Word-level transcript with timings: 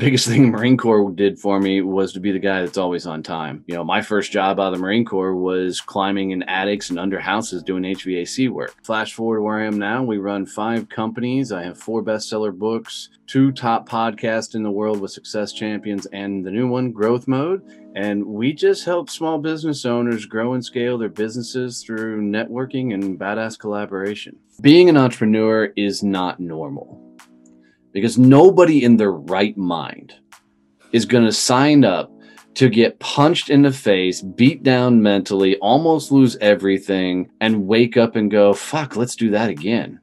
biggest 0.00 0.26
thing 0.26 0.50
Marine 0.50 0.78
Corps 0.78 1.10
did 1.10 1.38
for 1.38 1.60
me 1.60 1.82
was 1.82 2.14
to 2.14 2.20
be 2.20 2.32
the 2.32 2.38
guy 2.38 2.62
that's 2.62 2.78
always 2.78 3.06
on 3.06 3.22
time. 3.22 3.62
You 3.66 3.74
know, 3.74 3.84
my 3.84 4.00
first 4.00 4.32
job 4.32 4.58
out 4.58 4.72
of 4.72 4.72
the 4.72 4.78
Marine 4.78 5.04
Corps 5.04 5.36
was 5.36 5.82
climbing 5.82 6.30
in 6.30 6.42
attics 6.44 6.88
and 6.88 6.98
under 6.98 7.20
houses 7.20 7.62
doing 7.62 7.82
HVAC 7.82 8.48
work. 8.48 8.74
Flash 8.82 9.12
forward 9.12 9.36
to 9.36 9.42
where 9.42 9.60
I 9.60 9.66
am 9.66 9.78
now, 9.78 10.02
we 10.02 10.16
run 10.16 10.46
five 10.46 10.88
companies. 10.88 11.52
I 11.52 11.62
have 11.62 11.78
four 11.78 12.02
bestseller 12.02 12.56
books, 12.58 13.10
two 13.26 13.52
top 13.52 13.86
podcasts 13.86 14.54
in 14.54 14.62
the 14.62 14.70
world 14.70 15.00
with 15.00 15.10
success 15.10 15.52
champions, 15.52 16.06
and 16.06 16.44
the 16.44 16.50
new 16.50 16.66
one, 16.66 16.92
Growth 16.92 17.28
Mode. 17.28 17.62
And 17.94 18.24
we 18.24 18.54
just 18.54 18.86
help 18.86 19.10
small 19.10 19.38
business 19.38 19.84
owners 19.84 20.24
grow 20.24 20.54
and 20.54 20.64
scale 20.64 20.96
their 20.96 21.10
businesses 21.10 21.82
through 21.84 22.22
networking 22.22 22.94
and 22.94 23.18
badass 23.18 23.58
collaboration. 23.58 24.38
Being 24.62 24.88
an 24.88 24.96
entrepreneur 24.96 25.66
is 25.76 26.02
not 26.02 26.40
normal 26.40 27.09
because 27.92 28.16
nobody 28.16 28.84
in 28.84 28.96
their 28.96 29.12
right 29.12 29.56
mind 29.56 30.14
is 30.92 31.04
going 31.04 31.24
to 31.24 31.32
sign 31.32 31.84
up 31.84 32.12
to 32.54 32.68
get 32.68 32.98
punched 33.00 33.50
in 33.50 33.62
the 33.62 33.72
face, 33.72 34.22
beat 34.22 34.62
down 34.62 35.02
mentally, 35.02 35.56
almost 35.56 36.12
lose 36.12 36.36
everything, 36.40 37.30
and 37.40 37.66
wake 37.66 37.96
up 37.96 38.16
and 38.16 38.30
go, 38.30 38.52
fuck, 38.52 38.96
let's 38.96 39.16
do 39.16 39.30
that 39.30 39.48
again. 39.48 40.00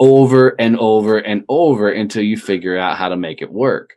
Over 0.00 0.54
and 0.58 0.78
over 0.78 1.18
and 1.18 1.44
over 1.48 1.90
until 1.90 2.22
you 2.22 2.36
figure 2.36 2.76
out 2.76 2.96
how 2.96 3.08
to 3.08 3.16
make 3.16 3.40
it 3.40 3.52
work. 3.52 3.94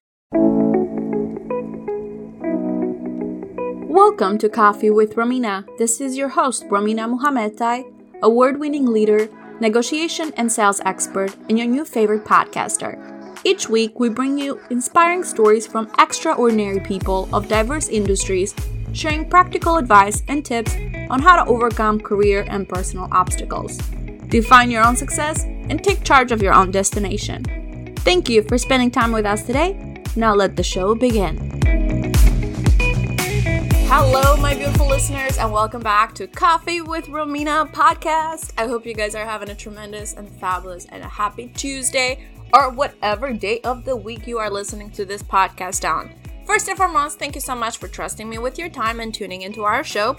Welcome 3.90 4.38
to 4.40 4.49
Coffee 4.49 4.91
with 4.91 5.15
Romina. 5.15 5.65
This 5.77 6.02
is 6.02 6.17
your 6.17 6.29
host, 6.29 6.65
Romina 6.65 7.09
Muhammadtai, 7.09 8.21
award 8.21 8.59
winning 8.59 8.85
leader, 8.85 9.29
negotiation 9.62 10.34
and 10.35 10.52
sales 10.52 10.81
expert, 10.85 11.34
and 11.48 11.57
your 11.57 11.67
new 11.67 11.85
favorite 11.85 12.26
podcaster. 12.26 13.15
Each 13.48 13.70
week, 13.70 13.99
we 13.99 14.09
bring 14.09 14.40
you 14.40 14.59
inspiring 14.72 15.23
stories 15.23 15.67
from 15.67 15.88
extraordinary 15.99 16.80
people 16.80 17.30
of 17.31 17.48
diverse 17.48 17.90
industries, 17.90 18.55
sharing 18.91 19.30
practical 19.30 19.77
advice 19.77 20.24
and 20.27 20.43
tips 20.43 20.76
on 21.12 21.21
how 21.21 21.43
to 21.43 21.48
overcome 21.48 21.99
career 21.99 22.48
and 22.49 22.68
personal 22.68 23.07
obstacles. 23.12 23.77
Define 24.29 24.71
your 24.71 24.84
own 24.84 24.96
success 24.96 25.43
and 25.43 25.84
take 25.84 26.04
charge 26.04 26.32
of 26.32 26.41
your 26.41 26.55
own 26.55 26.71
destination. 26.71 27.93
Thank 27.98 28.29
you 28.29 28.41
for 28.41 28.57
spending 28.57 28.90
time 28.90 29.12
with 29.12 29.27
us 29.27 29.43
today. 29.43 30.01
Now 30.16 30.34
let 30.34 30.55
the 30.55 30.63
show 30.63 30.96
begin. 30.96 31.38
Hello, 33.88 34.35
my 34.38 34.55
beautiful 34.55 34.88
listeners, 34.88 35.38
and 35.38 35.51
welcome 35.51 35.84
back 35.84 36.16
to 36.16 36.26
Coffee 36.26 36.82
with 36.82 37.05
Romina 37.05 37.71
podcast. 37.71 38.54
I 38.57 38.66
hope 38.66 38.88
you 38.88 38.96
guys 38.96 39.13
are 39.13 39.23
having 39.23 39.51
a 39.51 39.55
tremendous 39.55 40.13
and 40.13 40.27
fabulous 40.27 40.85
and 40.85 41.04
a 41.04 41.07
happy 41.07 41.51
Tuesday 41.55 42.26
or 42.54 42.70
whatever 42.70 43.34
day 43.34 43.60
of 43.62 43.85
the 43.85 43.96
week 43.96 44.27
you 44.27 44.38
are 44.38 44.49
listening 44.49 44.90
to 44.91 45.05
this 45.05 45.24
podcast 45.24 45.90
on. 45.90 46.12
First 46.46 46.68
and 46.68 46.77
foremost, 46.77 47.18
thank 47.18 47.35
you 47.35 47.41
so 47.41 47.55
much 47.55 47.77
for 47.77 47.88
trusting 47.88 48.29
me 48.29 48.38
with 48.38 48.60
your 48.60 48.70
time 48.70 48.99
and 48.99 49.13
tuning 49.13 49.41
into 49.41 49.63
our 49.63 49.84
show. 49.84 50.15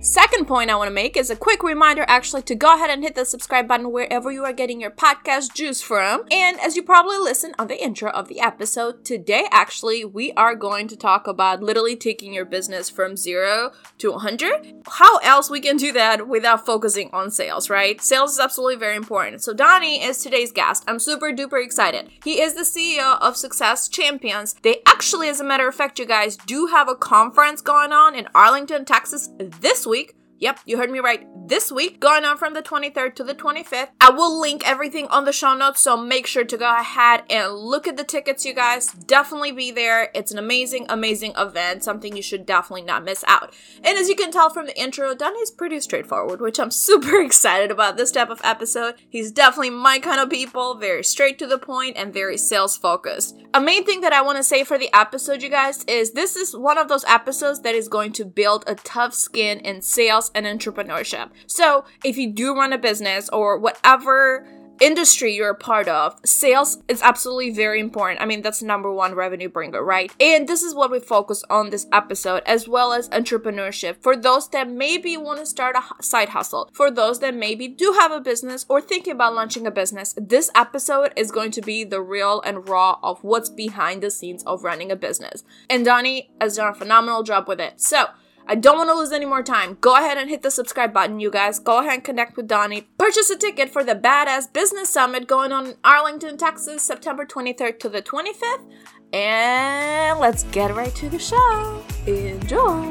Second 0.00 0.46
point 0.46 0.70
I 0.70 0.76
want 0.76 0.86
to 0.86 0.94
make 0.94 1.16
is 1.16 1.28
a 1.28 1.34
quick 1.34 1.64
reminder 1.64 2.04
actually 2.06 2.42
to 2.42 2.54
go 2.54 2.72
ahead 2.72 2.88
and 2.88 3.02
hit 3.02 3.16
the 3.16 3.24
subscribe 3.24 3.66
button 3.66 3.90
wherever 3.90 4.30
you 4.30 4.44
are 4.44 4.52
getting 4.52 4.80
your 4.80 4.92
podcast 4.92 5.54
juice 5.54 5.82
from. 5.82 6.22
And 6.30 6.56
as 6.60 6.76
you 6.76 6.84
probably 6.84 7.18
listened 7.18 7.56
on 7.58 7.66
the 7.66 7.82
intro 7.82 8.08
of 8.12 8.28
the 8.28 8.38
episode, 8.38 9.04
today 9.04 9.46
actually 9.50 10.04
we 10.04 10.32
are 10.34 10.54
going 10.54 10.86
to 10.86 10.96
talk 10.96 11.26
about 11.26 11.64
literally 11.64 11.96
taking 11.96 12.32
your 12.32 12.44
business 12.44 12.88
from 12.88 13.16
zero 13.16 13.72
to 13.98 14.12
100. 14.12 14.84
How 14.86 15.16
else 15.18 15.50
we 15.50 15.58
can 15.58 15.76
do 15.76 15.90
that 15.90 16.28
without 16.28 16.64
focusing 16.64 17.10
on 17.12 17.32
sales, 17.32 17.68
right? 17.68 18.00
Sales 18.00 18.34
is 18.34 18.38
absolutely 18.38 18.76
very 18.76 18.94
important. 18.94 19.42
So 19.42 19.52
Donnie 19.52 20.00
is 20.00 20.22
today's 20.22 20.52
guest. 20.52 20.84
I'm 20.86 21.00
super 21.00 21.32
duper 21.32 21.62
excited. 21.62 22.08
He 22.22 22.40
is 22.40 22.54
the 22.54 22.60
CEO 22.60 23.20
of 23.20 23.36
Success 23.36 23.88
Champions. 23.88 24.54
They 24.62 24.76
actually, 24.86 25.28
as 25.28 25.40
a 25.40 25.44
matter 25.44 25.66
of 25.66 25.74
fact, 25.74 25.98
you 25.98 26.06
guys 26.06 26.36
do 26.36 26.66
have 26.66 26.88
a 26.88 26.94
conference 26.94 27.60
going 27.60 27.92
on 27.92 28.14
in 28.14 28.28
Arlington, 28.32 28.84
Texas 28.84 29.30
this 29.38 29.87
week. 29.88 30.17
Yep, 30.40 30.60
you 30.66 30.78
heard 30.78 30.90
me 30.90 31.00
right. 31.00 31.26
This 31.48 31.72
week, 31.72 31.98
going 31.98 32.24
on 32.24 32.36
from 32.36 32.54
the 32.54 32.62
23rd 32.62 33.16
to 33.16 33.24
the 33.24 33.34
25th. 33.34 33.88
I 34.00 34.10
will 34.10 34.38
link 34.38 34.62
everything 34.64 35.08
on 35.08 35.24
the 35.24 35.32
show 35.32 35.54
notes, 35.54 35.80
so 35.80 35.96
make 35.96 36.28
sure 36.28 36.44
to 36.44 36.56
go 36.56 36.76
ahead 36.78 37.24
and 37.28 37.54
look 37.54 37.88
at 37.88 37.96
the 37.96 38.04
tickets, 38.04 38.44
you 38.44 38.54
guys. 38.54 38.86
Definitely 38.86 39.50
be 39.50 39.72
there. 39.72 40.10
It's 40.14 40.30
an 40.30 40.38
amazing, 40.38 40.86
amazing 40.88 41.32
event, 41.36 41.82
something 41.82 42.16
you 42.16 42.22
should 42.22 42.46
definitely 42.46 42.82
not 42.82 43.02
miss 43.02 43.24
out. 43.26 43.52
And 43.82 43.98
as 43.98 44.08
you 44.08 44.14
can 44.14 44.30
tell 44.30 44.48
from 44.48 44.66
the 44.66 44.80
intro, 44.80 45.12
Donnie 45.12 45.40
is 45.40 45.50
pretty 45.50 45.80
straightforward, 45.80 46.40
which 46.40 46.60
I'm 46.60 46.70
super 46.88 47.20
excited 47.20 47.72
about 47.72 47.96
this 47.96 48.12
type 48.12 48.30
of 48.30 48.40
episode. 48.44 48.94
He's 49.08 49.32
definitely 49.32 49.70
my 49.70 49.98
kind 49.98 50.20
of 50.20 50.30
people, 50.30 50.76
very 50.76 51.02
straight 51.02 51.38
to 51.40 51.48
the 51.48 51.58
point 51.58 51.96
and 51.96 52.14
very 52.14 52.36
sales 52.36 52.76
focused. 52.76 53.36
A 53.54 53.60
main 53.60 53.84
thing 53.84 54.02
that 54.02 54.12
I 54.12 54.22
want 54.22 54.36
to 54.36 54.44
say 54.44 54.62
for 54.62 54.78
the 54.78 54.90
episode, 54.94 55.42
you 55.42 55.48
guys, 55.48 55.82
is 55.88 56.12
this 56.12 56.36
is 56.36 56.56
one 56.56 56.78
of 56.78 56.86
those 56.86 57.04
episodes 57.06 57.62
that 57.62 57.74
is 57.74 57.88
going 57.88 58.12
to 58.12 58.24
build 58.24 58.62
a 58.68 58.76
tough 58.76 59.14
skin 59.14 59.58
in 59.60 59.82
sales 59.82 60.27
and 60.34 60.46
entrepreneurship. 60.46 61.30
So, 61.46 61.84
if 62.04 62.16
you 62.16 62.32
do 62.32 62.54
run 62.54 62.72
a 62.72 62.78
business 62.78 63.28
or 63.30 63.58
whatever 63.58 64.46
industry 64.80 65.34
you're 65.34 65.50
a 65.50 65.54
part 65.54 65.88
of, 65.88 66.18
sales 66.24 66.82
is 66.88 67.02
absolutely 67.02 67.50
very 67.50 67.80
important. 67.80 68.20
I 68.20 68.26
mean, 68.26 68.42
that's 68.42 68.62
number 68.62 68.92
one 68.92 69.14
revenue 69.14 69.48
bringer, 69.48 69.82
right? 69.82 70.12
And 70.20 70.48
this 70.48 70.62
is 70.62 70.74
what 70.74 70.90
we 70.90 71.00
focus 71.00 71.44
on 71.50 71.70
this 71.70 71.86
episode, 71.92 72.42
as 72.46 72.68
well 72.68 72.92
as 72.92 73.08
entrepreneurship 73.10 73.96
for 74.00 74.16
those 74.16 74.48
that 74.50 74.68
maybe 74.68 75.16
want 75.16 75.40
to 75.40 75.46
start 75.46 75.76
a 75.76 76.02
side 76.02 76.30
hustle, 76.30 76.70
for 76.72 76.90
those 76.90 77.20
that 77.20 77.34
maybe 77.34 77.68
do 77.68 77.96
have 77.98 78.12
a 78.12 78.20
business 78.20 78.64
or 78.68 78.80
thinking 78.80 79.12
about 79.12 79.34
launching 79.34 79.66
a 79.66 79.70
business. 79.70 80.14
This 80.16 80.50
episode 80.54 81.12
is 81.16 81.30
going 81.30 81.50
to 81.52 81.62
be 81.62 81.84
the 81.84 82.00
real 82.00 82.40
and 82.42 82.68
raw 82.68 82.98
of 83.02 83.22
what's 83.24 83.50
behind 83.50 84.02
the 84.02 84.10
scenes 84.10 84.42
of 84.44 84.64
running 84.64 84.90
a 84.90 84.96
business. 84.96 85.44
And 85.68 85.84
Donnie 85.84 86.30
has 86.40 86.56
done 86.56 86.68
a 86.68 86.74
phenomenal 86.74 87.22
job 87.22 87.48
with 87.48 87.60
it. 87.60 87.80
So, 87.80 88.06
I 88.50 88.54
don't 88.54 88.78
want 88.78 88.88
to 88.88 88.94
lose 88.94 89.12
any 89.12 89.26
more 89.26 89.42
time. 89.42 89.76
Go 89.78 89.94
ahead 89.94 90.16
and 90.16 90.30
hit 90.30 90.40
the 90.40 90.50
subscribe 90.50 90.94
button, 90.94 91.20
you 91.20 91.30
guys. 91.30 91.58
Go 91.58 91.80
ahead 91.80 91.92
and 91.92 92.04
connect 92.04 92.34
with 92.34 92.48
Donnie. 92.48 92.88
Purchase 92.96 93.28
a 93.28 93.36
ticket 93.36 93.68
for 93.68 93.84
the 93.84 93.94
Badass 93.94 94.50
Business 94.50 94.88
Summit 94.88 95.26
going 95.26 95.52
on 95.52 95.66
in 95.66 95.74
Arlington, 95.84 96.38
Texas, 96.38 96.82
September 96.82 97.26
23rd 97.26 97.78
to 97.80 97.90
the 97.90 98.00
25th. 98.00 98.64
And 99.12 100.18
let's 100.18 100.44
get 100.44 100.74
right 100.74 100.94
to 100.94 101.10
the 101.10 101.18
show. 101.18 101.84
Enjoy. 102.06 102.90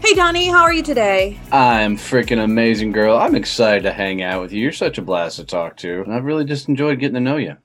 Hey 0.00 0.14
Donnie, 0.14 0.46
how 0.46 0.62
are 0.62 0.72
you 0.72 0.84
today? 0.84 1.40
I'm 1.50 1.96
freaking 1.96 2.42
amazing, 2.42 2.92
girl. 2.92 3.16
I'm 3.16 3.34
excited 3.34 3.82
to 3.82 3.92
hang 3.92 4.22
out 4.22 4.40
with 4.40 4.52
you. 4.52 4.62
You're 4.62 4.70
such 4.70 4.96
a 4.96 5.02
blast 5.02 5.36
to 5.36 5.44
talk 5.44 5.76
to. 5.78 6.02
And 6.02 6.14
I've 6.14 6.24
really 6.24 6.44
just 6.44 6.68
enjoyed 6.68 7.00
getting 7.00 7.14
to 7.14 7.20
know 7.20 7.36
you. 7.36 7.56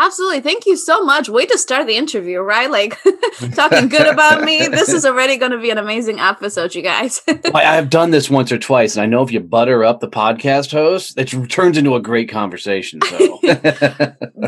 Absolutely. 0.00 0.40
Thank 0.40 0.64
you 0.64 0.76
so 0.76 1.04
much. 1.04 1.28
Way 1.28 1.44
to 1.44 1.58
start 1.58 1.86
the 1.86 1.96
interview, 1.96 2.40
right? 2.40 2.70
Like 2.70 2.98
talking 3.54 3.88
good 3.88 4.06
about 4.06 4.42
me. 4.42 4.68
This 4.80 4.88
is 4.90 5.04
already 5.04 5.36
going 5.36 5.50
to 5.50 5.58
be 5.58 5.68
an 5.70 5.76
amazing 5.76 6.20
episode, 6.20 6.74
you 6.74 6.80
guys. 6.80 7.20
I've 7.54 7.90
done 7.90 8.10
this 8.10 8.30
once 8.30 8.50
or 8.50 8.56
twice, 8.56 8.94
and 8.94 9.02
I 9.02 9.06
know 9.06 9.22
if 9.22 9.30
you 9.30 9.40
butter 9.40 9.84
up 9.84 10.00
the 10.00 10.08
podcast 10.08 10.72
host, 10.72 11.18
it 11.18 11.26
turns 11.50 11.76
into 11.76 11.96
a 11.96 12.00
great 12.00 12.30
conversation. 12.30 13.00
So 13.02 13.38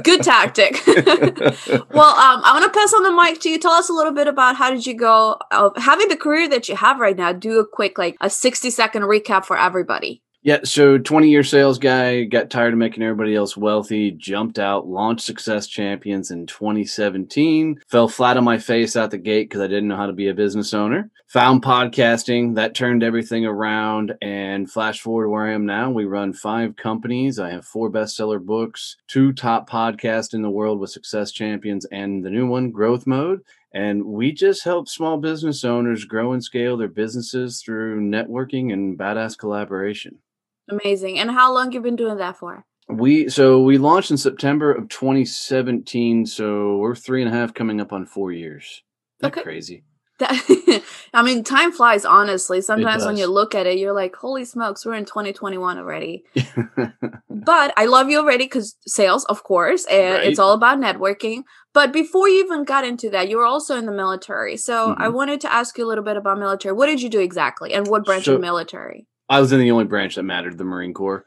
good 0.03 0.23
tactic. 0.23 0.81
well, 0.87 2.15
um, 2.17 2.41
I 2.45 2.53
want 2.55 2.65
to 2.65 2.79
pass 2.79 2.95
on 2.95 3.03
the 3.03 3.13
mic 3.13 3.41
to 3.41 3.51
you. 3.51 3.59
Tell 3.59 3.73
us 3.73 3.91
a 3.91 3.93
little 3.93 4.13
bit 4.13 4.27
about 4.27 4.57
how 4.57 4.71
did 4.71 4.87
you 4.87 4.95
go 4.95 5.37
uh, 5.51 5.71
having 5.77 6.09
the 6.09 6.17
career 6.17 6.49
that 6.49 6.69
you 6.69 6.77
have 6.77 6.99
right 6.99 7.17
now. 7.17 7.33
Do 7.33 7.59
a 7.59 7.67
quick, 7.67 7.99
like 7.99 8.17
a 8.23 8.31
60 8.31 8.71
second 8.71 9.03
recap 9.03 9.45
for 9.45 9.59
everybody. 9.59 10.23
Yeah, 10.45 10.59
so 10.65 10.99
20 10.99 11.29
year 11.29 11.45
sales 11.45 11.79
guy, 11.79 12.25
got 12.25 12.51
tired 12.51 12.73
of 12.73 12.79
making 12.79 13.05
everybody 13.05 13.37
else 13.37 13.57
wealthy, 13.57 14.11
jumped 14.11 14.59
out, 14.59 14.89
launched 14.89 15.25
Success 15.25 15.69
Champions 15.69 16.33
in 16.33 16.47
2017, 16.47 17.81
fell 17.87 18.09
flat 18.09 18.37
on 18.37 18.43
my 18.43 18.59
face 18.59 18.97
out 18.97 19.13
the 19.13 19.19
gate 19.19 19.49
because 19.49 19.61
I 19.61 19.69
didn't 19.69 19.87
know 19.87 19.97
how 19.97 20.07
to 20.07 20.13
be 20.13 20.27
a 20.27 20.35
business 20.35 20.75
owner. 20.75 21.13
Found 21.29 21.63
podcasting, 21.63 22.57
that 22.57 22.75
turned 22.75 23.05
everything 23.05 23.47
around, 23.47 24.15
and 24.21 24.69
flash 24.69 25.01
forward 25.01 25.29
where 25.29 25.47
I 25.47 25.53
am 25.53 25.65
now. 25.65 25.93
We 25.93 26.07
run 26.07 26.33
five 26.33 26.75
companies. 26.75 27.39
I 27.39 27.51
have 27.51 27.65
four 27.65 27.89
bestseller 27.89 28.45
books, 28.45 28.97
two 29.07 29.33
top 29.33 29.71
podcasts 29.71 30.35
in 30.35 30.43
the 30.43 30.51
world 30.51 30.81
with 30.81 30.91
Success 30.91 31.31
Champions, 31.31 31.85
and 31.93 32.25
the 32.25 32.31
new 32.31 32.49
one, 32.49 32.73
Growth 32.73 33.07
Mode. 33.07 33.43
And 33.73 34.05
we 34.07 34.33
just 34.33 34.65
help 34.65 34.89
small 34.89 35.19
business 35.19 35.65
owners 35.65 36.05
grow 36.05 36.33
and 36.33 36.43
scale 36.43 36.77
their 36.77 36.89
businesses 36.89 37.63
through 37.63 38.01
networking 38.01 38.73
and 38.73 38.99
badass 38.99 39.39
collaboration. 39.39 40.19
Amazing. 40.71 41.19
And 41.19 41.31
how 41.31 41.53
long 41.53 41.73
you 41.73 41.81
been 41.81 41.97
doing 41.97 42.19
that 42.19 42.37
for? 42.37 42.65
We 42.89 43.29
so 43.29 43.63
we 43.63 43.79
launched 43.79 44.11
in 44.11 44.17
September 44.17 44.73
of 44.73 44.89
2017, 44.89 46.27
so 46.27 46.77
we're 46.77 46.95
three 46.95 47.23
and 47.23 47.33
a 47.33 47.37
half 47.37 47.55
coming 47.55 47.81
up 47.81 47.93
on 47.93 48.07
four 48.07 48.33
years. 48.33 48.83
That 49.21 49.33
okay. 49.33 49.43
crazy. 49.43 49.85
That, 50.19 50.83
I 51.15 51.23
mean, 51.23 51.43
time 51.43 51.73
flies. 51.73 52.05
Honestly, 52.05 52.61
sometimes 52.61 53.05
when 53.05 53.17
you 53.17 53.27
look 53.27 53.55
at 53.55 53.67
it, 53.67 53.79
you're 53.79 53.95
like, 53.95 54.15
"Holy 54.17 54.45
smokes, 54.45 54.85
we're 54.85 54.95
in 54.95 55.05
2021 55.05 55.79
already." 55.79 56.25
but 57.31 57.73
I 57.77 57.87
love 57.87 58.11
you 58.11 58.19
already 58.19 58.45
because 58.45 58.77
sales, 58.87 59.25
of 59.27 59.43
course, 59.43 59.87
and 59.87 60.15
right. 60.15 60.27
it's 60.27 60.39
all 60.39 60.53
about 60.53 60.79
networking. 60.79 61.45
But 61.73 61.93
before 61.93 62.29
you 62.29 62.45
even 62.45 62.65
got 62.65 62.85
into 62.85 63.09
that, 63.11 63.29
you 63.29 63.39
were 63.39 63.47
also 63.47 63.77
in 63.77 63.87
the 63.87 63.93
military. 63.93 64.57
So 64.57 64.89
mm-hmm. 64.89 65.03
I 65.03 65.09
wanted 65.09 65.41
to 65.43 65.53
ask 65.53 65.79
you 65.79 65.87
a 65.87 65.89
little 65.89 66.05
bit 66.05 66.17
about 66.17 66.39
military. 66.39 66.75
What 66.75 66.87
did 66.87 67.01
you 67.01 67.09
do 67.09 67.21
exactly, 67.21 67.73
and 67.73 67.87
what 67.87 68.05
branch 68.05 68.25
so, 68.27 68.35
of 68.35 68.41
military? 68.41 69.07
I 69.33 69.41
was 69.41 69.51
in 69.51 69.61
the 69.61 69.71
only 69.71 69.87
branch 69.87 70.17
that 70.17 70.25
mattered, 70.25 70.59
the 70.59 70.65
Marine 70.65 70.93
Corps. 70.93 71.25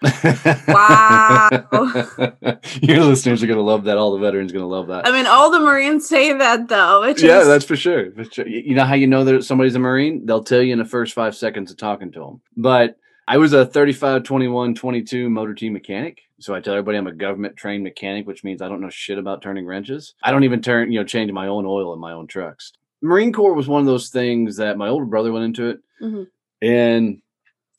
Wow. 0.68 1.50
Your 2.84 3.04
listeners 3.04 3.42
are 3.42 3.48
gonna 3.48 3.62
love 3.62 3.86
that. 3.86 3.98
All 3.98 4.12
the 4.12 4.20
veterans 4.20 4.52
are 4.52 4.54
gonna 4.54 4.68
love 4.68 4.88
that. 4.90 5.08
I 5.08 5.12
mean, 5.12 5.26
all 5.26 5.50
the 5.50 5.60
Marines 5.60 6.08
say 6.08 6.32
that 6.32 6.68
though. 6.68 7.02
Which 7.02 7.24
yeah, 7.24 7.42
is, 7.42 7.48
that's 7.48 7.66
for 7.66 7.76
sure. 7.76 8.12
For 8.12 8.24
sure. 8.26 8.48
You 8.48 8.76
know 8.76 8.84
how 8.84 8.94
you 8.94 9.08
know 9.08 9.24
that 9.24 9.44
somebody's 9.44 9.74
a 9.74 9.80
Marine? 9.80 10.24
They'll 10.24 10.44
tell 10.44 10.62
you 10.62 10.72
in 10.72 10.78
the 10.78 10.86
first 10.86 11.16
five 11.16 11.36
seconds 11.36 11.72
of 11.72 11.78
talking 11.78 12.12
to 12.12 12.20
them. 12.20 12.42
But 12.56 12.96
I 13.28 13.38
was 13.38 13.54
a 13.54 13.66
35, 13.66 14.22
21, 14.22 14.76
22 14.76 15.28
motor 15.28 15.56
team 15.56 15.74
mechanic. 15.74 16.20
So 16.40 16.54
I 16.54 16.60
tell 16.60 16.76
everybody 16.76 17.00
I'm 17.00 17.08
a 17.08 17.12
government 17.12 17.58
trained 17.58 17.84
mechanic, 17.84 18.28
which 18.28 18.44
means 18.44 18.62
I 18.62 18.70
don't 18.70 18.82
know 18.82 18.90
shit 18.92 19.18
about 19.18 19.42
turning 19.42 19.66
wrenches. 19.66 20.14
I 20.22 20.30
don't 20.30 20.44
even 20.44 20.62
turn, 20.62 20.92
you 20.92 21.00
know, 21.00 21.06
change 21.08 21.32
my 21.32 21.48
own 21.48 21.66
oil 21.66 21.92
in 21.92 22.00
my 22.00 22.12
own 22.12 22.28
trucks. 22.28 22.72
Marine 23.02 23.34
Corps 23.34 23.56
was 23.56 23.68
one 23.68 23.82
of 23.82 23.88
those 23.88 24.10
things 24.10 24.58
that 24.58 24.78
my 24.78 24.90
older 24.90 25.06
brother 25.06 25.32
went 25.32 25.46
into 25.46 25.70
it. 25.70 25.80
Mhm. 26.00 26.28
And 26.62 27.22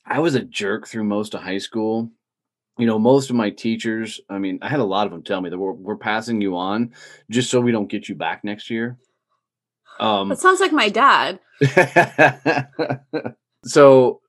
I 0.07 0.21
was 0.21 0.35
a 0.35 0.43
jerk 0.43 0.87
through 0.87 1.05
most 1.05 1.35
of 1.35 1.43
high 1.43 1.59
school. 1.59 2.11
You 2.79 2.87
know, 2.87 2.99
most 2.99 3.31
of 3.31 3.37
my 3.37 3.51
teachers, 3.51 4.21
I 4.29 4.39
mean, 4.39 4.59
I 4.63 4.69
had 4.69 4.81
a 4.81 4.85
lot 4.85 5.07
of 5.07 5.13
them 5.13 5.23
tell 5.23 5.41
me 5.41 5.49
that 5.51 5.59
we're, 5.59 5.73
we're 5.73 5.97
passing 5.97 6.41
you 6.41 6.57
on 6.57 6.93
just 7.31 7.51
so 7.51 7.61
we 7.61 7.73
don't 7.73 7.89
get 7.89 8.09
you 8.09 8.15
back 8.15 8.45
next 8.45 8.69
year. 8.71 8.99
Um, 9.99 10.29
That 10.29 10.39
sounds 10.39 10.61
like 10.61 10.73
my 10.73 10.91
dad. 10.91 11.41
so, 13.65 14.21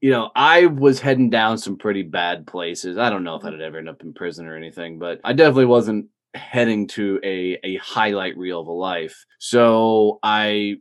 you 0.00 0.10
know, 0.10 0.30
I 0.34 0.66
was 0.66 1.00
heading 1.00 1.28
down 1.28 1.58
some 1.58 1.76
pretty 1.76 2.02
bad 2.02 2.46
places. 2.46 2.96
I 2.96 3.10
don't 3.10 3.22
know 3.22 3.36
if 3.36 3.44
I'd 3.44 3.60
ever 3.60 3.78
end 3.78 3.88
up 3.90 4.00
in 4.00 4.14
prison 4.14 4.46
or 4.46 4.56
anything, 4.56 4.98
but 4.98 5.20
I 5.22 5.34
definitely 5.34 5.66
wasn't 5.66 6.06
heading 6.34 6.86
to 6.86 7.20
a 7.24 7.58
a 7.64 7.76
highlight 7.76 8.38
reel 8.38 8.60
of 8.60 8.66
a 8.68 8.72
life. 8.72 9.26
So 9.38 10.20
I, 10.22 10.76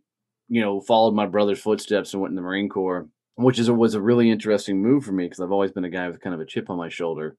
you 0.47 0.61
know, 0.61 0.79
followed 0.79 1.15
my 1.15 1.25
brother's 1.25 1.59
footsteps 1.59 2.13
and 2.13 2.21
went 2.21 2.31
in 2.31 2.35
the 2.37 2.41
Marine 2.41 2.69
Corps, 2.69 3.09
which 3.39 3.57
is 3.57 3.71
was 3.71 3.93
a 3.93 4.01
really 4.01 4.29
interesting 4.29 4.81
move 4.81 5.05
for 5.05 5.13
me 5.13 5.25
because 5.25 5.39
I've 5.39 5.51
always 5.51 5.71
been 5.71 5.85
a 5.85 5.89
guy 5.89 6.07
with 6.09 6.19
kind 6.19 6.33
of 6.33 6.41
a 6.41 6.45
chip 6.45 6.69
on 6.69 6.77
my 6.77 6.89
shoulder. 6.89 7.37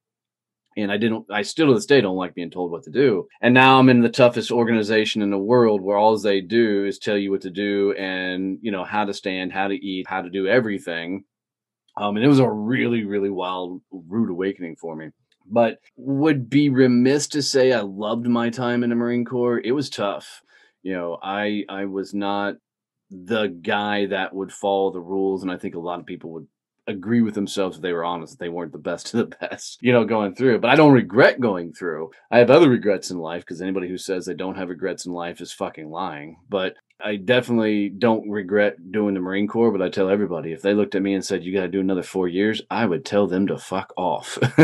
And 0.76 0.91
I 0.91 0.97
didn't, 0.97 1.26
I 1.31 1.43
still 1.43 1.67
to 1.67 1.75
this 1.75 1.85
day 1.85 2.00
don't 2.00 2.17
like 2.17 2.35
being 2.35 2.50
told 2.50 2.70
what 2.70 2.85
to 2.85 2.91
do. 2.91 3.26
And 3.43 3.52
now 3.52 3.79
I'm 3.79 3.88
in 3.91 4.00
the 4.00 4.08
toughest 4.08 4.50
organization 4.50 5.20
in 5.20 5.31
the 5.31 5.38
world 5.38 5.82
where 5.82 5.99
all 5.99 6.17
they 6.17 6.41
do 6.41 6.87
is 6.87 6.99
tell 6.99 7.19
you 7.19 7.31
what 7.32 7.43
to 7.43 7.50
do 7.50 7.93
and, 7.99 8.58
you 8.62 8.70
know, 8.70 8.85
how 8.85 9.05
to 9.05 9.12
stand, 9.12 9.52
how 9.52 9.69
to 9.69 9.75
eat, 9.75 10.06
how 10.08 10.23
to 10.23 10.31
do 10.31 10.47
everything. 10.47 11.25
Um, 11.97 12.17
and 12.17 12.25
it 12.25 12.29
was 12.29 12.38
a 12.38 12.49
really, 12.49 13.05
really 13.05 13.31
wild, 13.31 13.82
rude 13.91 14.31
awakening 14.31 14.76
for 14.76 14.97
me. 14.97 15.08
But 15.44 15.79
would 15.97 16.49
be 16.49 16.70
remiss 16.70 17.26
to 17.29 17.43
say 17.43 17.73
I 17.73 17.81
loved 17.81 18.26
my 18.26 18.49
time 18.49 18.85
in 18.85 18.91
the 18.91 18.97
Marine 18.97 19.25
Corps. 19.25 19.58
It 19.58 19.73
was 19.73 19.91
tough. 19.91 20.41
You 20.82 20.94
know, 20.94 21.19
I 21.23 21.64
I 21.69 21.87
was 21.87 22.14
not 22.14 22.55
the 23.11 23.49
guy 23.49 24.07
that 24.07 24.35
would 24.35 24.53
follow 24.53 24.93
the 24.93 25.01
rules, 25.01 25.43
and 25.43 25.51
I 25.51 25.57
think 25.57 25.75
a 25.75 25.81
lot 25.81 26.01
of 26.01 26.07
people 26.07 26.31
would 26.31 26.47
agree 26.87 27.21
with 27.21 27.35
themselves 27.35 27.77
if 27.77 27.83
they 27.83 27.93
were 27.93 28.05
honest 28.05 28.33
that 28.33 28.41
they 28.45 28.49
weren't 28.49 28.73
the 28.73 28.79
best 28.79 29.12
of 29.15 29.31
the 29.31 29.37
best, 29.37 29.79
you 29.81 29.93
know, 29.93 30.05
going 30.05 30.35
through. 30.35 30.59
But 30.59 30.71
I 30.71 30.77
don't 30.77 30.93
regret 30.93 31.41
going 31.41 31.73
through. 31.73 32.11
I 32.31 32.39
have 32.39 32.51
other 32.51 32.69
regrets 32.69 33.11
in 33.11 33.19
life 33.19 33.43
because 33.43 33.61
anybody 33.62 33.89
who 33.89 33.99
says 33.99 34.27
they 34.27 34.35
don't 34.35 34.57
have 34.57 34.69
regrets 34.69 35.07
in 35.07 35.12
life 35.12 35.41
is 35.41 35.53
fucking 35.53 35.91
lying. 35.91 36.37
But 36.49 36.75
I 37.03 37.17
definitely 37.17 37.89
don't 37.89 38.29
regret 38.31 38.93
doing 38.93 39.15
the 39.15 39.21
Marine 39.21 39.49
Corps, 39.49 39.73
but 39.73 39.83
I 39.83 39.89
tell 39.89 40.11
everybody 40.11 40.53
if 40.53 40.61
they 40.62 40.75
looked 40.75 40.95
at 40.95 41.03
me 41.03 41.15
and 41.15 41.25
said, 41.25 41.43
You 41.45 41.55
got 41.55 41.62
to 41.62 41.69
do 41.69 41.81
another 41.81 42.03
four 42.03 42.29
years, 42.29 42.61
I 42.71 42.87
would 42.87 43.05
tell 43.05 43.27
them 43.27 43.47
to 43.47 43.59
fuck 43.59 43.93
off. 43.97 44.39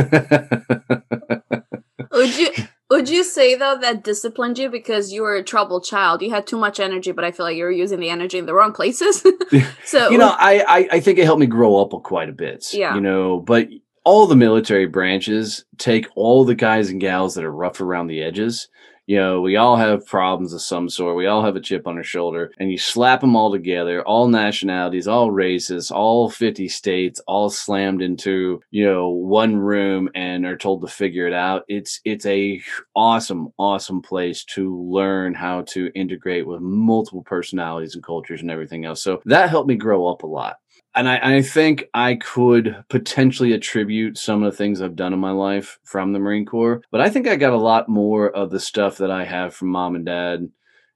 Would 2.12 2.38
you 2.38 2.50
would 2.90 3.08
you 3.08 3.24
say 3.24 3.54
though 3.54 3.76
that 3.80 4.04
disciplined 4.04 4.58
you 4.58 4.70
because 4.70 5.12
you 5.12 5.22
were 5.22 5.34
a 5.34 5.42
troubled 5.42 5.84
child? 5.84 6.22
You 6.22 6.30
had 6.30 6.46
too 6.46 6.58
much 6.58 6.78
energy, 6.78 7.12
but 7.12 7.24
I 7.24 7.32
feel 7.32 7.44
like 7.44 7.56
you 7.56 7.64
were 7.64 7.70
using 7.70 8.00
the 8.00 8.10
energy 8.10 8.38
in 8.38 8.46
the 8.46 8.54
wrong 8.54 8.72
places. 8.72 9.24
so 9.84 10.10
you 10.10 10.18
know, 10.18 10.34
I, 10.38 10.64
I 10.66 10.88
I 10.92 11.00
think 11.00 11.18
it 11.18 11.24
helped 11.24 11.40
me 11.40 11.46
grow 11.46 11.76
up 11.76 11.90
quite 12.02 12.28
a 12.28 12.32
bit. 12.32 12.72
Yeah. 12.72 12.94
You 12.94 13.00
know, 13.00 13.40
but 13.40 13.68
all 14.04 14.26
the 14.28 14.36
military 14.36 14.86
branches 14.86 15.64
take 15.78 16.06
all 16.14 16.44
the 16.44 16.54
guys 16.54 16.90
and 16.90 17.00
gals 17.00 17.34
that 17.34 17.44
are 17.44 17.52
rough 17.52 17.80
around 17.80 18.06
the 18.06 18.22
edges. 18.22 18.68
You 19.06 19.18
know, 19.18 19.40
we 19.40 19.54
all 19.54 19.76
have 19.76 20.04
problems 20.04 20.52
of 20.52 20.62
some 20.62 20.88
sort. 20.88 21.16
We 21.16 21.26
all 21.26 21.44
have 21.44 21.54
a 21.54 21.60
chip 21.60 21.86
on 21.86 21.96
our 21.96 22.02
shoulder, 22.02 22.50
and 22.58 22.72
you 22.72 22.76
slap 22.76 23.20
them 23.20 23.36
all 23.36 23.52
together, 23.52 24.02
all 24.02 24.26
nationalities, 24.26 25.06
all 25.06 25.30
races, 25.30 25.92
all 25.92 26.28
50 26.28 26.66
states, 26.66 27.20
all 27.28 27.48
slammed 27.48 28.02
into, 28.02 28.60
you 28.72 28.84
know, 28.84 29.08
one 29.10 29.56
room 29.56 30.08
and 30.16 30.44
are 30.44 30.56
told 30.56 30.82
to 30.82 30.88
figure 30.88 31.28
it 31.28 31.32
out. 31.32 31.62
It's 31.68 32.00
it's 32.04 32.26
a 32.26 32.60
awesome, 32.96 33.52
awesome 33.58 34.02
place 34.02 34.44
to 34.46 34.76
learn 34.90 35.34
how 35.34 35.62
to 35.68 35.90
integrate 35.94 36.46
with 36.46 36.60
multiple 36.60 37.22
personalities 37.22 37.94
and 37.94 38.02
cultures 38.02 38.40
and 38.40 38.50
everything 38.50 38.86
else. 38.86 39.04
So 39.04 39.22
that 39.26 39.50
helped 39.50 39.68
me 39.68 39.76
grow 39.76 40.08
up 40.08 40.24
a 40.24 40.26
lot 40.26 40.56
and 40.96 41.08
I, 41.08 41.36
I 41.36 41.42
think 41.42 41.84
I 41.94 42.14
could 42.16 42.84
potentially 42.88 43.52
attribute 43.52 44.16
some 44.18 44.42
of 44.42 44.50
the 44.50 44.56
things 44.56 44.80
I've 44.80 44.96
done 44.96 45.12
in 45.12 45.18
my 45.18 45.30
life 45.30 45.78
from 45.84 46.12
the 46.12 46.18
Marine 46.18 46.46
Corps, 46.46 46.82
but 46.90 47.00
I 47.00 47.10
think 47.10 47.28
I 47.28 47.36
got 47.36 47.52
a 47.52 47.58
lot 47.58 47.88
more 47.88 48.30
of 48.30 48.50
the 48.50 48.60
stuff 48.60 48.96
that 48.98 49.10
I 49.10 49.24
have 49.24 49.54
from 49.54 49.68
mom 49.68 49.94
and 49.94 50.06
dad, 50.06 50.48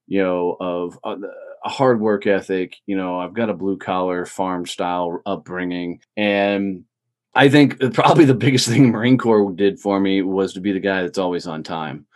you 0.07 0.23
know, 0.23 0.57
of 0.59 0.99
uh, 1.05 1.17
a 1.65 1.69
hard 1.69 2.01
work 2.01 2.27
ethic. 2.27 2.77
You 2.87 2.97
know, 2.97 3.21
I've 3.21 3.35
got 3.35 3.51
a 3.51 3.55
blue 3.55 3.77
collar 3.77 4.27
farm 4.27 4.67
style 4.67 5.21
upbringing. 5.27 6.01
And 6.17 6.85
I 7.35 7.49
think 7.49 7.79
probably 7.95 8.25
the 8.25 8.35
biggest 8.35 8.69
thing 8.69 8.85
the 8.85 8.89
Marine 8.89 9.19
Corps 9.19 9.53
did 9.53 9.79
for 9.79 10.01
me 10.01 10.23
was 10.23 10.55
to 10.55 10.61
be 10.61 10.73
the 10.73 10.81
guy 10.81 11.03
that's 11.03 11.19
always 11.19 11.47
on 11.47 11.63
time, 11.63 12.07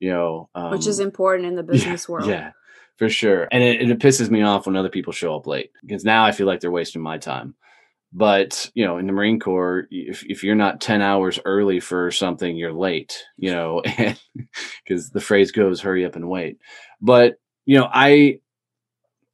you 0.00 0.10
know, 0.10 0.48
um, 0.54 0.70
which 0.70 0.86
is 0.86 1.00
important 1.00 1.48
in 1.48 1.54
the 1.54 1.62
business 1.74 2.08
world. 2.08 2.28
yeah, 2.28 2.52
for 2.96 3.08
sure. 3.08 3.48
And 3.52 3.62
it, 3.62 3.90
it 3.90 3.98
pisses 3.98 4.30
me 4.30 4.42
off 4.42 4.66
when 4.66 4.76
other 4.76 4.88
people 4.88 5.12
show 5.12 5.36
up 5.36 5.46
late 5.46 5.70
because 5.82 6.04
now 6.04 6.24
I 6.24 6.32
feel 6.32 6.46
like 6.46 6.60
they're 6.60 6.70
wasting 6.70 7.02
my 7.02 7.18
time. 7.18 7.54
But 8.12 8.70
you 8.74 8.84
know, 8.84 8.98
in 8.98 9.06
the 9.06 9.12
Marine 9.12 9.38
Corps, 9.38 9.88
if, 9.90 10.24
if 10.24 10.42
you're 10.42 10.54
not 10.54 10.80
ten 10.80 11.02
hours 11.02 11.38
early 11.44 11.80
for 11.80 12.10
something, 12.10 12.56
you're 12.56 12.72
late. 12.72 13.22
You 13.36 13.52
know, 13.52 13.82
because 14.84 15.10
the 15.10 15.20
phrase 15.20 15.52
goes, 15.52 15.80
"Hurry 15.80 16.04
up 16.04 16.16
and 16.16 16.28
wait." 16.28 16.58
But 17.00 17.34
you 17.66 17.78
know, 17.78 17.88
I, 17.92 18.38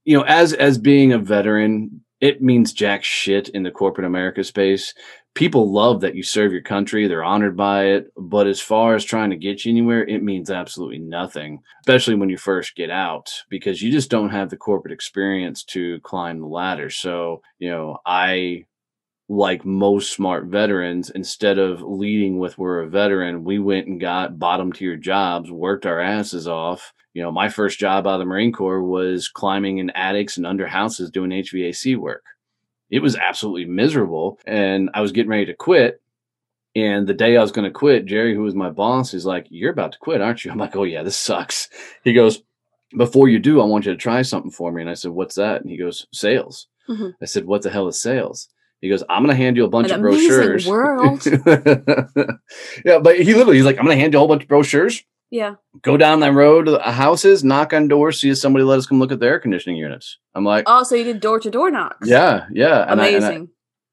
you 0.04 0.16
know, 0.16 0.24
as 0.24 0.52
as 0.52 0.78
being 0.78 1.12
a 1.12 1.18
veteran, 1.18 2.02
it 2.20 2.42
means 2.42 2.72
jack 2.72 3.04
shit 3.04 3.50
in 3.50 3.62
the 3.62 3.70
corporate 3.70 4.06
America 4.06 4.42
space. 4.42 4.94
People 5.34 5.72
love 5.72 6.02
that 6.02 6.14
you 6.14 6.22
serve 6.22 6.52
your 6.52 6.62
country; 6.62 7.06
they're 7.06 7.24
honored 7.24 7.56
by 7.56 7.86
it. 7.86 8.12
But 8.16 8.46
as 8.46 8.60
far 8.60 8.94
as 8.94 9.04
trying 9.04 9.30
to 9.30 9.36
get 9.36 9.64
you 9.64 9.72
anywhere, 9.72 10.06
it 10.06 10.22
means 10.22 10.50
absolutely 10.50 10.98
nothing. 10.98 11.60
Especially 11.80 12.14
when 12.14 12.28
you 12.28 12.36
first 12.36 12.76
get 12.76 12.90
out, 12.90 13.32
because 13.48 13.80
you 13.80 13.90
just 13.90 14.10
don't 14.10 14.30
have 14.30 14.50
the 14.50 14.56
corporate 14.58 14.92
experience 14.92 15.64
to 15.64 16.00
climb 16.00 16.40
the 16.40 16.46
ladder. 16.46 16.90
So 16.90 17.42
you 17.58 17.70
know, 17.70 17.98
I 18.04 18.66
like 19.28 19.64
most 19.64 20.12
smart 20.12 20.46
veterans, 20.46 21.10
instead 21.10 21.58
of 21.58 21.80
leading 21.82 22.38
with 22.38 22.58
we're 22.58 22.80
a 22.80 22.88
veteran, 22.88 23.44
we 23.44 23.58
went 23.58 23.86
and 23.86 24.00
got 24.00 24.38
bottom 24.38 24.72
tier 24.72 24.96
jobs, 24.96 25.50
worked 25.50 25.86
our 25.86 26.00
asses 26.00 26.46
off. 26.46 26.92
You 27.14 27.22
know, 27.22 27.32
my 27.32 27.48
first 27.48 27.78
job 27.78 28.06
out 28.06 28.14
of 28.14 28.18
the 28.20 28.24
Marine 28.26 28.52
Corps 28.52 28.82
was 28.82 29.28
climbing 29.28 29.78
in 29.78 29.90
attics 29.90 30.36
and 30.36 30.46
under 30.46 30.66
houses 30.66 31.10
doing 31.10 31.30
HVAC 31.30 31.96
work. 31.96 32.24
It 32.92 33.02
was 33.02 33.16
absolutely 33.16 33.64
miserable. 33.64 34.38
And 34.46 34.90
I 34.94 35.00
was 35.00 35.10
getting 35.12 35.30
ready 35.30 35.46
to 35.46 35.54
quit. 35.54 36.00
And 36.76 37.06
the 37.06 37.14
day 37.14 37.36
I 37.36 37.42
was 37.42 37.50
going 37.52 37.64
to 37.64 37.70
quit, 37.70 38.06
Jerry, 38.06 38.34
who 38.34 38.42
was 38.42 38.54
my 38.54 38.70
boss, 38.70 39.12
is 39.14 39.26
like, 39.26 39.46
You're 39.50 39.72
about 39.72 39.92
to 39.92 39.98
quit, 39.98 40.20
aren't 40.20 40.44
you? 40.44 40.50
I'm 40.52 40.58
like, 40.58 40.76
Oh, 40.76 40.84
yeah, 40.84 41.02
this 41.02 41.16
sucks. 41.16 41.68
He 42.04 42.12
goes, 42.12 42.42
Before 42.96 43.28
you 43.28 43.38
do, 43.40 43.60
I 43.60 43.64
want 43.64 43.84
you 43.86 43.92
to 43.92 43.98
try 43.98 44.22
something 44.22 44.50
for 44.52 44.70
me. 44.70 44.80
And 44.82 44.90
I 44.90 44.94
said, 44.94 45.10
What's 45.10 45.34
that? 45.34 45.60
And 45.62 45.70
he 45.70 45.76
goes, 45.76 46.06
Sales. 46.12 46.68
Mhm. 46.88 47.14
I 47.20 47.24
said, 47.26 47.44
What 47.46 47.62
the 47.62 47.70
hell 47.70 47.88
is 47.88 48.00
sales? 48.00 48.48
He 48.80 48.88
goes, 48.88 49.04
I'm 49.08 49.22
going 49.22 49.36
to 49.36 49.42
hand 49.42 49.56
you 49.56 49.64
a 49.64 49.68
bunch 49.68 49.90
An 49.90 49.96
of 49.96 50.00
brochures. 50.02 50.66
world. 50.66 51.24
yeah, 52.84 52.98
but 52.98 53.20
he 53.20 53.32
literally, 53.34 53.56
he's 53.56 53.64
like, 53.64 53.78
I'm 53.78 53.84
going 53.84 53.96
to 53.96 54.00
hand 54.00 54.12
you 54.12 54.18
a 54.18 54.20
whole 54.20 54.28
bunch 54.28 54.42
of 54.42 54.48
brochures. 54.48 55.04
Yeah. 55.32 55.54
Go 55.80 55.96
down 55.96 56.20
that 56.20 56.34
road 56.34 56.66
to 56.66 56.72
the 56.72 56.80
houses, 56.82 57.42
knock 57.42 57.72
on 57.72 57.88
doors, 57.88 58.20
see 58.20 58.28
if 58.28 58.36
somebody 58.38 58.64
let 58.64 58.78
us 58.78 58.86
come 58.86 58.98
look 59.00 59.10
at 59.12 59.18
their 59.18 59.30
air 59.32 59.40
conditioning 59.40 59.78
units. 59.78 60.18
I'm 60.34 60.44
like, 60.44 60.64
Oh, 60.68 60.82
so 60.84 60.94
you 60.94 61.04
did 61.04 61.20
door 61.20 61.40
to 61.40 61.50
door 61.50 61.70
knocks. 61.70 62.06
yeah, 62.06 62.44
yeah. 62.52 62.82
And 62.86 63.00
I, 63.00 63.06
and 63.08 63.24
I, 63.24 63.28
Amazing. 63.28 63.48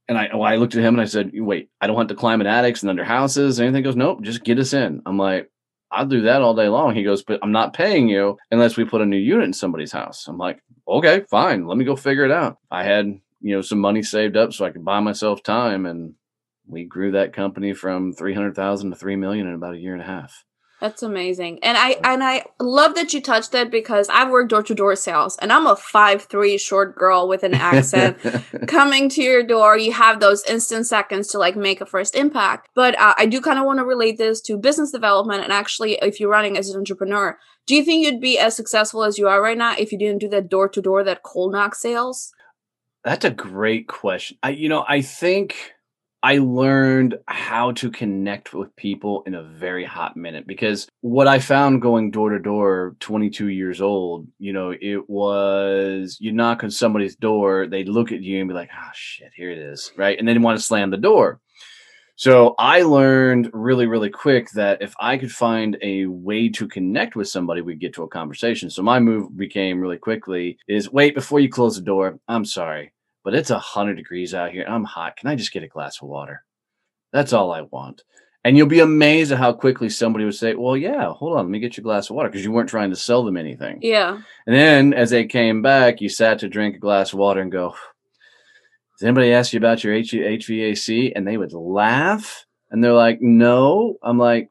and 0.10 0.17
I, 0.17 0.29
well, 0.34 0.43
I 0.43 0.58
looked 0.58 0.75
at 0.75 0.84
him 0.84 0.96
and 0.96 1.01
I 1.01 1.05
said, 1.05 1.31
"Wait, 1.34 1.69
I 1.79 1.88
don't 1.88 1.96
want 1.96 2.10
to 2.10 2.15
climb 2.15 2.41
in 2.41 2.48
attics 2.48 2.84
and 2.84 2.89
under 2.89 3.05
houses." 3.05 3.58
or 3.60 3.63
anything 3.63 3.84
goes, 3.84 3.96
"Nope, 3.96 4.22
just 4.22 4.43
get 4.43 4.60
us 4.60 4.74
in." 4.74 5.01
I'm 5.05 5.17
like, 5.17 5.50
"I'll 5.91 6.05
do 6.05 6.24
that 6.24 6.41
all 6.41 6.53
day 6.55 6.67
long." 6.67 6.93
He 6.93 7.03
goes, 7.03 7.24
"But 7.24 7.39
I'm 7.41 7.53
not 7.53 7.74
paying 7.74 8.10
you 8.10 8.38
unless 8.51 8.75
we 8.75 8.84
put 8.84 9.01
a 9.01 9.05
new 9.05 9.15
unit 9.17 9.46
in 9.46 9.53
somebody's 9.53 9.93
house." 9.93 10.27
I'm 10.27 10.38
like, 10.38 10.62
"Okay, 10.89 11.24
fine. 11.31 11.67
Let 11.67 11.77
me 11.77 11.86
go 11.86 11.96
figure 11.96 12.25
it 12.25 12.31
out." 12.31 12.58
I 12.69 12.84
had 12.84 13.05
you 13.39 13.55
know 13.55 13.62
some 13.62 13.79
money 13.79 14.03
saved 14.03 14.36
up 14.36 14.51
so 14.51 14.65
I 14.65 14.72
could 14.72 14.84
buy 14.84 15.00
myself 15.00 15.41
time, 15.41 15.86
and 15.86 16.15
we 16.67 16.84
grew 16.84 17.12
that 17.12 17.31
company 17.31 17.72
from 17.74 18.12
three 18.12 18.34
hundred 18.34 18.55
thousand 18.55 18.89
to 18.89 18.98
three 18.98 19.15
million 19.15 19.48
in 19.48 19.53
about 19.53 19.75
a 19.75 19.79
year 19.79 19.93
and 19.93 20.01
a 20.01 20.05
half. 20.05 20.43
That's 20.80 21.04
amazing. 21.04 21.60
And 21.62 21.78
I 21.78 21.98
and 22.06 22.24
I 22.24 22.46
love 22.60 22.96
that 22.96 23.14
you 23.14 23.22
touched 23.22 23.52
that 23.52 23.70
because 23.70 24.08
I've 24.08 24.30
worked 24.30 24.50
door 24.50 24.64
to 24.64 24.74
door 24.74 24.96
sales 24.96 25.38
and 25.38 25.52
I'm 25.52 25.68
a 25.68 25.76
five 25.76 26.24
three 26.24 26.58
short 26.58 26.96
girl 26.96 27.28
with 27.28 27.44
an 27.44 27.54
accent. 27.54 28.18
coming 28.68 29.10
to 29.10 29.22
your 29.22 29.44
door, 29.44 29.78
you 29.78 29.92
have 29.92 30.22
those 30.22 30.46
instant 30.46 30.88
seconds 30.88 31.28
to 31.30 31.38
like 31.38 31.58
make 31.58 31.82
a 31.82 31.86
first 31.86 32.16
impact. 32.16 32.70
But 32.76 32.98
uh, 32.98 33.14
I 33.18 33.26
do 33.26 33.42
kind 33.42 33.60
of 33.60 33.66
want 33.66 33.80
to 33.80 33.86
relate 33.86 34.18
this 34.18 34.40
to 34.42 34.58
business 34.58 34.92
development 34.92 35.44
and 35.44 35.52
actually, 35.52 35.96
if 36.02 36.20
you're 36.20 36.30
running 36.30 36.58
as 36.58 36.70
an 36.70 36.78
entrepreneur, 36.78 37.38
do 37.68 37.76
you 37.76 37.84
think 37.84 38.06
you'd 38.06 38.22
be 38.22 38.40
as 38.40 38.56
successful 38.56 39.04
as 39.04 39.18
you 39.18 39.28
are 39.28 39.42
right 39.42 39.58
now 39.58 39.76
if 39.78 39.92
you 39.92 39.98
didn't 39.98 40.20
do 40.20 40.30
that 40.30 40.50
door 40.50 40.70
to 40.70 40.82
door, 40.82 41.04
that 41.04 41.24
cold 41.24 41.52
knock 41.52 41.76
sales? 41.76 42.32
That's 43.04 43.26
a 43.26 43.30
great 43.30 43.88
question. 43.88 44.38
I, 44.44 44.52
you 44.52 44.70
know, 44.70 44.86
I 44.88 45.02
think 45.02 45.74
I 46.22 46.40
learned 46.40 47.18
how 47.28 47.72
to 47.74 47.90
connect 47.90 48.54
with 48.54 48.76
people 48.76 49.24
in 49.26 49.36
a 49.36 49.44
very 49.44 49.86
hot 49.86 50.18
minute 50.18 50.46
because 50.46 50.90
what 51.00 51.28
I 51.28 51.40
found 51.40 51.82
going 51.82 52.12
door 52.12 52.32
to 52.32 52.40
door, 52.40 52.98
22 53.00 53.48
years 53.48 53.80
old, 53.80 54.28
you 54.38 54.52
know, 54.52 54.72
it 54.72 55.10
was 55.10 56.18
you 56.20 56.34
knock 56.34 56.64
on 56.64 56.72
somebody's 56.72 57.16
door, 57.16 57.68
they 57.68 57.86
look 57.86 58.12
at 58.12 58.22
you 58.22 58.40
and 58.40 58.50
be 58.50 58.54
like, 58.54 58.70
oh 58.74 58.90
shit, 58.94 59.32
here 59.34 59.50
it 59.50 59.60
is. 59.60 59.94
Right. 59.96 60.20
And 60.20 60.28
then 60.28 60.42
want 60.42 60.60
to 60.60 60.64
slam 60.64 60.92
the 60.92 60.98
door. 60.98 61.40
So 62.18 62.54
I 62.60 62.82
learned 62.82 63.50
really, 63.54 63.88
really 63.88 64.10
quick 64.10 64.52
that 64.52 64.82
if 64.82 64.94
I 65.00 65.18
could 65.18 65.32
find 65.32 65.78
a 65.82 66.06
way 66.08 66.50
to 66.50 66.68
connect 66.68 67.16
with 67.16 67.30
somebody, 67.30 67.62
we'd 67.62 67.80
get 67.80 67.94
to 67.94 68.04
a 68.04 68.10
conversation. 68.10 68.70
So 68.70 68.84
my 68.84 69.00
move 69.00 69.38
became 69.38 69.80
really 69.80 69.98
quickly 69.98 70.58
is 70.68 70.92
wait 70.92 71.16
before 71.16 71.40
you 71.40 71.48
close 71.48 71.78
the 71.78 71.82
door. 71.82 72.20
I'm 72.28 72.44
sorry 72.44 72.92
but 73.24 73.34
it's 73.34 73.50
a 73.50 73.60
hundred 73.60 73.96
degrees 73.96 74.34
out 74.34 74.52
here. 74.52 74.66
I'm 74.68 74.84
hot. 74.84 75.18
Can 75.18 75.30
I 75.30 75.36
just 75.36 75.52
get 75.52 75.64
a 75.64 75.68
glass 75.68 76.02
of 76.02 76.08
water? 76.08 76.44
That's 77.12 77.34
all 77.34 77.52
I 77.52 77.62
want. 77.62 78.04
And 78.44 78.58
you'll 78.58 78.68
be 78.68 78.80
amazed 78.80 79.32
at 79.32 79.38
how 79.38 79.52
quickly 79.52 79.90
somebody 79.90 80.24
would 80.24 80.36
say, 80.36 80.56
Well, 80.56 80.78
yeah, 80.78 81.12
hold 81.12 81.38
on, 81.38 81.46
let 81.46 81.52
me 81.52 81.60
get 81.60 81.76
you 81.76 81.82
a 81.82 81.84
glass 81.84 82.10
of 82.10 82.16
water 82.16 82.30
because 82.30 82.44
you 82.44 82.52
weren't 82.52 82.70
trying 82.70 82.90
to 82.90 82.96
sell 82.96 83.24
them 83.24 83.36
anything. 83.36 83.80
Yeah. 83.82 84.22
And 84.48 84.56
then 84.56 84.94
as 84.94 85.10
they 85.10 85.26
came 85.26 85.62
back, 85.62 86.00
you 86.00 86.10
sat 86.10 86.40
to 86.40 86.48
drink 86.48 86.76
a 86.76 86.80
glass 86.80 87.12
of 87.12 87.20
water 87.20 87.42
and 87.42 87.52
go, 87.52 87.76
Does 88.98 89.06
anybody 89.06 89.34
ask 89.34 89.52
you 89.52 89.58
about 89.58 89.84
your 89.84 89.94
HVAC? 89.94 91.12
And 91.16 91.28
they 91.28 91.38
would 91.38 91.54
laugh 91.54 92.46
and 92.72 92.84
they're 92.84 92.94
like, 92.94 93.20
No. 93.22 93.98
I'm 94.02 94.18
like, 94.18 94.50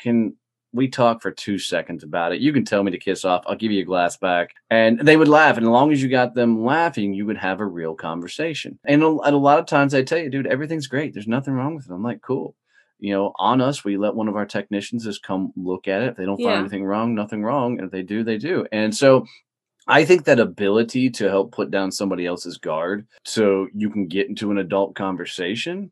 Can 0.00 0.36
we 0.78 0.88
talk 0.88 1.20
for 1.20 1.30
two 1.30 1.58
seconds 1.58 2.02
about 2.04 2.32
it. 2.32 2.40
You 2.40 2.52
can 2.52 2.64
tell 2.64 2.82
me 2.82 2.90
to 2.92 2.98
kiss 2.98 3.24
off. 3.24 3.44
I'll 3.46 3.56
give 3.56 3.70
you 3.72 3.82
a 3.82 3.84
glass 3.84 4.16
back. 4.16 4.54
And 4.70 4.98
they 5.00 5.16
would 5.16 5.28
laugh. 5.28 5.56
And 5.58 5.66
as 5.66 5.70
long 5.70 5.92
as 5.92 6.02
you 6.02 6.08
got 6.08 6.34
them 6.34 6.64
laughing, 6.64 7.12
you 7.12 7.26
would 7.26 7.36
have 7.36 7.60
a 7.60 7.66
real 7.66 7.94
conversation. 7.94 8.78
And 8.86 9.02
a, 9.02 9.08
and 9.08 9.34
a 9.34 9.38
lot 9.38 9.58
of 9.58 9.66
times 9.66 9.92
I 9.92 10.02
tell 10.02 10.18
you, 10.18 10.30
dude, 10.30 10.46
everything's 10.46 10.86
great. 10.86 11.12
There's 11.12 11.28
nothing 11.28 11.52
wrong 11.52 11.74
with 11.74 11.86
it. 11.90 11.92
I'm 11.92 12.02
like, 12.02 12.22
cool. 12.22 12.54
You 13.00 13.12
know, 13.12 13.32
on 13.38 13.60
us, 13.60 13.84
we 13.84 13.96
let 13.96 14.14
one 14.14 14.28
of 14.28 14.36
our 14.36 14.46
technicians 14.46 15.04
just 15.04 15.22
come 15.22 15.52
look 15.56 15.86
at 15.86 16.02
it. 16.02 16.08
If 16.10 16.16
they 16.16 16.24
don't 16.24 16.36
find 16.38 16.50
Yeah. 16.50 16.58
anything 16.60 16.84
wrong, 16.84 17.14
nothing 17.14 17.42
wrong. 17.42 17.78
And 17.78 17.86
if 17.86 17.92
they 17.92 18.02
do, 18.02 18.24
they 18.24 18.38
do. 18.38 18.66
And 18.72 18.94
so 18.94 19.26
I 19.86 20.04
think 20.04 20.24
that 20.24 20.40
ability 20.40 21.10
to 21.10 21.28
help 21.28 21.52
put 21.52 21.70
down 21.70 21.90
somebody 21.92 22.26
else's 22.26 22.58
guard 22.58 23.06
so 23.24 23.68
you 23.74 23.90
can 23.90 24.06
get 24.06 24.28
into 24.28 24.50
an 24.50 24.58
adult 24.58 24.94
conversation 24.94 25.90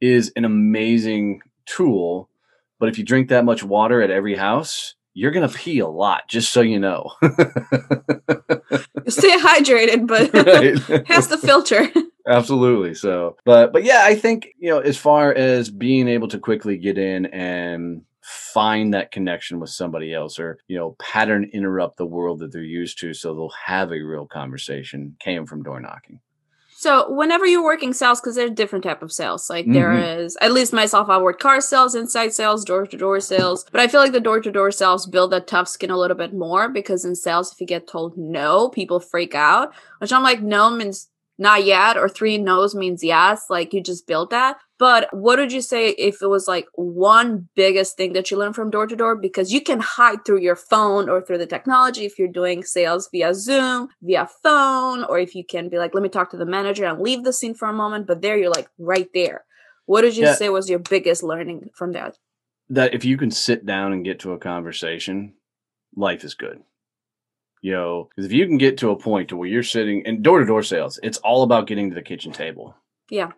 is 0.00 0.32
an 0.36 0.44
amazing 0.44 1.40
tool. 1.66 2.28
But 2.78 2.88
if 2.88 2.98
you 2.98 3.04
drink 3.04 3.28
that 3.28 3.44
much 3.44 3.62
water 3.62 4.02
at 4.02 4.10
every 4.10 4.36
house, 4.36 4.94
you're 5.14 5.30
going 5.30 5.48
to 5.48 5.54
pee 5.56 5.78
a 5.78 5.86
lot, 5.86 6.28
just 6.28 6.52
so 6.52 6.60
you 6.60 6.80
know. 6.80 7.12
Stay 9.06 9.36
hydrated, 9.38 10.06
but 10.06 10.34
Right? 10.90 11.06
has 11.06 11.28
the 11.28 11.38
filter. 11.38 11.88
Absolutely. 12.26 12.94
So, 12.94 13.36
but, 13.44 13.72
but 13.72 13.84
yeah, 13.84 14.02
I 14.04 14.16
think, 14.16 14.48
you 14.58 14.70
know, 14.70 14.80
as 14.80 14.96
far 14.96 15.32
as 15.32 15.70
being 15.70 16.08
able 16.08 16.28
to 16.28 16.38
quickly 16.38 16.78
get 16.78 16.98
in 16.98 17.26
and 17.26 18.02
find 18.22 18.94
that 18.94 19.12
connection 19.12 19.60
with 19.60 19.70
somebody 19.70 20.12
else 20.12 20.38
or, 20.38 20.58
you 20.66 20.76
know, 20.76 20.96
pattern 20.98 21.48
interrupt 21.52 21.98
the 21.98 22.06
world 22.06 22.40
that 22.40 22.52
they're 22.52 22.62
used 22.62 22.98
to 23.00 23.14
so 23.14 23.34
they'll 23.34 23.52
have 23.66 23.92
a 23.92 24.00
real 24.00 24.26
conversation 24.26 25.16
came 25.20 25.46
from 25.46 25.62
door 25.62 25.80
knocking. 25.80 26.20
So 26.84 27.10
whenever 27.10 27.46
you're 27.46 27.64
working 27.64 27.94
sales, 27.94 28.20
because 28.20 28.34
there's 28.34 28.50
different 28.50 28.84
type 28.84 29.02
of 29.02 29.10
sales. 29.10 29.48
Like 29.48 29.64
there 29.72 29.92
Mhm. 29.92 30.18
is, 30.18 30.36
at 30.42 30.52
least 30.52 30.74
myself, 30.74 31.08
I 31.08 31.16
work 31.16 31.38
car 31.40 31.62
sales, 31.62 31.94
inside 31.94 32.34
sales, 32.34 32.62
door 32.62 32.86
to 32.86 32.96
door 32.98 33.20
sales. 33.20 33.64
But 33.72 33.80
I 33.80 33.88
feel 33.88 34.00
like 34.00 34.12
the 34.12 34.20
door 34.20 34.38
to 34.42 34.50
door 34.52 34.70
sales 34.70 35.06
build 35.06 35.30
that 35.30 35.46
tough 35.46 35.66
skin 35.66 35.90
a 35.90 35.96
little 35.96 36.14
bit 36.14 36.34
more 36.34 36.68
because 36.68 37.06
in 37.06 37.14
sales, 37.14 37.50
if 37.50 37.58
you 37.58 37.66
get 37.66 37.86
told 37.88 38.18
no, 38.18 38.68
people 38.68 39.00
freak 39.00 39.34
out. 39.34 39.72
Which 40.00 40.12
I'm 40.12 40.22
like, 40.22 40.42
no 40.42 40.68
means 40.68 41.08
not 41.38 41.64
yet, 41.64 41.96
or 41.96 42.06
three 42.06 42.36
no's 42.36 42.74
means 42.74 43.02
yes. 43.02 43.46
Like 43.48 43.72
you 43.72 43.80
just 43.82 44.06
built 44.06 44.28
that. 44.28 44.58
But 44.84 45.08
what 45.14 45.38
would 45.38 45.50
you 45.50 45.62
say 45.62 45.92
if 45.92 46.20
it 46.20 46.26
was 46.26 46.46
like 46.46 46.66
one 46.74 47.48
biggest 47.56 47.96
thing 47.96 48.12
that 48.12 48.30
you 48.30 48.36
learned 48.36 48.54
from 48.54 48.68
door 48.68 48.86
to 48.86 48.94
door? 48.94 49.16
Because 49.16 49.50
you 49.50 49.62
can 49.62 49.80
hide 49.80 50.26
through 50.26 50.42
your 50.42 50.56
phone 50.56 51.08
or 51.08 51.22
through 51.22 51.38
the 51.38 51.46
technology 51.46 52.04
if 52.04 52.18
you're 52.18 52.28
doing 52.28 52.62
sales 52.64 53.08
via 53.10 53.32
Zoom, 53.32 53.88
via 54.02 54.28
phone, 54.42 55.04
or 55.04 55.18
if 55.18 55.34
you 55.34 55.42
can 55.42 55.70
be 55.70 55.78
like, 55.78 55.94
let 55.94 56.02
me 56.02 56.10
talk 56.10 56.30
to 56.32 56.36
the 56.36 56.44
manager 56.44 56.84
and 56.84 57.00
leave 57.00 57.24
the 57.24 57.32
scene 57.32 57.54
for 57.54 57.66
a 57.66 57.72
moment. 57.72 58.06
But 58.06 58.20
there 58.20 58.36
you're 58.36 58.50
like 58.50 58.68
right 58.76 59.08
there. 59.14 59.46
What 59.86 60.02
did 60.02 60.18
you 60.18 60.24
Yeah. 60.26 60.34
say 60.34 60.50
was 60.50 60.68
your 60.68 60.80
biggest 60.80 61.22
learning 61.22 61.70
from 61.74 61.92
that? 61.92 62.18
that 62.68 62.92
if 62.92 63.06
you 63.06 63.16
can 63.16 63.30
sit 63.30 63.64
down 63.64 63.94
and 63.94 64.04
get 64.04 64.18
to 64.20 64.32
a 64.32 64.38
conversation, 64.38 65.32
life 65.96 66.24
is 66.24 66.34
good. 66.34 66.62
You 67.62 67.72
know, 67.72 68.08
because 68.10 68.26
if 68.26 68.32
you 68.32 68.46
can 68.46 68.58
get 68.58 68.76
to 68.78 68.90
a 68.90 68.96
point 68.98 69.30
to 69.30 69.36
where 69.38 69.48
you're 69.48 69.62
sitting 69.62 70.02
in 70.04 70.20
door 70.20 70.40
to 70.40 70.44
door 70.44 70.62
sales, 70.62 71.00
it's 71.02 71.18
all 71.18 71.42
about 71.42 71.66
getting 71.66 71.88
to 71.88 71.94
the 71.94 72.02
kitchen 72.02 72.32
table. 72.32 72.76
Yeah. 73.10 73.32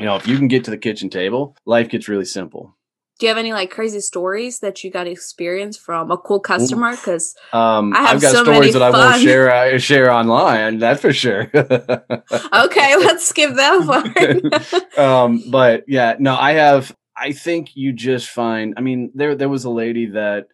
You 0.00 0.06
know, 0.06 0.16
if 0.16 0.26
you 0.26 0.36
can 0.36 0.48
get 0.48 0.64
to 0.64 0.70
the 0.70 0.78
kitchen 0.78 1.10
table, 1.10 1.56
life 1.66 1.88
gets 1.88 2.08
really 2.08 2.24
simple. 2.24 2.76
Do 3.18 3.26
you 3.26 3.30
have 3.30 3.38
any 3.38 3.52
like 3.52 3.70
crazy 3.70 3.98
stories 3.98 4.60
that 4.60 4.84
you 4.84 4.92
got 4.92 5.08
experience 5.08 5.76
from 5.76 6.12
a 6.12 6.16
cool 6.16 6.38
customer? 6.38 6.92
Because 6.92 7.34
Um, 7.52 7.92
I 7.92 8.02
have 8.02 8.10
I've 8.10 8.22
got 8.22 8.32
so 8.32 8.44
stories 8.44 8.74
that 8.74 8.82
I 8.82 8.90
won't 8.90 9.20
share 9.20 9.50
uh, 9.50 9.78
share 9.78 10.12
online. 10.12 10.78
That's 10.78 11.00
for 11.00 11.12
sure. 11.12 11.50
okay, 11.54 12.96
let's 12.96 13.26
skip 13.26 13.54
that 13.56 14.72
part. 14.94 14.98
um, 14.98 15.42
but 15.50 15.84
yeah, 15.88 16.14
no, 16.20 16.36
I 16.36 16.52
have. 16.52 16.94
I 17.16 17.32
think 17.32 17.70
you 17.74 17.92
just 17.92 18.28
find. 18.28 18.74
I 18.76 18.82
mean, 18.82 19.10
there 19.16 19.34
there 19.34 19.48
was 19.48 19.64
a 19.64 19.70
lady 19.70 20.06
that, 20.10 20.46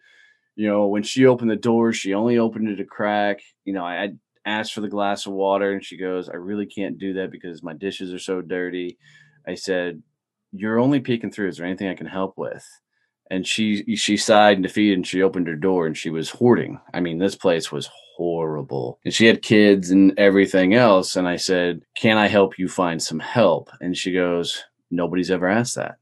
you 0.55 0.67
know, 0.67 0.87
when 0.87 1.03
she 1.03 1.27
opened 1.27 1.51
the 1.51 1.55
door, 1.55 1.93
she 1.93 2.15
only 2.15 2.39
opened 2.39 2.69
it 2.69 2.79
a 2.79 2.85
crack. 2.85 3.41
You 3.63 3.73
know, 3.73 3.85
I, 3.85 4.05
I 4.05 4.09
asked 4.43 4.73
for 4.73 4.81
the 4.81 4.89
glass 4.89 5.27
of 5.27 5.33
water, 5.33 5.71
and 5.71 5.85
she 5.85 5.97
goes, 5.97 6.29
"I 6.29 6.35
really 6.37 6.65
can't 6.65 6.97
do 6.97 7.13
that 7.13 7.29
because 7.29 7.61
my 7.61 7.73
dishes 7.73 8.11
are 8.11 8.17
so 8.17 8.41
dirty." 8.41 8.97
I 9.47 9.55
said, 9.55 10.01
"You're 10.51 10.79
only 10.79 10.99
peeking 10.99 11.31
through. 11.31 11.49
Is 11.49 11.57
there 11.57 11.65
anything 11.65 11.87
I 11.87 11.95
can 11.95 12.07
help 12.07 12.37
with?" 12.37 12.65
And 13.31 13.45
she 13.47 13.95
she 13.95 14.17
sighed 14.17 14.57
in 14.57 14.63
defeat, 14.63 14.93
and 14.93 15.05
she 15.05 15.21
opened 15.21 15.47
her 15.47 15.55
door, 15.55 15.87
and 15.87 15.97
she 15.97 16.09
was 16.09 16.29
hoarding. 16.29 16.79
I 16.93 16.99
mean, 16.99 17.17
this 17.19 17.35
place 17.35 17.71
was 17.71 17.89
horrible, 18.17 18.99
and 19.03 19.13
she 19.13 19.25
had 19.25 19.41
kids 19.41 19.91
and 19.91 20.17
everything 20.17 20.73
else. 20.73 21.15
And 21.15 21.27
I 21.27 21.35
said, 21.37 21.81
"Can 21.95 22.17
I 22.17 22.27
help 22.27 22.59
you 22.59 22.67
find 22.69 23.01
some 23.01 23.19
help?" 23.19 23.69
And 23.81 23.97
she 23.97 24.11
goes, 24.13 24.63
"Nobody's 24.91 25.31
ever 25.31 25.47
asked 25.47 25.75
that." 25.75 25.97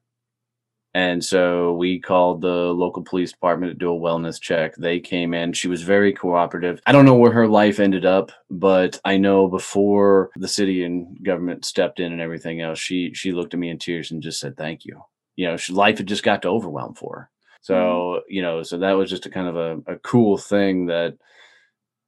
And 0.95 1.23
so 1.25 1.73
we 1.73 1.99
called 1.99 2.41
the 2.41 2.47
local 2.47 3.01
police 3.01 3.31
department 3.31 3.71
to 3.71 3.77
do 3.77 3.91
a 3.91 3.99
wellness 3.99 4.39
check. 4.39 4.75
They 4.75 4.99
came 4.99 5.33
in. 5.33 5.53
She 5.53 5.67
was 5.67 5.81
very 5.81 6.13
cooperative. 6.13 6.81
I 6.85 6.91
don't 6.91 7.05
know 7.05 7.15
where 7.15 7.31
her 7.31 7.47
life 7.47 7.79
ended 7.79 8.05
up, 8.05 8.31
but 8.51 8.99
I 9.03 9.17
know 9.17 9.47
before 9.47 10.29
the 10.35 10.47
city 10.47 10.83
and 10.83 11.17
government 11.23 11.65
stepped 11.65 11.99
in 11.99 12.11
and 12.11 12.21
everything 12.21 12.61
else, 12.61 12.77
she 12.77 13.11
she 13.13 13.31
looked 13.31 13.55
at 13.55 13.59
me 13.59 13.69
in 13.69 13.79
tears 13.79 14.11
and 14.11 14.21
just 14.21 14.39
said 14.39 14.55
thank 14.55 14.85
you. 14.85 15.01
You 15.35 15.47
know, 15.47 15.57
she, 15.57 15.73
life 15.73 15.97
had 15.97 16.07
just 16.07 16.23
got 16.23 16.43
to 16.43 16.49
overwhelm 16.49 16.93
for 16.93 17.15
her. 17.15 17.29
So 17.61 17.73
mm-hmm. 17.73 18.19
you 18.27 18.41
know, 18.43 18.61
so 18.61 18.77
that 18.77 18.91
was 18.91 19.09
just 19.09 19.25
a 19.25 19.31
kind 19.31 19.47
of 19.47 19.55
a, 19.55 19.93
a 19.93 19.99
cool 19.99 20.37
thing 20.37 20.87
that 20.87 21.17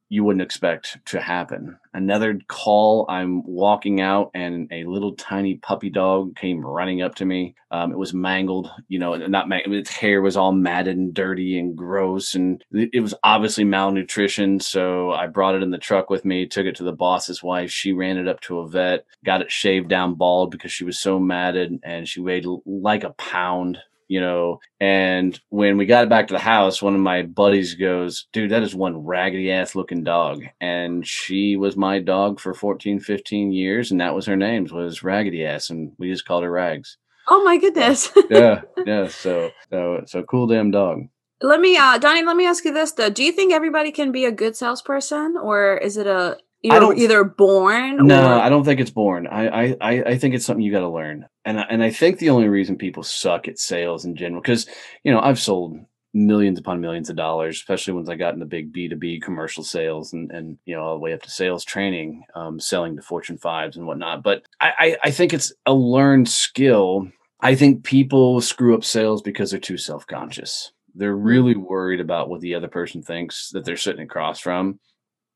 you 0.09 0.23
wouldn't 0.23 0.43
expect 0.43 0.97
to 1.05 1.19
happen. 1.19 1.77
Another 1.93 2.39
call, 2.47 3.05
I'm 3.09 3.43
walking 3.45 4.01
out 4.01 4.31
and 4.33 4.71
a 4.71 4.83
little 4.83 5.15
tiny 5.15 5.55
puppy 5.55 5.89
dog 5.89 6.35
came 6.35 6.63
running 6.63 7.01
up 7.01 7.15
to 7.15 7.25
me. 7.25 7.55
Um, 7.71 7.91
it 7.91 7.97
was 7.97 8.13
mangled, 8.13 8.69
you 8.87 8.99
know, 8.99 9.15
not 9.15 9.49
mangled, 9.49 9.75
its 9.75 9.89
hair 9.89 10.21
was 10.21 10.37
all 10.37 10.51
matted 10.51 10.95
and 10.95 11.13
dirty 11.13 11.57
and 11.57 11.75
gross. 11.75 12.35
And 12.35 12.63
it, 12.71 12.89
it 12.93 12.99
was 12.99 13.15
obviously 13.23 13.63
malnutrition. 13.63 14.59
So 14.59 15.11
I 15.11 15.27
brought 15.27 15.55
it 15.55 15.63
in 15.63 15.71
the 15.71 15.77
truck 15.77 16.09
with 16.09 16.23
me, 16.23 16.45
took 16.45 16.65
it 16.65 16.75
to 16.77 16.83
the 16.83 16.91
boss's 16.91 17.41
wife. 17.41 17.71
She 17.71 17.91
ran 17.91 18.17
it 18.17 18.27
up 18.27 18.41
to 18.41 18.59
a 18.59 18.67
vet, 18.67 19.05
got 19.25 19.41
it 19.41 19.51
shaved 19.51 19.89
down 19.89 20.15
bald 20.15 20.51
because 20.51 20.71
she 20.71 20.83
was 20.83 20.99
so 20.99 21.19
matted 21.19 21.79
and 21.83 22.07
she 22.07 22.19
weighed 22.19 22.45
like 22.65 23.03
a 23.03 23.11
pound 23.11 23.79
you 24.07 24.19
know. 24.19 24.59
And 24.79 25.39
when 25.49 25.77
we 25.77 25.85
got 25.85 26.03
it 26.03 26.09
back 26.09 26.27
to 26.27 26.33
the 26.33 26.39
house, 26.39 26.81
one 26.81 26.95
of 26.95 27.01
my 27.01 27.23
buddies 27.23 27.75
goes, 27.75 28.27
Dude, 28.33 28.51
that 28.51 28.63
is 28.63 28.75
one 28.75 28.97
raggedy 29.05 29.51
ass 29.51 29.75
looking 29.75 30.03
dog. 30.03 30.43
And 30.61 31.05
she 31.07 31.55
was 31.55 31.75
my 31.77 31.99
dog 31.99 32.39
for 32.39 32.53
14, 32.53 32.99
15 32.99 33.51
years. 33.51 33.91
And 33.91 34.01
that 34.01 34.15
was 34.15 34.25
her 34.25 34.35
name, 34.35 34.67
was 34.71 35.03
Raggedy 35.03 35.45
Ass. 35.45 35.69
And 35.69 35.91
we 35.97 36.11
just 36.11 36.25
called 36.25 36.43
her 36.43 36.51
Rags. 36.51 36.97
oh 37.27 37.43
my 37.43 37.57
goodness. 37.57 38.11
Yeah. 38.29 38.61
yeah. 38.85 39.07
So, 39.07 39.51
so, 39.69 40.03
so 40.05 40.23
cool 40.23 40.47
damn 40.47 40.71
dog. 40.71 41.07
let 41.41 41.59
me, 41.59 41.77
uh, 41.77 41.97
Donnie, 41.97 42.23
let 42.23 42.35
me 42.35 42.45
ask 42.47 42.63
you 42.65 42.73
this 42.73 42.91
though. 42.93 43.09
Do 43.09 43.23
you 43.23 43.31
think 43.31 43.51
everybody 43.53 43.91
can 43.91 44.11
be 44.11 44.25
a 44.25 44.31
good 44.31 44.55
salesperson, 44.55 45.35
or 45.37 45.77
is 45.77 45.97
it 45.97 46.07
a 46.07 46.37
you're 46.71 46.79
don't- 46.79 46.97
either 46.97 47.23
born? 47.23 48.07
No, 48.07 48.21
or, 48.21 48.41
I 48.41 48.49
don't 48.49 48.63
think 48.63 48.79
it's 48.79 48.91
born. 48.91 49.27
I, 49.27 49.75
I, 49.81 49.91
I 50.11 50.17
think 50.17 50.35
it's 50.35 50.45
something 50.45 50.63
you 50.63 50.71
got 50.71 50.79
to 50.79 50.89
learn. 50.89 51.25
And, 51.45 51.59
I- 51.59 51.67
and 51.69 51.83
I 51.83 51.91
think 51.91 52.19
the 52.19 52.29
only 52.29 52.47
reason 52.47 52.77
people 52.77 53.03
suck 53.03 53.47
at 53.47 53.59
sales 53.59 54.05
in 54.05 54.15
general, 54.15 54.41
because, 54.41 54.67
you 55.03 55.11
know, 55.11 55.19
I've 55.19 55.39
sold 55.39 55.77
millions 56.13 56.57
upon 56.57 56.79
millions 56.79 57.09
of 57.09 57.15
dollars, 57.17 57.57
especially 57.57 57.93
once 57.93 58.07
I 58.09 58.15
got 58.15 58.33
in 58.33 58.39
the 58.39 58.45
big 58.45 58.73
B2B 58.73 59.21
commercial 59.21 59.63
sales 59.63 60.13
and, 60.13 60.31
and 60.31 60.57
you 60.65 60.73
know, 60.75 60.81
all 60.81 60.93
the 60.95 60.99
way 61.01 61.13
up 61.13 61.21
to 61.23 61.29
sales 61.29 61.65
training, 61.65 62.23
um, 62.35 62.59
selling 62.59 62.95
to 62.95 63.01
Fortune 63.01 63.37
fives 63.37 63.75
and 63.75 63.85
whatnot. 63.85 64.23
But 64.23 64.43
I, 64.61 64.71
I, 64.79 64.97
I 65.05 65.11
think 65.11 65.33
it's 65.33 65.51
a 65.65 65.73
learned 65.73 66.29
skill. 66.29 67.09
I 67.41 67.53
think 67.55 67.83
people 67.83 68.39
screw 68.39 68.73
up 68.75 68.85
sales 68.85 69.21
because 69.21 69.51
they're 69.51 69.59
too 69.59 69.77
self 69.77 70.07
conscious. 70.07 70.71
They're 70.95 71.17
really 71.17 71.57
worried 71.57 71.99
about 71.99 72.29
what 72.29 72.39
the 72.39 72.55
other 72.55 72.69
person 72.69 73.01
thinks 73.03 73.49
that 73.49 73.65
they're 73.65 73.75
sitting 73.75 74.03
across 74.03 74.39
from. 74.39 74.79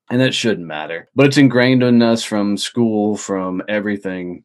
And 0.10 0.22
that 0.22 0.34
shouldn't 0.34 0.68
matter. 0.68 1.10
But 1.16 1.28
it's 1.28 1.38
ingrained 1.38 1.84
in 1.84 2.02
us 2.02 2.24
from 2.24 2.58
school, 2.58 3.16
from 3.16 3.62
everything. 3.68 4.44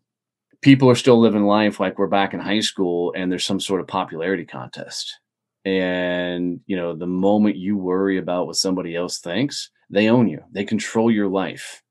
People 0.61 0.91
are 0.91 0.95
still 0.95 1.19
living 1.19 1.45
life 1.45 1.81
like 1.81 1.99
we're 1.99 2.07
back 2.07 2.35
in 2.35 2.41
high 2.41 2.61
school 2.61 3.13
and 3.17 3.31
there's 3.31 3.47
some 3.47 3.61
sort 3.61 3.81
of 3.81 3.87
popularity 3.87 4.45
contest. 4.45 5.19
And, 5.65 6.61
you 6.67 6.77
know, 6.77 6.95
the 6.95 7.07
moment 7.07 7.57
you 7.57 7.79
worry 7.79 8.19
about 8.19 8.47
what 8.47 8.57
somebody 8.57 8.95
else 8.95 9.19
thinks, 9.19 9.71
they 9.89 10.09
own 10.09 10.29
you, 10.29 10.43
they 10.53 10.65
control 10.65 11.11
your 11.11 11.29
life. 11.29 11.83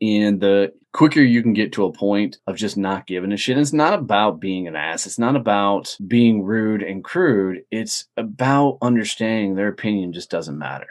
And 0.00 0.40
the 0.40 0.72
quicker 0.94 1.20
you 1.20 1.42
can 1.42 1.52
get 1.52 1.72
to 1.74 1.84
a 1.84 1.92
point 1.92 2.38
of 2.46 2.56
just 2.56 2.78
not 2.78 3.06
giving 3.06 3.32
a 3.32 3.36
shit, 3.36 3.58
it's 3.58 3.74
not 3.74 3.92
about 3.92 4.40
being 4.40 4.66
an 4.66 4.76
ass. 4.76 5.04
It's 5.04 5.18
not 5.18 5.36
about 5.36 5.94
being 6.06 6.42
rude 6.42 6.82
and 6.82 7.04
crude. 7.04 7.62
It's 7.70 8.06
about 8.16 8.78
understanding 8.80 9.54
their 9.54 9.68
opinion 9.68 10.14
just 10.14 10.30
doesn't 10.30 10.58
matter. 10.58 10.88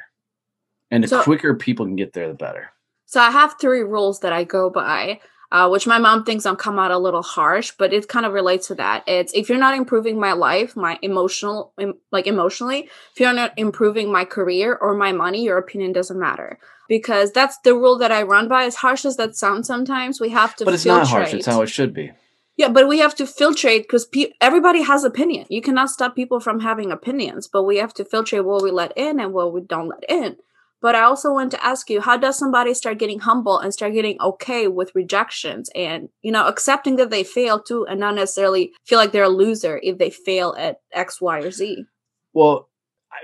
And 0.91 1.03
the 1.03 1.07
So- 1.07 1.23
quicker 1.23 1.53
people 1.55 1.85
can 1.85 1.95
get 1.95 2.13
there, 2.13 2.27
the 2.27 2.33
better. 2.33 2.71
So 3.05 3.19
I 3.19 3.31
have 3.31 3.55
three 3.59 3.81
rules 3.81 4.19
that 4.19 4.33
I 4.33 4.43
go 4.43 4.69
by, 4.69 5.19
uh, 5.51 5.67
which 5.69 5.87
my 5.87 5.97
mom 5.97 6.23
thinks 6.23 6.45
I'm 6.45 6.55
come 6.55 6.77
out 6.77 6.91
a 6.91 6.97
little 6.97 7.23
harsh, 7.23 7.71
but 7.77 7.91
it 7.91 8.07
kind 8.07 8.25
of 8.25 8.33
relates 8.33 8.67
to 8.67 8.75
that. 8.75 9.03
It's 9.07 9.33
if 9.33 9.49
you're 9.49 9.57
not 9.57 9.75
improving 9.75 10.19
my 10.19 10.33
life, 10.33 10.75
my 10.75 10.99
emotional, 11.01 11.73
em- 11.79 11.97
like 12.11 12.27
emotionally, 12.27 12.87
if 13.13 13.19
you're 13.19 13.33
not 13.33 13.53
improving 13.57 14.11
my 14.11 14.25
career 14.25 14.77
or 14.79 14.93
my 14.93 15.11
money, 15.11 15.43
your 15.43 15.57
opinion 15.57 15.91
doesn't 15.91 16.19
matter. 16.19 16.59
Because 16.87 17.31
that's 17.31 17.57
the 17.63 17.73
rule 17.75 17.97
that 17.99 18.11
I 18.11 18.23
run 18.23 18.47
by. 18.47 18.63
As 18.65 18.75
harsh 18.75 19.05
as 19.05 19.17
that 19.17 19.35
sounds, 19.35 19.67
sometimes 19.67 20.19
we 20.19 20.29
have 20.29 20.55
to. 20.57 20.65
But 20.65 20.73
it's 20.75 20.85
not 20.85 21.07
harsh. 21.07 21.33
It's 21.33 21.45
how 21.45 21.61
it 21.61 21.67
should 21.69 21.93
be. 21.93 22.11
Yeah, 22.57 22.67
but 22.69 22.87
we 22.87 22.99
have 22.99 23.15
to 23.15 23.23
filtrate 23.23 23.83
because 23.83 24.05
pe- 24.05 24.33
everybody 24.41 24.81
has 24.81 25.03
opinion. 25.03 25.45
You 25.49 25.61
cannot 25.61 25.89
stop 25.89 26.13
people 26.15 26.39
from 26.39 26.59
having 26.59 26.91
opinions, 26.91 27.47
but 27.47 27.63
we 27.63 27.77
have 27.77 27.93
to 27.95 28.03
filtrate 28.03 28.43
what 28.43 28.61
we 28.63 28.69
let 28.69 28.91
in 28.97 29.19
and 29.19 29.33
what 29.33 29.53
we 29.53 29.61
don't 29.61 29.87
let 29.87 30.03
in. 30.09 30.35
But 30.81 30.95
I 30.95 31.01
also 31.01 31.33
want 31.33 31.51
to 31.51 31.63
ask 31.63 31.89
you, 31.89 31.99
how 31.99 32.17
does 32.17 32.37
somebody 32.37 32.73
start 32.73 32.99
getting 32.99 33.19
humble 33.19 33.59
and 33.59 33.73
start 33.73 33.93
getting 33.93 34.19
okay 34.21 34.67
with 34.67 34.95
rejections 34.95 35.69
and 35.75 36.09
you 36.21 36.31
know 36.31 36.47
accepting 36.47 36.95
that 36.97 37.09
they 37.09 37.23
fail 37.23 37.61
too, 37.61 37.85
and 37.87 37.99
not 37.99 38.15
necessarily 38.15 38.71
feel 38.85 38.97
like 38.97 39.11
they're 39.11 39.23
a 39.23 39.29
loser 39.29 39.79
if 39.83 39.97
they 39.97 40.09
fail 40.09 40.55
at 40.57 40.77
X, 40.93 41.19
Y, 41.21 41.39
or 41.39 41.51
Z? 41.51 41.85
Well, 42.33 42.69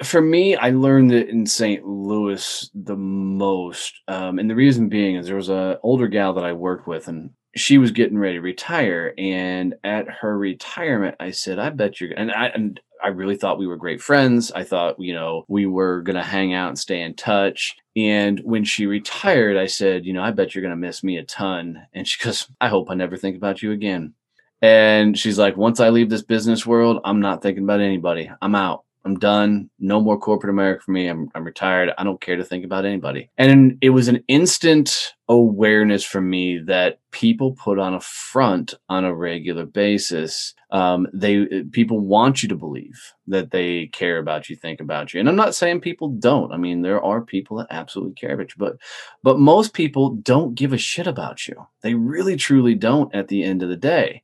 for 0.04 0.22
me, 0.22 0.56
I 0.56 0.72
learned 0.72 1.14
it 1.14 1.30
in 1.30 1.46
St. 1.46 1.86
Louis 1.86 2.70
the 2.74 2.96
most, 2.98 4.02
um, 4.08 4.40
and 4.40 4.50
the 4.50 4.56
reason 4.56 4.90
being 4.90 5.16
is 5.16 5.28
there 5.28 5.36
was 5.36 5.50
a 5.50 5.80
older 5.84 6.08
gal 6.08 6.34
that 6.34 6.44
I 6.44 6.54
worked 6.54 6.88
with, 6.88 7.08
and 7.08 7.32
she 7.56 7.78
was 7.78 7.92
getting 7.92 8.18
ready 8.18 8.36
to 8.36 8.42
retire. 8.42 9.14
And 9.18 9.76
at 9.84 10.10
her 10.10 10.38
retirement, 10.38 11.16
I 11.20 11.32
said, 11.32 11.60
"I 11.60 11.70
bet 11.70 12.02
you're," 12.02 12.12
and 12.12 12.32
I 12.32 12.48
and 12.48 12.80
I 13.04 13.10
really 13.10 13.36
thought 13.36 13.60
we 13.60 13.68
were 13.68 13.78
great 13.78 14.02
friends. 14.02 14.52
I 14.52 14.64
thought, 14.64 15.00
you 15.00 15.14
know, 15.14 15.46
we 15.48 15.66
were 15.66 16.02
gonna 16.02 16.24
hang 16.24 16.54
out 16.54 16.70
and 16.70 16.80
stay 16.80 17.02
in 17.02 17.14
touch. 17.16 17.76
And 17.96 18.40
when 18.44 18.64
she 18.64 18.86
retired, 18.86 19.58
I 19.58 19.68
said, 19.68 20.06
you 20.06 20.14
know, 20.14 20.24
I 20.24 20.32
bet 20.32 20.56
you're 20.56 20.64
gonna 20.64 20.76
miss 20.76 21.04
me 21.04 21.18
a 21.18 21.24
ton. 21.24 21.86
And 21.94 22.08
she 22.08 22.22
goes, 22.24 22.48
I 22.62 22.70
hope 22.70 22.90
I 22.90 22.96
never 22.96 23.18
think 23.18 23.36
about 23.38 23.62
you 23.62 23.72
again. 23.72 24.14
And 24.62 25.18
she's 25.18 25.38
like, 25.38 25.58
once 25.58 25.80
I 25.80 25.90
leave 25.90 26.10
this 26.10 26.24
business 26.24 26.66
world, 26.66 27.02
I'm 27.04 27.20
not 27.20 27.42
thinking 27.42 27.64
about 27.66 27.82
anybody. 27.82 28.32
I'm 28.42 28.56
out. 28.56 28.85
I'm 29.06 29.20
done. 29.20 29.70
No 29.78 30.02
more 30.02 30.18
corporate 30.18 30.50
America 30.50 30.82
for 30.84 30.92
me. 30.92 31.08
I'm, 31.08 31.30
I'm 31.36 31.44
retired. 31.44 31.92
I 31.96 32.04
don't 32.04 32.20
care 32.20 32.38
to 32.38 32.44
think 32.44 32.66
about 32.66 32.86
anybody. 32.86 33.30
And 33.38 33.78
it 33.82 33.92
was 33.92 34.08
an 34.08 34.24
instant 34.28 35.14
awareness 35.30 36.04
for 36.04 36.22
me 36.22 36.60
that 36.66 37.00
people 37.12 37.54
put 37.54 37.78
on 37.78 37.94
a 37.94 38.00
front 38.00 38.74
on 38.90 39.06
a 39.06 39.14
regular 39.14 39.66
basis. 39.66 40.56
Um, 40.72 41.08
they 41.14 41.64
people 41.72 42.00
want 42.00 42.42
you 42.42 42.50
to 42.50 42.56
believe 42.56 43.14
that 43.28 43.52
they 43.52 43.88
care 43.88 44.18
about 44.18 44.50
you, 44.50 44.56
think 44.56 44.82
about 44.82 45.14
you. 45.14 45.20
And 45.20 45.30
I'm 45.30 45.36
not 45.36 45.54
saying 45.54 45.82
people 45.82 46.10
don't. 46.10 46.52
I 46.52 46.58
mean, 46.58 46.82
there 46.82 47.02
are 47.02 47.22
people 47.22 47.58
that 47.58 47.68
absolutely 47.70 48.16
care 48.16 48.34
about 48.34 48.50
you, 48.50 48.56
but 48.58 48.78
but 49.22 49.40
most 49.40 49.74
people 49.74 50.16
don't 50.16 50.56
give 50.56 50.74
a 50.74 50.78
shit 50.78 51.06
about 51.06 51.48
you. 51.48 51.68
They 51.84 51.94
really 51.94 52.36
truly 52.36 52.74
don't 52.74 53.14
at 53.14 53.28
the 53.28 53.44
end 53.44 53.62
of 53.62 53.70
the 53.70 53.78
day. 53.78 54.24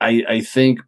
I, 0.00 0.24
I 0.28 0.40
think 0.40 0.80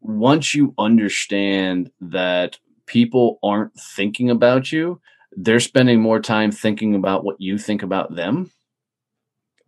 once 0.00 0.54
you 0.54 0.74
understand 0.78 1.90
that 2.00 2.58
people 2.90 3.38
aren't 3.44 3.72
thinking 3.78 4.30
about 4.30 4.72
you, 4.72 5.00
they're 5.36 5.60
spending 5.60 6.00
more 6.00 6.18
time 6.18 6.50
thinking 6.50 6.96
about 6.96 7.24
what 7.24 7.40
you 7.40 7.56
think 7.56 7.84
about 7.84 8.16
them. 8.16 8.50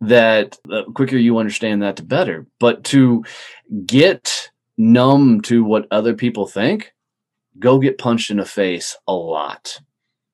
That 0.01 0.57
the 0.65 0.83
quicker 0.93 1.15
you 1.15 1.37
understand 1.37 1.81
that, 1.81 1.95
the 1.95 2.03
better. 2.03 2.45
But 2.59 2.83
to 2.85 3.23
get 3.85 4.49
numb 4.77 5.39
to 5.41 5.63
what 5.63 5.87
other 5.89 6.13
people 6.13 6.45
think, 6.45 6.93
go 7.59 7.79
get 7.79 7.97
punched 7.97 8.29
in 8.29 8.37
the 8.37 8.45
face 8.45 8.97
a 9.07 9.13
lot 9.13 9.79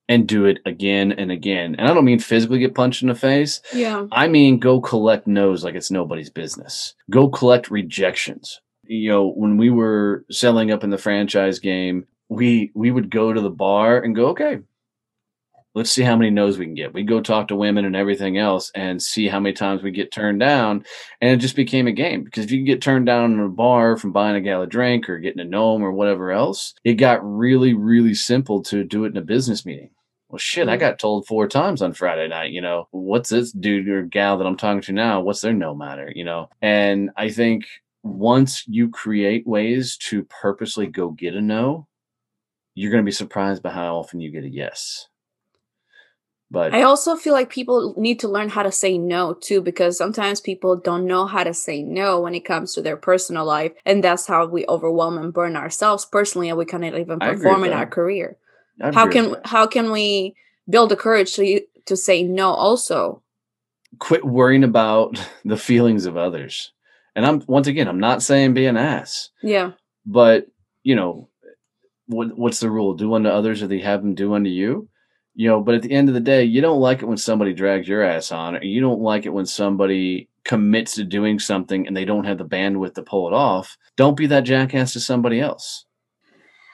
and 0.08 0.28
do 0.28 0.46
it 0.46 0.58
again 0.66 1.12
and 1.12 1.32
again. 1.32 1.76
And 1.78 1.88
I 1.88 1.94
don't 1.94 2.06
mean 2.06 2.18
physically 2.18 2.58
get 2.58 2.74
punched 2.74 3.04
in 3.04 3.10
the 3.10 3.16
face. 3.16 3.62
Yeah. 3.72 4.08
I 4.12 4.28
mean, 4.28 4.58
go 4.58 4.82
collect 4.82 5.28
no's 5.28 5.63
like 5.63 5.76
it's 5.76 5.92
nobody's 5.92 6.32
business. 6.32 6.96
Go 7.12 7.30
collect 7.30 7.70
rejections. 7.70 8.60
You 8.86 9.12
know, 9.12 9.28
when 9.28 9.58
we 9.58 9.70
were 9.70 10.26
selling 10.32 10.72
up 10.72 10.84
in 10.84 10.90
the 10.90 10.98
franchise 10.98 11.60
game, 11.60 12.08
we 12.30 12.72
we 12.76 12.92
would 12.92 13.10
go 13.10 13.34
to 13.34 13.42
the 13.42 13.50
bar 13.50 14.00
and 14.00 14.15
go, 14.15 14.28
okay, 14.28 14.60
let's 15.76 15.92
see 15.92 16.02
how 16.04 16.15
many 16.15 16.30
no's 16.32 16.58
we 16.58 16.65
can 16.65 16.74
get. 16.74 16.94
We 16.94 17.04
go 17.04 17.22
talk 17.22 17.48
to 17.50 17.56
women 17.56 17.86
and 17.86 17.96
everything 17.96 18.38
else 18.38 18.72
and 18.76 19.02
see 19.02 19.28
how 19.28 19.39
many 19.39 19.54
times 19.54 19.84
we 19.84 19.92
get 19.92 20.12
turned 20.12 20.39
down. 20.39 20.84
And 21.22 21.32
it 21.32 21.38
just 21.38 21.56
became 21.56 21.88
a 21.88 21.92
game 21.92 22.24
because 22.24 22.44
if 22.46 22.52
you 22.52 22.58
can 22.60 22.65
get 22.65 22.82
turned 22.82 23.06
down 23.06 23.34
in 23.34 23.39
a 23.39 23.50
bar 23.50 23.96
from 23.98 24.12
buying 24.12 24.36
a 24.36 24.42
gal 24.42 24.62
a 24.63 24.68
drink 24.68 25.10
or 25.10 25.20
getting 25.20 25.39
a 25.42 25.46
gnome 25.46 25.84
or 25.84 25.92
whatever 25.92 26.32
else, 26.32 26.74
it 26.84 26.96
got 26.96 27.20
really, 27.24 27.74
really 27.74 28.13
simple 28.13 28.62
to 28.63 28.84
do 28.84 29.06
it 29.06 29.12
in 29.12 29.18
a 29.18 29.22
business 29.22 29.65
meeting. 29.65 29.92
Well, 30.30 30.39
shit, 30.39 30.70
I 30.70 30.78
Mm. 30.78 30.80
got 30.80 31.00
told 31.00 31.26
four 31.28 31.48
times 31.48 31.82
on 31.82 31.94
Friday 31.94 32.28
night, 32.28 32.52
you 32.52 32.62
know, 32.62 32.88
what's 32.92 33.30
this 33.30 33.52
dude 33.52 33.88
or 33.89 34.04
gal 34.04 34.38
that 34.38 34.46
I'm 34.48 34.58
talking 34.58 34.82
to 34.82 34.92
now? 34.92 35.22
What's 35.22 35.42
their 35.42 35.54
no 35.54 35.74
matter, 35.76 36.12
you 36.15 36.24
know? 36.24 36.50
And 36.62 37.10
I 37.18 37.30
think 37.30 37.65
once 38.04 38.63
you 38.68 38.89
create 38.89 39.46
ways 39.48 39.98
to 39.98 40.24
purposely 40.26 40.88
go 40.88 41.10
get 41.12 41.34
a 41.36 41.42
no, 41.42 41.88
you're 42.80 42.92
going 42.92 43.04
to 43.04 43.06
be 43.06 43.12
surprised 43.12 43.62
by 43.62 43.72
how 43.72 43.98
often 43.98 44.22
you 44.22 44.32
get 44.32 44.46
a 44.46 44.50
yes. 44.50 45.08
But 46.50 46.74
I 46.74 46.82
also 46.84 47.15
feel 47.18 47.34
like 47.34 47.50
people 47.50 47.94
need 47.98 48.20
to 48.22 48.28
learn 48.30 48.50
how 48.50 48.63
to 48.63 48.72
say 48.72 48.98
no 48.98 49.34
too, 49.34 49.62
because 49.62 49.98
sometimes 49.98 50.39
people 50.39 50.78
don't 50.78 51.06
know 51.06 51.26
how 51.28 51.44
to 51.44 51.54
say 51.54 51.84
no 51.84 52.22
when 52.22 52.34
it 52.34 52.46
comes 52.46 52.74
to 52.74 52.82
their 52.82 52.96
personal 52.96 53.46
life. 53.46 53.74
And 53.86 54.02
that's 54.04 54.26
how 54.28 54.48
we 54.48 54.65
overwhelm 54.68 55.18
and 55.18 55.34
burn 55.34 55.56
ourselves 55.58 56.06
personally, 56.06 56.48
and 56.48 56.58
we 56.58 56.65
cannot 56.65 56.98
even 56.98 57.20
perform 57.20 57.65
in 57.65 57.74
our 57.74 57.86
career. 57.86 58.38
I'd 58.82 58.96
How 58.96 59.08
can 59.10 59.36
how 59.44 59.68
can 59.68 59.92
we 59.92 60.36
build 60.70 60.89
the 60.89 60.96
courage 60.96 61.36
to 61.36 61.62
to 61.86 61.98
say 61.98 62.24
no 62.24 62.50
also? 62.52 63.22
quit 64.00 64.24
worrying 64.24 64.63
about 64.63 65.20
the 65.46 65.58
feelings 65.58 66.06
of 66.06 66.15
others? 66.15 66.72
And 67.15 67.26
I'm 67.26 67.44
once 67.46 67.68
again, 67.68 67.88
I'm 67.89 68.00
not 68.00 68.24
saying 68.24 68.54
be 68.54 68.65
an 68.68 68.78
ass, 68.78 69.32
Yeah. 69.44 69.72
but 70.06 70.48
you 70.84 70.96
know, 70.96 71.29
what 72.10 72.38
what's 72.38 72.60
the 72.60 72.69
rule? 72.69 72.95
Do 72.95 73.13
unto 73.13 73.30
others 73.30 73.62
as 73.62 73.69
they 73.69 73.80
have 73.80 74.02
them 74.02 74.15
do 74.15 74.34
unto 74.34 74.50
you. 74.50 74.89
You 75.36 75.48
know, 75.48 75.62
but 75.62 75.76
at 75.76 75.84
the 75.84 75.91
end 75.91 76.10
of 76.10 76.15
the 76.15 76.19
day, 76.19 76.43
you 76.43 76.60
don't 76.60 76.82
like 76.82 77.02
it 77.02 77.06
when 77.06 77.17
somebody 77.17 77.54
drags 77.54 77.88
your 77.88 78.04
ass 78.04 78.32
on, 78.32 78.58
or 78.58 78.63
you 78.63 78.82
don't 78.82 79.00
like 79.00 79.26
it 79.26 79.30
when 79.30 79.45
somebody 79.45 80.28
commits 80.43 80.95
to 80.95 81.04
doing 81.04 81.39
something 81.39 81.86
and 81.88 81.95
they 81.95 82.04
don't 82.04 82.26
have 82.26 82.39
the 82.39 82.45
bandwidth 82.45 82.95
to 82.95 83.04
pull 83.04 83.28
it 83.28 83.34
off. 83.34 83.78
Don't 83.95 84.17
be 84.17 84.26
that 84.28 84.43
jackass 84.43 84.93
to 84.93 85.00
somebody 85.00 85.39
else. 85.39 85.86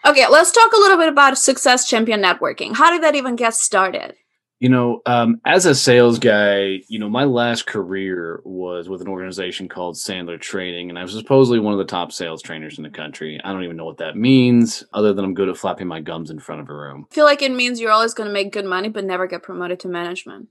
Okay, 0.06 0.26
let's 0.30 0.52
talk 0.52 0.71
a 0.71 0.78
little 0.78 0.98
bit 0.98 1.10
about 1.10 1.38
Success 1.38 1.88
Champion 1.88 2.21
Networking. 2.21 2.76
How 2.76 2.91
did 2.91 3.04
that 3.04 3.15
even 3.15 3.36
get 3.36 3.54
started? 3.54 4.15
You 4.60 4.70
know, 4.70 5.02
um, 5.06 5.41
as 5.46 5.65
a 5.65 5.76
sales 5.76 6.18
guy, 6.18 6.80
you 6.88 6.98
know, 6.98 7.10
my 7.10 7.26
last 7.26 7.65
career 7.65 8.41
was 8.46 8.88
with 8.88 9.02
an 9.02 9.10
organization 9.10 9.68
called 9.68 9.96
Sandler 9.96 10.39
Training, 10.39 10.89
and 10.89 10.98
I 10.98 11.04
was 11.04 11.12
supposedly 11.12 11.60
one 11.60 11.74
of 11.74 11.78
the 11.78 11.86
top 11.86 12.13
sales 12.13 12.41
trainers 12.41 12.78
in 12.78 12.84
the 12.84 12.89
country. 12.89 13.39
I 13.44 13.52
don't 13.52 13.63
even 13.63 13.76
know 13.76 13.86
what 13.86 13.98
that 13.98 14.15
means, 14.15 14.84
other 14.94 15.13
than 15.13 15.26
I'm 15.26 15.34
good 15.34 15.50
at 15.50 15.58
flapping 15.58 15.88
my 15.88 16.00
gums 16.00 16.30
in 16.30 16.39
front 16.39 16.62
of 16.62 16.70
a 16.70 16.74
room. 16.74 17.06
I 17.12 17.13
feel 17.13 17.26
like 17.26 17.41
it 17.41 17.52
means 17.52 17.82
you're 17.82 17.91
always 17.91 18.13
going 18.13 18.28
to 18.28 18.34
make 18.34 18.54
good 18.54 18.65
money, 18.65 18.88
but 18.88 19.04
never 19.04 19.28
get 19.28 19.44
promoted 19.44 19.82
to 19.82 19.89
management. 19.89 20.48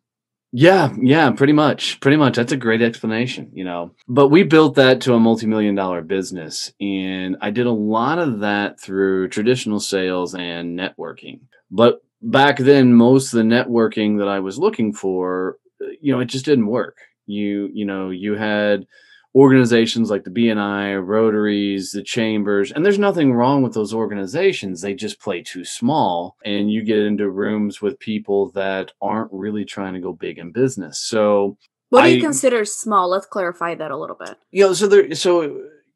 Yeah, 0.57 0.95
yeah, 1.03 1.33
pretty 1.33 1.53
much. 1.53 1.99
Pretty 1.99 2.17
much. 2.17 2.37
That's 2.37 2.53
a 2.53 2.57
great 2.57 2.81
explanation, 2.81 3.51
you 3.55 3.65
know. 3.65 3.91
But 4.07 4.29
we 4.29 4.45
built 4.45 4.77
that 4.77 5.01
to 5.01 5.15
a 5.15 5.19
multi 5.19 5.47
million 5.49 5.75
dollar 5.75 6.01
business. 6.01 6.73
And 6.81 7.37
I 7.41 7.51
did 7.51 7.67
a 7.67 7.73
lot 7.73 8.21
of 8.21 8.39
that 8.41 8.79
through 8.81 9.31
traditional 9.31 9.81
sales 9.81 10.33
and 10.33 10.79
networking. 10.79 11.41
But 11.73 12.05
back 12.25 12.59
then, 12.59 12.95
most 12.95 13.33
of 13.33 13.39
the 13.39 13.45
networking 13.45 14.19
that 14.19 14.29
I 14.29 14.41
was 14.41 14.59
looking 14.59 14.93
for, 14.93 15.59
you 16.01 16.13
know, 16.13 16.21
it 16.21 16.27
just 16.27 16.45
didn't 16.45 16.67
work. 16.67 16.99
You, 17.27 17.71
you 17.73 17.85
know, 17.85 18.11
you 18.11 18.35
had 18.35 18.87
organizations 19.35 20.11
like 20.11 20.23
the 20.25 20.31
BNI, 20.31 21.05
Rotaries, 21.05 21.91
the 21.91 22.03
Chambers, 22.03 22.71
and 22.71 22.85
there's 22.85 22.99
nothing 22.99 23.33
wrong 23.33 23.63
with 23.63 23.75
those 23.75 23.93
organizations. 23.93 24.81
They 24.81 24.95
just 24.95 25.21
play 25.21 25.43
too 25.43 25.65
small, 25.65 26.37
and 26.45 26.71
you 26.71 26.83
get 26.85 26.99
into 26.99 27.29
rooms 27.31 27.83
with 27.83 27.99
people 27.99 28.51
that 28.53 28.93
aren't 29.03 29.33
really 29.33 29.65
trying 29.65 29.95
to 29.95 30.01
go 30.01 30.13
big 30.13 30.39
in 30.39 30.53
business. 30.53 30.99
So, 31.01 31.57
What 31.91 32.05
do 32.05 32.11
you 32.11 32.19
I- 32.19 32.21
consider 32.21 32.65
small? 32.65 33.09
Let's 33.11 33.27
clarify 33.27 33.75
that 33.75 33.91
a 33.91 33.97
little 33.99 34.17
bit. 34.17 34.37
you 34.53 34.67
know, 34.67 34.73
so 34.73 34.87
there, 34.87 35.13
so 35.15 35.43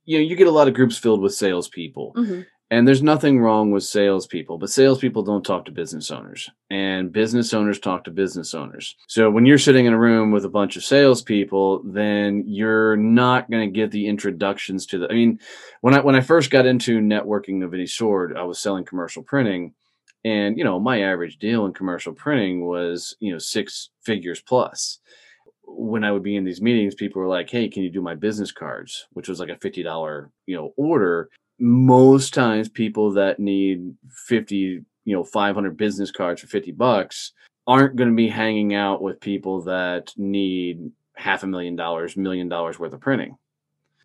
you 0.05 0.19
know, 0.19 0.25
you 0.25 0.35
get 0.37 0.47
a 0.47 0.51
lot 0.53 0.69
of 0.69 0.75
groups 0.75 0.97
filled 0.99 1.21
with 1.21 1.35
salespeople, 1.35 2.15
Mhm. 2.17 2.47
And 2.71 2.87
there's 2.87 3.03
nothing 3.03 3.41
wrong 3.41 3.71
with 3.71 3.85
salespeople, 3.85 4.59
but 4.59 4.69
salespeople 4.69 5.23
don't 5.23 5.45
talk 5.45 5.65
to 5.65 5.73
business 5.73 6.11
owners, 6.11 6.51
and 6.69 7.11
business 7.11 7.55
owners 7.55 7.79
talk 7.79 8.05
to 8.05 8.11
business 8.11 8.53
owners. 8.53 8.95
So 9.07 9.31
when 9.31 9.47
you're 9.47 9.57
sitting 9.57 9.87
in 9.87 9.95
a 9.95 9.99
room 9.99 10.33
with 10.33 10.45
a 10.45 10.51
bunch 10.51 10.77
of 10.77 10.85
salespeople, 10.85 11.83
then 11.85 12.45
you're 12.47 12.97
not 12.97 13.51
going 13.51 13.67
to 13.67 13.75
get 13.75 13.91
the 13.91 14.07
introductions 14.07 14.85
to 14.87 14.99
the. 14.99 15.11
I 15.11 15.15
mean, 15.15 15.39
when 15.81 15.95
I 15.95 16.01
when 16.01 16.15
I 16.15 16.21
first 16.21 16.51
got 16.51 16.67
into 16.67 17.01
networking 17.01 17.65
of 17.65 17.73
any 17.73 17.87
sort, 17.87 18.37
I 18.37 18.43
was 18.43 18.59
selling 18.59 18.85
commercial 18.85 19.23
printing, 19.23 19.73
and 20.23 20.59
you 20.59 20.65
know 20.65 20.79
my 20.79 21.01
average 21.01 21.39
deal 21.39 21.65
in 21.65 21.73
commercial 21.73 22.13
printing 22.13 22.67
was 22.67 23.17
you 23.19 23.33
know 23.33 23.39
six 23.39 23.89
figures 24.03 24.43
plus 24.43 24.99
when 25.69 26.03
I 26.03 26.13
would 26.13 26.23
be 26.23 26.37
in 26.37 26.45
these 26.45 26.63
meetings, 26.63 26.95
people 26.95 27.21
were 27.21 27.29
like, 27.29 27.51
"Hey, 27.51 27.69
can 27.69 27.83
you 27.83 27.91
do 27.91 28.01
my 28.01 28.15
business 28.15 28.53
cards?" 28.53 29.07
Which 29.13 29.29
was 29.29 29.41
like 29.41 29.51
a 29.51 29.57
fifty 29.57 29.83
dollar, 29.83 30.31
you 30.47 30.57
know, 30.57 30.73
order. 30.77 31.29
Most 31.59 32.35
times, 32.35 32.69
people 32.69 33.13
that 33.15 33.41
need 33.41 33.95
fifty, 34.11 34.85
you 35.05 35.15
know, 35.15 35.25
five 35.25 35.55
hundred 35.55 35.77
business 35.77 36.11
cards 36.11 36.41
for 36.41 36.47
fifty 36.47 36.73
bucks 36.73 37.33
aren't 37.67 37.97
going 37.97 38.09
to 38.09 38.17
be 38.17 38.29
hanging 38.29 38.75
out 38.75 39.03
with 39.03 39.21
people 39.21 39.63
that 39.63 40.13
need 40.17 40.91
half 41.15 41.43
a 41.43 41.47
million 41.47 41.77
dollars, 41.77 42.17
million 42.17 42.49
dollars 42.49 42.79
worth 42.79 42.93
of 42.93 43.01
printing. 43.01 43.37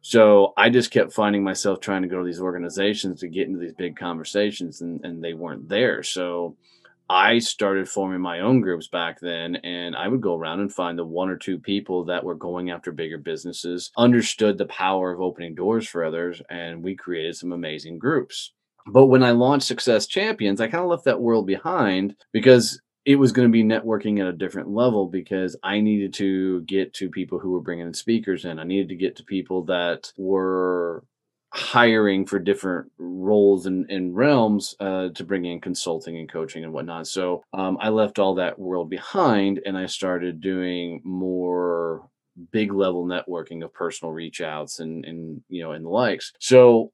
So 0.02 0.54
I 0.58 0.70
just 0.70 0.92
kept 0.92 1.14
finding 1.14 1.44
myself 1.44 1.80
trying 1.80 2.02
to 2.02 2.10
go 2.10 2.20
to 2.20 2.26
these 2.26 2.42
organizations 2.42 3.22
to 3.22 3.30
get 3.30 3.48
into 3.48 3.60
these 3.60 3.74
big 3.74 3.96
conversations, 3.96 4.82
and, 4.82 5.00
and 5.06 5.24
they 5.24 5.34
weren't 5.34 5.70
there. 5.70 6.04
So 6.04 6.58
I 7.10 7.40
started 7.40 7.90
forming 7.90 8.22
my 8.22 8.40
own 8.40 8.62
groups 8.62 8.88
back 8.88 9.20
then, 9.20 9.58
and 9.58 9.96
I 9.96 10.08
would 10.08 10.22
go 10.22 10.36
around 10.36 10.62
and 10.62 10.74
find 10.74 10.98
the 10.98 11.06
one 11.06 11.30
or 11.30 11.38
two 11.38 11.60
people 11.60 12.06
that 12.06 12.24
were 12.24 12.36
going 12.36 12.72
after 12.72 12.92
bigger 12.92 13.18
businesses, 13.18 13.92
understood 13.98 14.58
the 14.58 14.66
power 14.66 15.12
of 15.12 15.22
opening 15.22 15.54
doors 15.54 15.88
for 15.88 16.04
others, 16.04 16.42
and 16.50 16.82
we 16.84 16.96
created 16.96 17.36
some 17.36 17.52
amazing 17.52 18.00
groups. 18.00 18.54
But 18.88 19.08
when 19.08 19.24
I 19.24 19.32
launched 19.32 19.68
Success 19.68 20.08
Champions, 20.08 20.60
I 20.60 20.68
kind 20.68 20.84
of 20.84 20.90
left 20.90 21.06
that 21.06 21.22
world 21.22 21.48
behind 21.48 22.16
because 22.32 22.82
it 23.06 23.16
was 23.16 23.32
going 23.32 23.48
to 23.48 23.52
be 23.52 23.64
networking 23.64 24.20
at 24.20 24.28
a 24.28 24.34
different 24.34 24.70
level 24.70 25.08
because 25.08 25.58
I 25.64 25.82
needed 25.82 26.14
to 26.16 26.62
get 26.62 26.94
to 26.96 27.10
people 27.10 27.40
who 27.40 27.52
were 27.52 27.62
bringing 27.62 27.88
in 27.88 27.94
speakers 27.94 28.46
in. 28.46 28.60
I 28.60 28.64
needed 28.64 28.90
to 28.90 28.96
get 28.96 29.18
to 29.18 29.24
people 29.24 29.66
that 29.66 30.12
were 30.18 31.04
hiring 31.54 32.26
for 32.26 32.40
different 32.40 32.92
roles 32.98 33.68
and, 33.68 33.90
and 33.92 34.16
realms 34.16 34.74
uh, 34.80 35.10
to 35.10 35.24
bring 35.24 35.46
in 35.46 35.62
consulting 35.62 36.18
and 36.18 36.32
coaching 36.32 36.64
and 36.64 36.74
whatnot. 36.74 37.06
So 37.06 37.44
um, 37.54 37.78
I 37.80 37.90
left 37.90 38.18
all 38.18 38.34
that 38.36 38.58
world 38.58 38.90
behind 38.90 39.62
and 39.64 39.78
I 39.78 39.86
started 39.86 40.42
doing 40.42 41.00
more 41.04 42.10
big 42.52 42.74
level 42.74 43.06
networking 43.06 43.64
of 43.64 43.72
personal 43.72 44.12
reach 44.12 44.42
outs 44.42 44.80
and, 44.80 45.06
and 45.06 45.44
you 45.48 45.62
know 45.62 45.74
and 45.74 45.86
the 45.86 45.90
likes. 45.90 46.34
So 46.40 46.92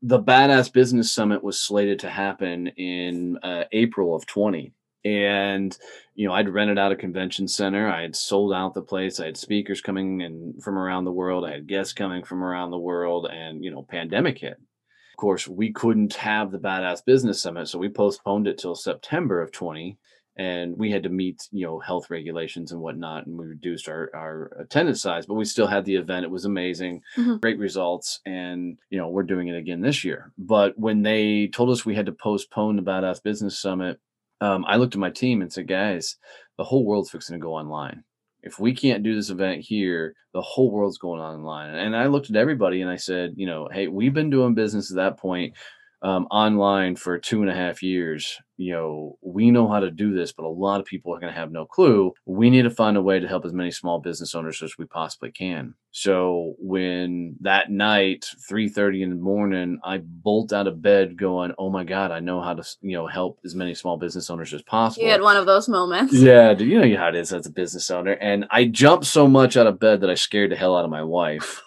the 0.00 0.22
Badass 0.22 0.72
Business 0.72 1.10
Summit 1.10 1.42
was 1.42 1.58
slated 1.58 1.98
to 2.00 2.08
happen 2.08 2.68
in 2.68 3.36
uh, 3.42 3.64
April 3.72 4.14
of 4.14 4.26
20 4.26 4.72
and 5.04 5.78
you 6.14 6.26
know 6.26 6.34
i'd 6.34 6.48
rented 6.48 6.78
out 6.78 6.92
a 6.92 6.96
convention 6.96 7.48
center 7.48 7.88
i 7.88 8.02
had 8.02 8.14
sold 8.14 8.52
out 8.52 8.74
the 8.74 8.82
place 8.82 9.18
i 9.18 9.26
had 9.26 9.36
speakers 9.36 9.80
coming 9.80 10.20
in 10.20 10.54
from 10.62 10.78
around 10.78 11.04
the 11.04 11.12
world 11.12 11.44
i 11.44 11.52
had 11.52 11.66
guests 11.66 11.92
coming 11.92 12.22
from 12.22 12.42
around 12.42 12.70
the 12.70 12.78
world 12.78 13.26
and 13.26 13.64
you 13.64 13.70
know 13.70 13.82
pandemic 13.82 14.38
hit 14.38 14.52
of 14.52 15.16
course 15.16 15.48
we 15.48 15.72
couldn't 15.72 16.14
have 16.14 16.52
the 16.52 16.58
badass 16.58 17.04
business 17.04 17.42
summit 17.42 17.66
so 17.66 17.78
we 17.78 17.88
postponed 17.88 18.46
it 18.46 18.58
till 18.58 18.74
september 18.74 19.42
of 19.42 19.50
20 19.50 19.98
and 20.36 20.76
we 20.78 20.90
had 20.90 21.02
to 21.02 21.08
meet 21.08 21.48
you 21.52 21.66
know 21.66 21.78
health 21.78 22.08
regulations 22.08 22.72
and 22.72 22.80
whatnot 22.80 23.26
and 23.26 23.38
we 23.38 23.44
reduced 23.44 23.88
our, 23.88 24.10
our 24.14 24.56
attendance 24.60 25.02
size 25.02 25.26
but 25.26 25.34
we 25.34 25.44
still 25.44 25.66
had 25.66 25.84
the 25.84 25.96
event 25.96 26.24
it 26.24 26.30
was 26.30 26.44
amazing 26.44 27.02
mm-hmm. 27.16 27.36
great 27.36 27.58
results 27.58 28.20
and 28.24 28.78
you 28.88 28.98
know 28.98 29.08
we're 29.08 29.22
doing 29.22 29.48
it 29.48 29.56
again 29.56 29.80
this 29.80 30.04
year 30.04 30.32
but 30.38 30.78
when 30.78 31.02
they 31.02 31.48
told 31.48 31.70
us 31.70 31.84
we 31.84 31.94
had 31.94 32.06
to 32.06 32.12
postpone 32.12 32.76
the 32.76 32.82
badass 32.82 33.22
business 33.22 33.58
summit 33.58 34.00
um, 34.42 34.64
I 34.66 34.74
looked 34.74 34.94
at 34.94 35.00
my 35.00 35.10
team 35.10 35.40
and 35.40 35.52
said, 35.52 35.68
guys, 35.68 36.16
the 36.58 36.64
whole 36.64 36.84
world's 36.84 37.10
fixing 37.10 37.34
to 37.34 37.40
go 37.40 37.54
online. 37.54 38.02
If 38.42 38.58
we 38.58 38.74
can't 38.74 39.04
do 39.04 39.14
this 39.14 39.30
event 39.30 39.62
here, 39.62 40.16
the 40.34 40.40
whole 40.40 40.72
world's 40.72 40.98
going 40.98 41.20
online. 41.20 41.76
And 41.76 41.96
I 41.96 42.06
looked 42.06 42.28
at 42.28 42.34
everybody 42.34 42.82
and 42.82 42.90
I 42.90 42.96
said, 42.96 43.34
you 43.36 43.46
know, 43.46 43.68
hey, 43.70 43.86
we've 43.86 44.12
been 44.12 44.30
doing 44.30 44.54
business 44.54 44.90
at 44.90 44.96
that 44.96 45.16
point 45.16 45.54
um, 46.02 46.26
online 46.30 46.96
for 46.96 47.18
two 47.18 47.42
and 47.42 47.50
a 47.50 47.54
half 47.54 47.82
years. 47.82 48.38
You 48.56 48.72
know, 48.72 49.18
we 49.22 49.50
know 49.50 49.68
how 49.68 49.80
to 49.80 49.90
do 49.90 50.14
this, 50.14 50.32
but 50.32 50.44
a 50.44 50.48
lot 50.48 50.80
of 50.80 50.86
people 50.86 51.14
are 51.14 51.18
going 51.18 51.32
to 51.32 51.38
have 51.38 51.50
no 51.50 51.64
clue. 51.64 52.12
We 52.26 52.50
need 52.50 52.62
to 52.62 52.70
find 52.70 52.96
a 52.96 53.02
way 53.02 53.18
to 53.18 53.26
help 53.26 53.44
as 53.44 53.52
many 53.52 53.70
small 53.70 53.98
business 53.98 54.34
owners 54.34 54.62
as 54.62 54.76
we 54.78 54.84
possibly 54.84 55.30
can. 55.32 55.74
So 55.90 56.54
when 56.58 57.36
that 57.40 57.70
night, 57.70 58.26
three 58.48 58.68
thirty 58.68 59.02
in 59.02 59.10
the 59.10 59.16
morning, 59.16 59.78
I 59.84 59.98
bolt 59.98 60.52
out 60.52 60.66
of 60.66 60.80
bed, 60.80 61.18
going, 61.18 61.52
"Oh 61.58 61.70
my 61.70 61.84
god, 61.84 62.10
I 62.10 62.20
know 62.20 62.40
how 62.40 62.54
to 62.54 62.64
you 62.80 62.96
know 62.96 63.06
help 63.06 63.40
as 63.44 63.54
many 63.54 63.74
small 63.74 63.96
business 63.96 64.30
owners 64.30 64.54
as 64.54 64.62
possible." 64.62 65.04
You 65.04 65.12
had 65.12 65.22
one 65.22 65.36
of 65.36 65.46
those 65.46 65.68
moments. 65.68 66.14
Yeah, 66.14 66.54
Do 66.54 66.64
you 66.64 66.80
know 66.80 66.96
how 66.96 67.08
it 67.08 67.16
is 67.16 67.32
as 67.32 67.46
a 67.46 67.50
business 67.50 67.90
owner, 67.90 68.12
and 68.12 68.46
I 68.50 68.66
jumped 68.66 69.06
so 69.06 69.28
much 69.28 69.56
out 69.56 69.66
of 69.66 69.78
bed 69.78 70.00
that 70.00 70.10
I 70.10 70.14
scared 70.14 70.50
the 70.52 70.56
hell 70.56 70.76
out 70.76 70.84
of 70.84 70.90
my 70.90 71.02
wife. 71.02 71.62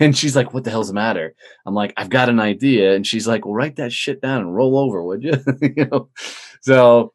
And 0.00 0.16
she's 0.16 0.34
like, 0.34 0.54
"What 0.54 0.64
the 0.64 0.70
hell's 0.70 0.88
the 0.88 0.94
matter?" 0.94 1.34
I'm 1.66 1.74
like, 1.74 1.92
"I've 1.96 2.08
got 2.10 2.28
an 2.28 2.40
idea." 2.40 2.94
And 2.94 3.06
she's 3.06 3.26
like, 3.26 3.44
"Well, 3.44 3.54
write 3.54 3.76
that 3.76 3.92
shit 3.92 4.20
down 4.20 4.40
and 4.40 4.54
roll 4.54 4.78
over, 4.78 5.02
would 5.02 5.22
you?" 5.22 5.32
you 5.60 5.86
know. 5.86 6.08
So 6.62 7.12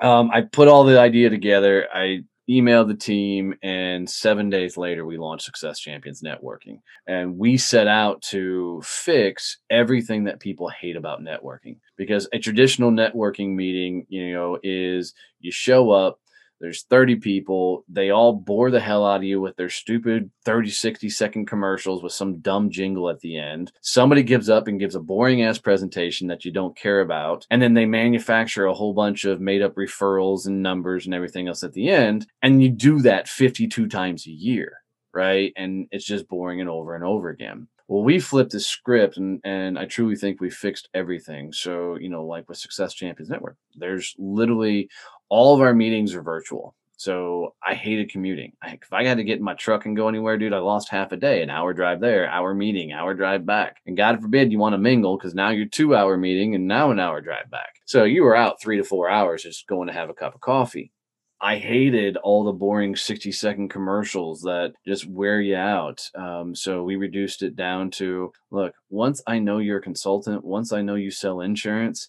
um, 0.00 0.30
I 0.32 0.42
put 0.42 0.68
all 0.68 0.84
the 0.84 0.98
idea 0.98 1.30
together. 1.30 1.88
I 1.92 2.24
emailed 2.48 2.88
the 2.88 2.94
team, 2.94 3.54
and 3.62 4.08
seven 4.08 4.48
days 4.50 4.76
later, 4.76 5.04
we 5.04 5.18
launched 5.18 5.44
Success 5.44 5.80
Champions 5.80 6.22
Networking, 6.22 6.80
and 7.06 7.36
we 7.36 7.56
set 7.56 7.88
out 7.88 8.22
to 8.22 8.80
fix 8.84 9.58
everything 9.70 10.24
that 10.24 10.40
people 10.40 10.68
hate 10.68 10.96
about 10.96 11.20
networking. 11.20 11.78
Because 11.96 12.28
a 12.32 12.38
traditional 12.38 12.90
networking 12.90 13.54
meeting, 13.54 14.06
you 14.08 14.32
know, 14.32 14.58
is 14.62 15.12
you 15.40 15.50
show 15.50 15.90
up 15.90 16.20
there's 16.60 16.84
30 16.84 17.16
people. 17.16 17.84
They 17.88 18.10
all 18.10 18.32
bore 18.32 18.70
the 18.70 18.80
hell 18.80 19.06
out 19.06 19.16
of 19.16 19.24
you 19.24 19.40
with 19.40 19.56
their 19.56 19.68
stupid 19.68 20.30
30, 20.44 20.70
60 20.70 21.10
second 21.10 21.46
commercials 21.46 22.02
with 22.02 22.12
some 22.12 22.38
dumb 22.38 22.70
jingle 22.70 23.10
at 23.10 23.20
the 23.20 23.38
end. 23.38 23.72
Somebody 23.82 24.22
gives 24.22 24.48
up 24.48 24.68
and 24.68 24.80
gives 24.80 24.94
a 24.94 25.00
boring 25.00 25.42
ass 25.42 25.58
presentation 25.58 26.28
that 26.28 26.44
you 26.44 26.52
don't 26.52 26.76
care 26.76 27.00
about. 27.00 27.46
And 27.50 27.60
then 27.60 27.74
they 27.74 27.86
manufacture 27.86 28.66
a 28.66 28.74
whole 28.74 28.94
bunch 28.94 29.24
of 29.24 29.40
made 29.40 29.62
up 29.62 29.74
referrals 29.74 30.46
and 30.46 30.62
numbers 30.62 31.06
and 31.06 31.14
everything 31.14 31.48
else 31.48 31.62
at 31.62 31.72
the 31.72 31.88
end. 31.88 32.26
And 32.42 32.62
you 32.62 32.70
do 32.70 33.00
that 33.02 33.28
52 33.28 33.88
times 33.88 34.26
a 34.26 34.30
year, 34.30 34.78
right? 35.12 35.52
And 35.56 35.88
it's 35.90 36.06
just 36.06 36.28
boring 36.28 36.60
and 36.60 36.70
over 36.70 36.94
and 36.94 37.04
over 37.04 37.28
again. 37.28 37.68
Well, 37.88 38.02
we 38.02 38.18
flipped 38.18 38.50
the 38.50 38.58
script 38.58 39.16
and, 39.16 39.40
and 39.44 39.78
I 39.78 39.84
truly 39.84 40.16
think 40.16 40.40
we 40.40 40.50
fixed 40.50 40.88
everything. 40.92 41.52
So, 41.52 41.96
you 41.96 42.08
know, 42.08 42.24
like 42.24 42.48
with 42.48 42.58
Success 42.58 42.94
Champions 42.94 43.30
Network, 43.30 43.56
there's 43.76 44.12
literally 44.18 44.90
all 45.28 45.54
of 45.54 45.60
our 45.60 45.74
meetings 45.74 46.14
are 46.14 46.22
virtual. 46.22 46.74
So 46.98 47.54
I 47.62 47.74
hated 47.74 48.10
commuting. 48.10 48.52
If 48.64 48.92
I 48.92 49.04
had 49.04 49.18
to 49.18 49.24
get 49.24 49.38
in 49.38 49.44
my 49.44 49.54
truck 49.54 49.84
and 49.84 49.96
go 49.96 50.08
anywhere, 50.08 50.38
dude, 50.38 50.54
I 50.54 50.58
lost 50.58 50.88
half 50.88 51.12
a 51.12 51.16
day, 51.16 51.42
an 51.42 51.50
hour 51.50 51.74
drive 51.74 52.00
there, 52.00 52.28
hour 52.28 52.54
meeting, 52.54 52.92
hour 52.92 53.12
drive 53.12 53.44
back. 53.44 53.76
And 53.86 53.96
God 53.96 54.20
forbid 54.20 54.50
you 54.50 54.58
want 54.58 54.72
to 54.72 54.78
mingle 54.78 55.18
because 55.18 55.34
now 55.34 55.50
you're 55.50 55.66
two 55.66 55.94
hour 55.94 56.16
meeting 56.16 56.54
and 56.54 56.66
now 56.66 56.90
an 56.90 56.98
hour 56.98 57.20
drive 57.20 57.50
back. 57.50 57.80
So 57.84 58.04
you 58.04 58.22
were 58.22 58.34
out 58.34 58.62
three 58.62 58.78
to 58.78 58.84
four 58.84 59.10
hours 59.10 59.42
just 59.42 59.66
going 59.66 59.88
to 59.88 59.94
have 59.94 60.08
a 60.08 60.14
cup 60.14 60.34
of 60.34 60.40
coffee. 60.40 60.90
I 61.38 61.58
hated 61.58 62.16
all 62.16 62.44
the 62.44 62.52
boring 62.52 62.96
60 62.96 63.30
second 63.30 63.68
commercials 63.68 64.40
that 64.40 64.72
just 64.86 65.06
wear 65.06 65.38
you 65.42 65.54
out. 65.54 66.00
Um, 66.14 66.54
so 66.54 66.82
we 66.82 66.96
reduced 66.96 67.42
it 67.42 67.54
down 67.54 67.90
to 67.92 68.32
look, 68.50 68.74
once 68.88 69.22
I 69.26 69.38
know 69.38 69.58
you're 69.58 69.78
a 69.78 69.82
consultant, 69.82 70.44
once 70.44 70.72
I 70.72 70.80
know 70.80 70.94
you 70.94 71.10
sell 71.10 71.42
insurance, 71.42 72.08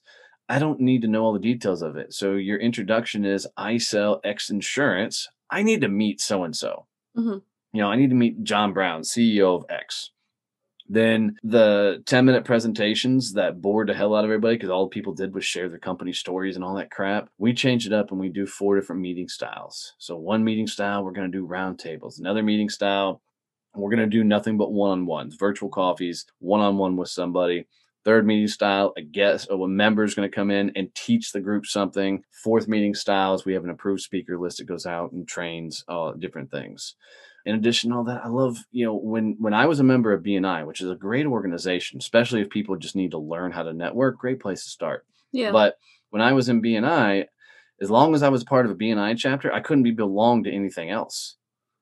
I 0.50 0.60
don't 0.60 0.80
need 0.80 1.02
to 1.02 1.08
know 1.08 1.24
all 1.24 1.34
the 1.34 1.40
details 1.40 1.82
of 1.82 1.98
it. 1.98 2.14
So 2.14 2.34
your 2.34 2.58
introduction 2.58 3.26
is 3.26 3.48
I 3.58 3.78
sell 3.78 4.22
X 4.24 4.50
insurance. 4.50 5.28
I 5.50 5.64
need 5.64 5.82
to 5.82 5.90
meet 5.90 6.22
so 6.22 6.44
and 6.44 6.56
so. 6.56 6.86
You 7.74 7.82
know, 7.82 7.92
I 7.92 7.96
need 7.96 8.10
to 8.10 8.16
meet 8.16 8.44
John 8.44 8.74
Brown, 8.74 9.02
CEO 9.02 9.56
of 9.56 9.66
X. 9.70 10.12
Then 10.90 11.36
the 11.44 12.02
10 12.06 12.24
minute 12.24 12.46
presentations 12.46 13.34
that 13.34 13.62
bored 13.62 13.90
the 13.90 13.94
hell 13.94 14.16
out 14.16 14.24
of 14.24 14.30
everybody 14.30 14.56
because 14.56 14.70
all 14.70 14.88
people 14.88 15.14
did 15.14 15.34
was 15.34 15.44
share 15.44 15.68
their 15.68 15.80
company 15.80 16.14
stories 16.14 16.56
and 16.56 16.64
all 16.64 16.76
that 16.76 16.92
crap. 16.92 17.30
We 17.38 17.54
changed 17.54 17.88
it 17.88 17.94
up 17.94 18.12
and 18.12 18.20
we 18.20 18.30
do 18.30 18.46
four 18.46 18.80
different 18.80 19.02
meeting 19.02 19.28
styles. 19.28 19.96
So, 19.98 20.16
one 20.16 20.46
meeting 20.46 20.68
style, 20.68 21.04
we're 21.04 21.12
going 21.12 21.30
to 21.30 21.38
do 21.38 21.46
roundtables. 21.46 22.20
Another 22.20 22.42
meeting 22.42 22.70
style, 22.70 23.22
we're 23.76 23.90
going 23.90 24.00
to 24.00 24.18
do 24.18 24.24
nothing 24.24 24.58
but 24.58 24.72
one 24.72 24.92
on 24.92 25.06
ones, 25.06 25.36
virtual 25.36 25.70
coffees, 25.70 26.26
one 26.40 26.62
on 26.62 26.78
one 26.78 26.96
with 26.96 27.10
somebody. 27.10 27.68
Third 28.08 28.26
meeting 28.26 28.48
style, 28.48 28.94
a 28.96 29.02
guest 29.02 29.50
or 29.52 29.66
a 29.66 29.68
member 29.68 30.06
is 30.06 30.16
going 30.16 30.32
to 30.32 30.34
come 30.34 30.50
in 30.50 30.72
and 30.78 30.96
teach 30.96 31.34
the 31.34 31.42
group 31.42 31.66
something. 31.66 32.24
Fourth 32.42 32.66
meeting 32.66 32.96
styles, 32.96 33.44
we 33.44 33.52
have 33.52 33.66
an 33.66 33.70
approved 33.70 34.00
speaker 34.00 34.40
list 34.40 34.60
that 34.60 34.64
goes 34.64 34.86
out 34.86 35.12
and 35.12 35.28
trains 35.28 35.84
uh, 35.90 36.14
different 36.14 36.50
things. 36.50 36.96
In 37.46 37.54
addition 37.54 37.90
to 37.90 37.98
all 37.98 38.06
that, 38.06 38.24
I 38.24 38.30
love, 38.30 38.60
you 38.72 38.86
know, 38.86 38.96
when 38.96 39.36
when 39.40 39.54
I 39.54 39.66
was 39.66 39.82
a 39.82 39.84
member 39.84 40.14
of 40.14 40.24
BNI, 40.24 40.66
which 40.66 40.80
is 40.80 40.90
a 40.90 40.96
great 40.96 41.26
organization, 41.26 42.00
especially 42.00 42.40
if 42.40 42.50
people 42.50 42.78
just 42.78 42.96
need 42.96 43.12
to 43.12 43.18
learn 43.18 43.52
how 43.52 43.64
to 43.64 43.74
network, 43.74 44.18
great 44.18 44.40
place 44.40 44.64
to 44.64 44.70
start. 44.70 45.06
Yeah. 45.34 45.52
But 45.52 45.76
when 46.10 46.22
I 46.22 46.32
was 46.32 46.48
in 46.48 46.62
BNI, 46.62 47.26
as 47.82 47.90
long 47.90 48.16
as 48.16 48.24
I 48.24 48.30
was 48.30 48.46
part 48.46 48.66
of 48.66 48.72
a 48.72 48.76
BNI 48.76 49.18
chapter, 49.18 49.52
I 49.52 49.60
couldn't 49.60 49.84
be 49.84 49.92
belong 49.92 50.46
to 50.46 50.50
anything 50.50 50.90
else. 50.90 51.36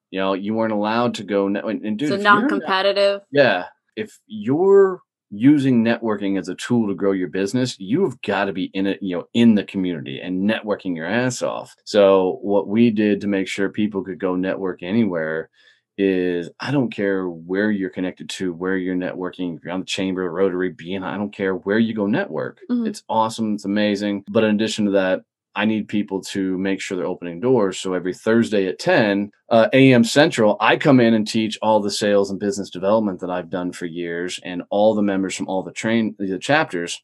You 0.09 0.21
know, 0.21 0.33
you 0.33 0.55
weren't 0.55 0.73
allowed 0.73 1.13
to 1.15 1.23
go 1.23 1.45
and, 1.45 1.55
and 1.57 1.99
do 1.99 2.07
so 2.07 2.15
non-competitive. 2.15 3.21
Yeah, 3.31 3.65
if 3.95 4.17
you're 4.25 5.01
using 5.31 5.83
networking 5.83 6.39
as 6.39 6.49
a 6.49 6.55
tool 6.55 6.88
to 6.88 6.95
grow 6.95 7.11
your 7.11 7.27
business, 7.27 7.79
you've 7.79 8.21
got 8.21 8.45
to 8.45 8.53
be 8.53 8.69
in 8.73 8.88
it, 8.88 8.99
you 9.01 9.17
know, 9.17 9.27
in 9.33 9.55
the 9.55 9.63
community 9.63 10.19
and 10.19 10.49
networking 10.49 10.95
your 10.95 11.07
ass 11.07 11.41
off. 11.41 11.75
So 11.83 12.39
what 12.41 12.67
we 12.67 12.91
did 12.91 13.21
to 13.21 13.27
make 13.27 13.47
sure 13.47 13.69
people 13.69 14.03
could 14.03 14.19
go 14.19 14.35
network 14.35 14.83
anywhere 14.83 15.49
is 15.97 16.49
I 16.59 16.71
don't 16.71 16.89
care 16.89 17.29
where 17.29 17.71
you're 17.71 17.89
connected 17.89 18.29
to, 18.31 18.53
where 18.53 18.77
you're 18.77 18.95
networking, 18.95 19.57
if 19.57 19.63
you're 19.63 19.73
on 19.73 19.79
the 19.79 19.85
chamber, 19.85 20.29
Rotary, 20.29 20.73
BNI 20.73 21.03
I 21.03 21.17
don't 21.17 21.33
care 21.33 21.55
where 21.55 21.79
you 21.79 21.93
go 21.93 22.05
network. 22.05 22.59
Mm-hmm. 22.69 22.88
It's 22.88 23.03
awesome, 23.07 23.55
it's 23.55 23.65
amazing. 23.65 24.25
But 24.29 24.43
in 24.43 24.55
addition 24.55 24.85
to 24.85 24.91
that, 24.91 25.23
I 25.55 25.65
need 25.65 25.87
people 25.87 26.21
to 26.21 26.57
make 26.57 26.81
sure 26.81 26.97
they're 26.97 27.05
opening 27.05 27.39
doors. 27.39 27.79
So 27.79 27.93
every 27.93 28.13
Thursday 28.13 28.67
at 28.67 28.79
10 28.79 29.31
uh, 29.49 29.69
a.m. 29.73 30.03
Central, 30.03 30.57
I 30.59 30.75
come 30.77 30.99
in 30.99 31.13
and 31.13 31.27
teach 31.27 31.57
all 31.61 31.79
the 31.79 31.91
sales 31.91 32.29
and 32.29 32.39
business 32.39 32.69
development 32.69 33.19
that 33.21 33.29
I've 33.29 33.49
done 33.49 33.71
for 33.71 33.85
years, 33.85 34.39
and 34.43 34.63
all 34.69 34.95
the 34.95 35.01
members 35.01 35.35
from 35.35 35.47
all 35.47 35.63
the 35.63 35.71
train 35.71 36.15
the 36.19 36.39
chapters. 36.39 37.01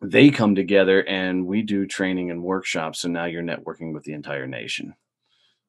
They 0.00 0.30
come 0.30 0.54
together 0.54 1.04
and 1.08 1.46
we 1.46 1.62
do 1.62 1.84
training 1.84 2.30
and 2.30 2.42
workshops. 2.42 3.00
So 3.00 3.08
now 3.08 3.24
you're 3.24 3.42
networking 3.42 3.92
with 3.92 4.04
the 4.04 4.12
entire 4.12 4.46
nation. 4.46 4.94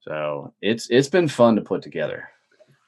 So 0.02 0.54
it's 0.62 0.88
it's 0.90 1.10
been 1.10 1.28
fun 1.28 1.56
to 1.56 1.62
put 1.62 1.82
together. 1.82 2.30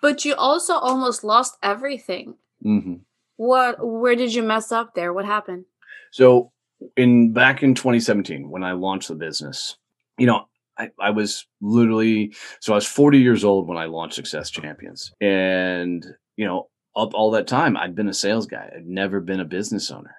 But 0.01 0.23
you 0.25 0.35
also 0.35 0.73
almost 0.73 1.23
lost 1.23 1.57
everything. 1.63 2.35
Mm-hmm. 2.63 2.95
What? 3.37 3.77
Where 3.85 4.15
did 4.15 4.33
you 4.33 4.43
mess 4.43 4.71
up 4.71 4.93
there? 4.93 5.13
What 5.13 5.25
happened? 5.25 5.65
So 6.11 6.51
in 6.95 7.33
back 7.33 7.63
in 7.63 7.75
2017 7.75 8.49
when 8.49 8.63
I 8.63 8.73
launched 8.73 9.07
the 9.07 9.15
business, 9.15 9.77
you 10.17 10.27
know, 10.27 10.45
I, 10.77 10.89
I 10.99 11.09
was 11.11 11.45
literally 11.61 12.33
so 12.59 12.73
I 12.73 12.75
was 12.75 12.87
40 12.87 13.19
years 13.19 13.43
old 13.43 13.67
when 13.67 13.77
I 13.77 13.85
launched 13.85 14.15
Success 14.15 14.49
Champions, 14.49 15.11
and 15.21 16.05
you 16.35 16.45
know, 16.45 16.69
up 16.95 17.13
all 17.13 17.31
that 17.31 17.47
time 17.47 17.77
I'd 17.77 17.95
been 17.95 18.09
a 18.09 18.13
sales 18.13 18.47
guy. 18.47 18.69
I'd 18.75 18.85
never 18.85 19.19
been 19.19 19.39
a 19.39 19.45
business 19.45 19.91
owner. 19.91 20.15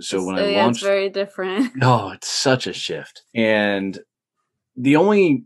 So 0.00 0.24
when 0.24 0.36
I 0.36 0.50
yeah, 0.50 0.62
launched, 0.62 0.78
it's 0.78 0.86
very 0.86 1.10
different. 1.10 1.72
Oh, 1.82 2.10
it's 2.10 2.28
such 2.28 2.66
a 2.66 2.72
shift. 2.72 3.22
And 3.34 3.98
the 4.76 4.96
only 4.96 5.44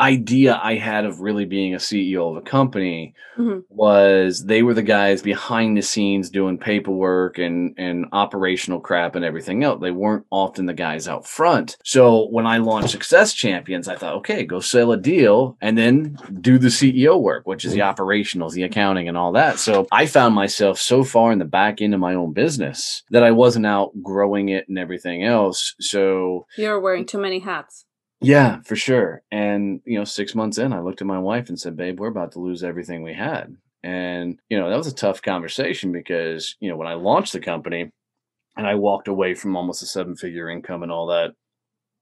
idea 0.00 0.60
I 0.62 0.74
had 0.74 1.04
of 1.04 1.20
really 1.20 1.46
being 1.46 1.74
a 1.74 1.78
CEO 1.78 2.30
of 2.30 2.36
a 2.36 2.42
company 2.42 3.14
mm-hmm. 3.38 3.60
was 3.68 4.44
they 4.44 4.62
were 4.62 4.74
the 4.74 4.82
guys 4.82 5.22
behind 5.22 5.76
the 5.76 5.82
scenes 5.82 6.30
doing 6.30 6.58
paperwork 6.58 7.38
and 7.38 7.74
and 7.78 8.06
operational 8.12 8.80
crap 8.80 9.14
and 9.14 9.24
everything 9.24 9.64
else. 9.64 9.80
They 9.80 9.90
weren't 9.90 10.26
often 10.30 10.66
the 10.66 10.74
guys 10.74 11.08
out 11.08 11.26
front. 11.26 11.78
So 11.84 12.28
when 12.28 12.46
I 12.46 12.58
launched 12.58 12.90
Success 12.90 13.32
Champions, 13.32 13.88
I 13.88 13.96
thought, 13.96 14.16
okay, 14.16 14.44
go 14.44 14.60
sell 14.60 14.92
a 14.92 14.96
deal 14.96 15.56
and 15.60 15.78
then 15.78 16.18
do 16.40 16.58
the 16.58 16.68
CEO 16.68 17.20
work, 17.20 17.46
which 17.46 17.64
is 17.64 17.72
the 17.72 17.80
mm-hmm. 17.80 18.02
operationals, 18.02 18.52
the 18.52 18.64
accounting, 18.64 19.08
and 19.08 19.16
all 19.16 19.32
that. 19.32 19.58
So 19.58 19.86
I 19.90 20.06
found 20.06 20.34
myself 20.34 20.78
so 20.78 21.04
far 21.04 21.32
in 21.32 21.38
the 21.38 21.44
back 21.44 21.80
end 21.80 21.94
of 21.94 22.00
my 22.00 22.14
own 22.14 22.32
business 22.32 23.02
that 23.10 23.22
I 23.22 23.30
wasn't 23.30 23.66
out 23.66 23.92
growing 24.02 24.50
it 24.50 24.68
and 24.68 24.78
everything 24.78 25.24
else. 25.24 25.74
So 25.80 26.46
you're 26.56 26.80
wearing 26.80 27.06
too 27.06 27.18
many 27.18 27.38
hats. 27.38 27.85
Yeah, 28.20 28.60
for 28.62 28.76
sure. 28.76 29.22
And, 29.30 29.80
you 29.84 29.98
know, 29.98 30.04
six 30.04 30.34
months 30.34 30.58
in, 30.58 30.72
I 30.72 30.80
looked 30.80 31.00
at 31.02 31.06
my 31.06 31.18
wife 31.18 31.48
and 31.48 31.58
said, 31.60 31.76
babe, 31.76 32.00
we're 32.00 32.08
about 32.08 32.32
to 32.32 32.40
lose 32.40 32.64
everything 32.64 33.02
we 33.02 33.12
had. 33.14 33.56
And, 33.82 34.38
you 34.48 34.58
know, 34.58 34.70
that 34.70 34.78
was 34.78 34.86
a 34.86 34.94
tough 34.94 35.22
conversation 35.22 35.92
because, 35.92 36.56
you 36.60 36.70
know, 36.70 36.76
when 36.76 36.88
I 36.88 36.94
launched 36.94 37.34
the 37.34 37.40
company 37.40 37.90
and 38.56 38.66
I 38.66 38.74
walked 38.74 39.08
away 39.08 39.34
from 39.34 39.56
almost 39.56 39.82
a 39.82 39.86
seven 39.86 40.16
figure 40.16 40.48
income 40.48 40.82
and 40.82 40.90
all 40.90 41.06
that, 41.08 41.32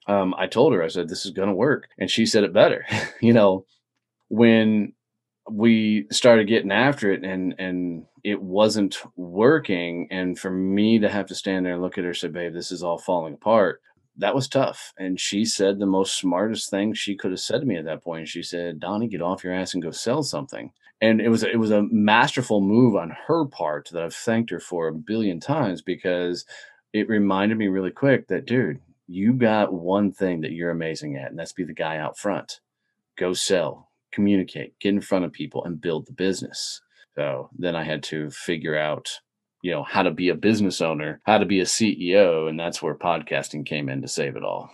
um, 0.06 0.34
I 0.38 0.46
told 0.46 0.72
her, 0.72 0.82
I 0.82 0.88
said, 0.88 1.08
this 1.08 1.26
is 1.26 1.32
going 1.32 1.48
to 1.48 1.54
work. 1.54 1.88
And 1.98 2.10
she 2.10 2.26
said 2.26 2.44
it 2.44 2.52
better. 2.52 2.86
you 3.20 3.32
know, 3.32 3.66
when 4.28 4.92
we 5.50 6.06
started 6.10 6.48
getting 6.48 6.72
after 6.72 7.12
it 7.12 7.24
and, 7.24 7.54
and, 7.58 8.04
it 8.24 8.40
wasn't 8.40 8.96
working 9.16 10.08
and 10.10 10.38
for 10.38 10.50
me 10.50 10.98
to 10.98 11.10
have 11.10 11.26
to 11.26 11.34
stand 11.34 11.66
there 11.66 11.74
and 11.74 11.82
look 11.82 11.98
at 11.98 12.04
her 12.04 12.10
and 12.10 12.16
say 12.16 12.28
babe 12.28 12.54
this 12.54 12.72
is 12.72 12.82
all 12.82 12.96
falling 12.96 13.34
apart 13.34 13.82
that 14.18 14.34
was 14.34 14.48
tough. 14.48 14.92
And 14.98 15.18
she 15.18 15.44
said 15.44 15.78
the 15.78 15.86
most 15.86 16.18
smartest 16.18 16.70
thing 16.70 16.94
she 16.94 17.16
could 17.16 17.30
have 17.30 17.40
said 17.40 17.60
to 17.60 17.66
me 17.66 17.76
at 17.76 17.84
that 17.84 18.02
point. 18.02 18.28
She 18.28 18.42
said, 18.42 18.80
Donnie, 18.80 19.08
get 19.08 19.22
off 19.22 19.44
your 19.44 19.54
ass 19.54 19.74
and 19.74 19.82
go 19.82 19.90
sell 19.90 20.22
something. 20.22 20.72
And 21.00 21.20
it 21.20 21.28
was 21.28 21.42
it 21.42 21.58
was 21.58 21.70
a 21.70 21.86
masterful 21.90 22.60
move 22.60 22.96
on 22.96 23.16
her 23.26 23.44
part 23.44 23.90
that 23.92 24.02
I've 24.02 24.14
thanked 24.14 24.50
her 24.50 24.60
for 24.60 24.88
a 24.88 24.94
billion 24.94 25.40
times 25.40 25.82
because 25.82 26.46
it 26.92 27.08
reminded 27.08 27.58
me 27.58 27.66
really 27.66 27.90
quick 27.90 28.28
that 28.28 28.46
dude, 28.46 28.80
you 29.06 29.32
got 29.32 29.72
one 29.72 30.12
thing 30.12 30.42
that 30.42 30.52
you're 30.52 30.70
amazing 30.70 31.16
at, 31.16 31.30
and 31.30 31.38
that's 31.38 31.52
be 31.52 31.64
the 31.64 31.74
guy 31.74 31.98
out 31.98 32.16
front. 32.16 32.60
Go 33.18 33.32
sell, 33.34 33.90
communicate, 34.12 34.78
get 34.78 34.94
in 34.94 35.00
front 35.00 35.24
of 35.24 35.32
people, 35.32 35.64
and 35.64 35.80
build 35.80 36.06
the 36.06 36.12
business. 36.12 36.80
So 37.16 37.50
then 37.58 37.76
I 37.76 37.82
had 37.82 38.02
to 38.04 38.30
figure 38.30 38.76
out 38.76 39.20
you 39.64 39.70
know 39.70 39.82
how 39.82 40.02
to 40.02 40.10
be 40.10 40.28
a 40.28 40.34
business 40.34 40.82
owner 40.82 41.20
how 41.24 41.38
to 41.38 41.46
be 41.46 41.58
a 41.58 41.64
ceo 41.64 42.48
and 42.48 42.60
that's 42.60 42.82
where 42.82 42.94
podcasting 42.94 43.64
came 43.64 43.88
in 43.88 44.02
to 44.02 44.08
save 44.08 44.36
it 44.36 44.44
all. 44.44 44.70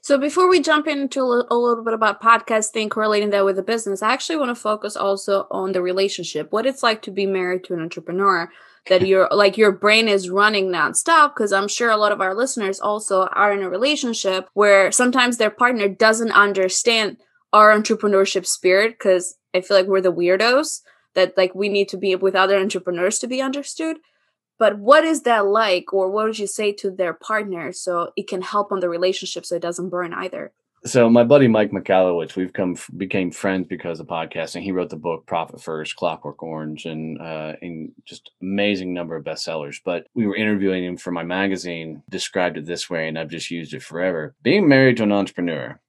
So 0.00 0.16
before 0.16 0.48
we 0.48 0.60
jump 0.60 0.86
into 0.86 1.20
a 1.20 1.54
little 1.54 1.84
bit 1.84 1.92
about 1.92 2.22
podcasting 2.22 2.88
correlating 2.88 3.30
that 3.30 3.44
with 3.44 3.56
the 3.56 3.62
business 3.62 4.00
i 4.00 4.12
actually 4.12 4.36
want 4.36 4.50
to 4.50 4.54
focus 4.54 4.96
also 4.96 5.48
on 5.50 5.72
the 5.72 5.82
relationship 5.82 6.52
what 6.52 6.66
it's 6.66 6.84
like 6.84 7.02
to 7.02 7.10
be 7.10 7.26
married 7.26 7.64
to 7.64 7.74
an 7.74 7.80
entrepreneur 7.80 8.48
that 8.88 9.06
you're 9.08 9.28
like 9.32 9.58
your 9.58 9.72
brain 9.72 10.06
is 10.06 10.30
running 10.30 10.68
nonstop 10.68 11.34
because 11.34 11.52
i'm 11.52 11.68
sure 11.68 11.90
a 11.90 11.96
lot 11.96 12.12
of 12.12 12.20
our 12.20 12.34
listeners 12.34 12.78
also 12.78 13.26
are 13.32 13.52
in 13.52 13.62
a 13.62 13.68
relationship 13.68 14.48
where 14.54 14.92
sometimes 14.92 15.36
their 15.36 15.50
partner 15.50 15.88
doesn't 15.88 16.32
understand 16.32 17.16
our 17.52 17.76
entrepreneurship 17.76 18.46
spirit 18.46 18.92
because 18.92 19.36
i 19.52 19.60
feel 19.60 19.76
like 19.76 19.88
we're 19.88 20.00
the 20.00 20.12
weirdos 20.12 20.80
that 21.14 21.36
like 21.36 21.54
we 21.56 21.68
need 21.68 21.88
to 21.88 21.96
be 21.96 22.14
with 22.14 22.36
other 22.36 22.56
entrepreneurs 22.56 23.18
to 23.18 23.26
be 23.26 23.42
understood 23.42 23.98
but 24.58 24.78
what 24.78 25.04
is 25.04 25.22
that 25.22 25.46
like 25.46 25.92
or 25.92 26.10
what 26.10 26.26
would 26.26 26.38
you 26.38 26.46
say 26.46 26.72
to 26.72 26.90
their 26.90 27.14
partner 27.14 27.72
so 27.72 28.12
it 28.16 28.28
can 28.28 28.42
help 28.42 28.72
on 28.72 28.80
the 28.80 28.88
relationship 28.88 29.46
so 29.46 29.56
it 29.56 29.62
doesn't 29.62 29.88
burn 29.88 30.12
either? 30.12 30.52
So 30.84 31.10
my 31.10 31.24
buddy 31.24 31.48
mike 31.48 31.72
michalowicz 31.72 32.36
we've 32.36 32.52
come 32.52 32.76
became 32.96 33.30
friends 33.32 33.66
because 33.68 33.98
of 33.98 34.06
podcasting. 34.06 34.62
He 34.62 34.72
wrote 34.72 34.90
the 34.90 34.96
book 34.96 35.26
profit 35.26 35.60
first 35.60 35.96
clockwork 35.96 36.42
orange 36.42 36.86
and 36.86 37.20
uh 37.20 37.54
and 37.60 37.92
just 38.04 38.30
amazing 38.40 38.94
number 38.94 39.16
of 39.16 39.24
bestsellers. 39.24 39.78
But 39.84 40.06
we 40.14 40.26
were 40.26 40.36
interviewing 40.36 40.84
him 40.84 40.96
for 40.96 41.10
my 41.10 41.24
magazine 41.24 42.02
described 42.08 42.58
it 42.58 42.66
this 42.66 42.88
way 42.88 43.08
and 43.08 43.18
i've 43.18 43.30
just 43.30 43.50
used 43.50 43.74
it 43.74 43.82
forever. 43.82 44.34
Being 44.42 44.68
married 44.68 44.98
to 44.98 45.02
an 45.04 45.12
entrepreneur 45.12 45.80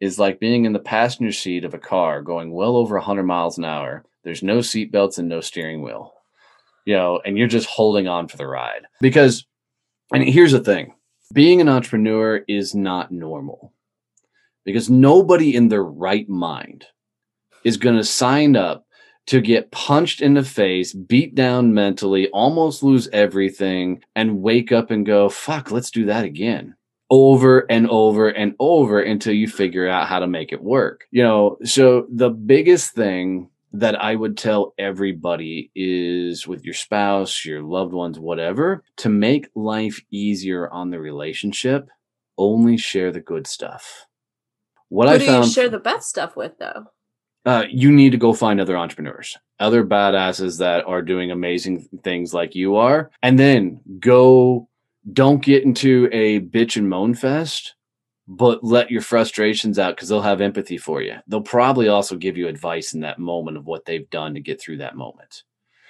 is 0.00 0.18
like 0.18 0.40
being 0.40 0.66
in 0.66 0.74
the 0.74 0.78
passenger 0.78 1.32
seat 1.32 1.64
of 1.64 1.72
a 1.72 1.78
car 1.78 2.20
going 2.20 2.52
well 2.52 2.76
over 2.76 2.96
100 2.96 3.22
miles 3.22 3.56
an 3.56 3.64
hour. 3.64 4.04
There's 4.22 4.42
no 4.42 4.60
seat 4.60 4.92
belts 4.92 5.16
and 5.16 5.28
no 5.28 5.40
steering 5.40 5.82
wheel 5.82 6.15
you 6.86 6.94
know, 6.94 7.20
and 7.24 7.36
you're 7.36 7.48
just 7.48 7.68
holding 7.68 8.08
on 8.08 8.28
for 8.28 8.38
the 8.38 8.46
ride. 8.46 8.86
Because, 9.00 9.44
and 10.12 10.24
here's 10.24 10.52
the 10.52 10.60
thing 10.60 10.94
being 11.34 11.60
an 11.60 11.68
entrepreneur 11.68 12.42
is 12.48 12.74
not 12.74 13.10
normal 13.10 13.74
because 14.64 14.88
nobody 14.88 15.54
in 15.54 15.68
their 15.68 15.84
right 15.84 16.28
mind 16.28 16.86
is 17.64 17.76
going 17.76 17.96
to 17.96 18.04
sign 18.04 18.56
up 18.56 18.86
to 19.26 19.40
get 19.40 19.72
punched 19.72 20.20
in 20.22 20.34
the 20.34 20.44
face, 20.44 20.92
beat 20.92 21.34
down 21.34 21.74
mentally, 21.74 22.28
almost 22.28 22.84
lose 22.84 23.08
everything, 23.08 24.02
and 24.14 24.40
wake 24.40 24.70
up 24.70 24.92
and 24.92 25.04
go, 25.04 25.28
fuck, 25.28 25.72
let's 25.72 25.90
do 25.90 26.04
that 26.04 26.24
again. 26.24 26.76
Over 27.10 27.66
and 27.70 27.88
over 27.90 28.28
and 28.28 28.54
over 28.60 29.00
until 29.00 29.32
you 29.32 29.48
figure 29.48 29.88
out 29.88 30.06
how 30.06 30.20
to 30.20 30.28
make 30.28 30.52
it 30.52 30.62
work. 30.62 31.06
You 31.10 31.24
know, 31.24 31.56
so 31.64 32.06
the 32.08 32.30
biggest 32.30 32.94
thing 32.94 33.50
that 33.80 34.02
I 34.02 34.14
would 34.14 34.36
tell 34.36 34.74
everybody 34.78 35.70
is 35.74 36.46
with 36.46 36.64
your 36.64 36.74
spouse, 36.74 37.44
your 37.44 37.62
loved 37.62 37.92
ones, 37.92 38.18
whatever, 38.18 38.82
to 38.98 39.08
make 39.08 39.48
life 39.54 40.00
easier 40.10 40.68
on 40.70 40.90
the 40.90 41.00
relationship, 41.00 41.88
only 42.38 42.76
share 42.76 43.12
the 43.12 43.20
good 43.20 43.46
stuff. 43.46 44.06
What 44.88 45.08
Who 45.08 45.14
I 45.14 45.18
do 45.18 45.26
found, 45.26 45.44
you 45.46 45.52
share 45.52 45.68
the 45.68 45.78
best 45.78 46.08
stuff 46.08 46.36
with, 46.36 46.58
though? 46.58 46.84
Uh, 47.44 47.64
you 47.70 47.92
need 47.92 48.10
to 48.10 48.18
go 48.18 48.32
find 48.32 48.60
other 48.60 48.76
entrepreneurs, 48.76 49.36
other 49.60 49.84
badasses 49.84 50.58
that 50.58 50.84
are 50.84 51.02
doing 51.02 51.30
amazing 51.30 51.88
things 52.02 52.34
like 52.34 52.54
you 52.54 52.76
are, 52.76 53.10
and 53.22 53.38
then 53.38 53.80
go. 54.00 54.68
Don't 55.12 55.40
get 55.40 55.62
into 55.62 56.08
a 56.10 56.40
bitch 56.40 56.76
and 56.76 56.90
moan 56.90 57.14
fest 57.14 57.76
but 58.28 58.64
let 58.64 58.90
your 58.90 59.00
frustrations 59.00 59.78
out 59.78 59.96
because 59.96 60.08
they'll 60.08 60.20
have 60.20 60.40
empathy 60.40 60.78
for 60.78 61.00
you. 61.00 61.16
They'll 61.26 61.40
probably 61.40 61.88
also 61.88 62.16
give 62.16 62.36
you 62.36 62.48
advice 62.48 62.92
in 62.92 63.00
that 63.00 63.18
moment 63.18 63.56
of 63.56 63.66
what 63.66 63.84
they've 63.84 64.08
done 64.10 64.34
to 64.34 64.40
get 64.40 64.60
through 64.60 64.78
that 64.78 64.96
moment. 64.96 65.44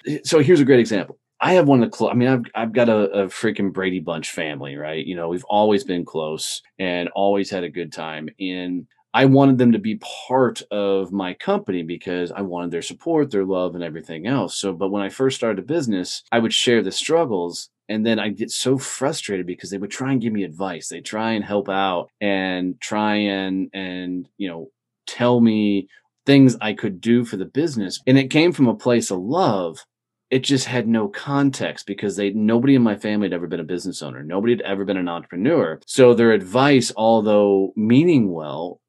Eh, 0.06 0.18
so 0.24 0.40
here's 0.40 0.60
a 0.60 0.64
great 0.64 0.80
example. 0.80 1.18
I 1.40 1.54
have 1.54 1.68
one 1.68 1.82
of 1.82 1.90
the 1.90 1.96
close. 1.96 2.10
I 2.10 2.14
mean, 2.14 2.28
I've 2.28 2.44
I've 2.54 2.72
got 2.72 2.88
a, 2.88 3.10
a 3.10 3.26
freaking 3.26 3.72
Brady 3.72 4.00
Bunch 4.00 4.30
family, 4.30 4.76
right? 4.76 5.04
You 5.04 5.16
know, 5.16 5.28
we've 5.28 5.44
always 5.44 5.84
been 5.84 6.04
close 6.04 6.62
and 6.78 7.08
always 7.10 7.50
had 7.50 7.64
a 7.64 7.70
good 7.70 7.92
time. 7.92 8.28
And 8.40 8.86
I 9.12 9.24
wanted 9.26 9.58
them 9.58 9.72
to 9.72 9.78
be 9.78 10.00
part 10.28 10.62
of 10.70 11.12
my 11.12 11.34
company 11.34 11.82
because 11.82 12.32
I 12.32 12.42
wanted 12.42 12.70
their 12.70 12.82
support, 12.82 13.30
their 13.30 13.44
love, 13.44 13.74
and 13.74 13.84
everything 13.84 14.26
else. 14.26 14.58
So, 14.58 14.72
but 14.72 14.90
when 14.90 15.02
I 15.02 15.08
first 15.08 15.36
started 15.36 15.58
a 15.58 15.66
business, 15.66 16.22
I 16.32 16.38
would 16.38 16.52
share 16.52 16.82
the 16.82 16.92
struggles 16.92 17.70
and 17.88 18.04
then 18.04 18.18
I 18.18 18.28
get 18.30 18.50
so 18.50 18.78
frustrated 18.78 19.46
because 19.46 19.70
they 19.70 19.78
would 19.78 19.90
try 19.90 20.12
and 20.12 20.20
give 20.20 20.32
me 20.32 20.44
advice. 20.44 20.88
They 20.88 21.00
try 21.00 21.32
and 21.32 21.44
help 21.44 21.68
out 21.68 22.10
and 22.20 22.80
try 22.80 23.16
and 23.16 23.70
and 23.72 24.28
you 24.38 24.48
know 24.48 24.70
tell 25.06 25.40
me 25.40 25.88
things 26.24 26.56
I 26.60 26.72
could 26.72 27.00
do 27.00 27.24
for 27.24 27.36
the 27.36 27.44
business. 27.44 28.00
And 28.06 28.18
it 28.18 28.30
came 28.30 28.52
from 28.52 28.66
a 28.66 28.74
place 28.74 29.10
of 29.10 29.20
love, 29.20 29.78
it 30.30 30.40
just 30.40 30.66
had 30.66 30.88
no 30.88 31.08
context 31.08 31.86
because 31.86 32.16
they 32.16 32.30
nobody 32.30 32.74
in 32.74 32.82
my 32.82 32.96
family 32.96 33.26
had 33.26 33.32
ever 33.32 33.46
been 33.46 33.60
a 33.60 33.64
business 33.64 34.02
owner. 34.02 34.22
Nobody 34.22 34.54
had 34.54 34.62
ever 34.62 34.84
been 34.84 34.96
an 34.96 35.08
entrepreneur. 35.08 35.80
So 35.86 36.14
their 36.14 36.32
advice, 36.32 36.92
although 36.96 37.72
meaning 37.76 38.32
well, 38.32 38.80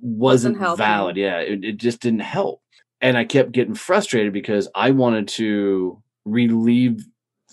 wasn't, 0.00 0.58
Wasn't 0.58 0.78
valid. 0.78 1.16
Yeah, 1.16 1.38
it, 1.38 1.64
it 1.64 1.76
just 1.76 2.00
didn't 2.00 2.20
help. 2.20 2.60
And 3.00 3.16
I 3.16 3.24
kept 3.24 3.52
getting 3.52 3.74
frustrated 3.74 4.32
because 4.32 4.68
I 4.74 4.90
wanted 4.90 5.28
to 5.28 6.02
relieve 6.24 7.04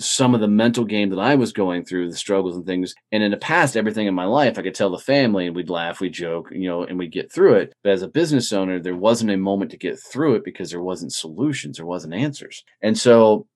some 0.02 0.36
of 0.36 0.42
the 0.42 0.48
mental 0.48 0.84
game 0.84 1.10
that 1.10 1.20
I 1.20 1.36
was 1.36 1.54
going 1.54 1.86
through, 1.86 2.10
the 2.10 2.18
struggles 2.18 2.56
and 2.56 2.66
things. 2.66 2.94
And 3.12 3.24
in 3.24 3.32
the 3.32 3.38
past, 3.38 3.78
everything 3.78 4.08
in 4.08 4.14
my 4.14 4.26
life, 4.26 4.58
I 4.58 4.62
could 4.62 4.76
tell 4.76 4.90
the 4.90 4.98
family 4.98 5.48
and 5.48 5.56
we'd 5.56 5.70
laugh, 5.70 6.00
we'd 6.00 6.14
joke, 6.14 6.50
you 6.52 6.68
know, 6.68 6.84
and 6.84 6.98
we'd 6.98 7.12
get 7.12 7.32
through 7.32 7.56
it. 7.56 7.74
But 7.84 7.94
as 7.94 8.02
a 8.02 8.08
business 8.08 8.52
owner, 8.52 8.80
there 8.80 8.96
wasn't 8.96 9.32
a 9.32 9.38
moment 9.38 9.72
to 9.72 9.78
get 9.78 10.00
through 10.00 10.36
it 10.36 10.44
because 10.44 10.72
there 10.72 10.82
wasn't 10.82 11.14
solutions, 11.14 11.78
there 11.78 11.86
wasn't 11.86 12.14
answers. 12.14 12.64
And 12.82 12.98
so 12.98 13.48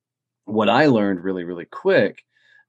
what 0.45 0.69
I 0.69 0.85
learned 0.85 1.23
really, 1.23 1.43
really 1.43 1.65
quick 1.65 2.23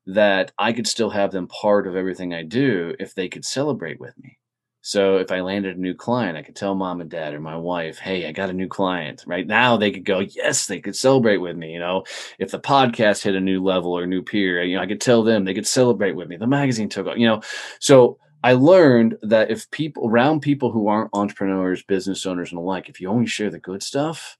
that 0.06 0.52
I 0.58 0.72
could 0.72 0.86
still 0.86 1.10
have 1.10 1.32
them 1.32 1.48
part 1.48 1.86
of 1.86 1.96
everything 1.96 2.32
I 2.32 2.42
do 2.42 2.94
if 2.98 3.14
they 3.14 3.28
could 3.28 3.44
celebrate 3.44 4.00
with 4.00 4.16
me. 4.18 4.38
So 4.87 5.16
if 5.16 5.33
I 5.33 5.40
landed 5.40 5.77
a 5.77 5.81
new 5.81 5.94
client, 5.94 6.38
I 6.38 6.42
could 6.42 6.55
tell 6.55 6.77
mom 6.77 7.01
and 7.01 7.11
dad 7.11 7.35
or 7.35 7.40
my 7.40 7.57
wife, 7.57 7.99
"Hey, 7.99 8.25
I 8.25 8.31
got 8.31 8.51
a 8.51 8.53
new 8.53 8.68
client." 8.68 9.25
Right 9.27 9.44
now, 9.44 9.77
they 9.77 9.90
could 9.90 10.05
go, 10.05 10.20
"Yes," 10.20 10.66
they 10.66 10.79
could 10.79 10.94
celebrate 10.94 11.38
with 11.38 11.57
me. 11.57 11.72
You 11.72 11.81
know, 11.81 12.05
if 12.38 12.53
the 12.53 12.61
podcast 12.61 13.25
hit 13.25 13.35
a 13.35 13.40
new 13.40 13.61
level 13.61 13.90
or 13.99 14.07
new 14.07 14.22
peer, 14.22 14.62
you 14.62 14.77
know, 14.77 14.83
I 14.83 14.87
could 14.87 15.01
tell 15.01 15.25
them 15.25 15.44
they 15.44 15.55
could 15.55 15.66
celebrate 15.66 16.14
with 16.14 16.29
me. 16.29 16.37
The 16.37 16.46
magazine 16.46 16.88
took 16.88 17.09
off. 17.09 17.18
You 17.18 17.27
know, 17.27 17.40
so 17.81 18.18
I 18.44 18.53
learned 18.53 19.16
that 19.22 19.51
if 19.51 19.68
people 19.72 20.09
around 20.09 20.38
people 20.40 20.70
who 20.70 20.87
aren't 20.87 21.11
entrepreneurs, 21.14 21.83
business 21.83 22.25
owners, 22.25 22.53
and 22.53 22.59
the 22.59 22.62
like, 22.62 22.88
if 22.88 23.01
you 23.01 23.09
only 23.09 23.27
share 23.27 23.51
the 23.51 23.59
good 23.59 23.83
stuff, 23.83 24.38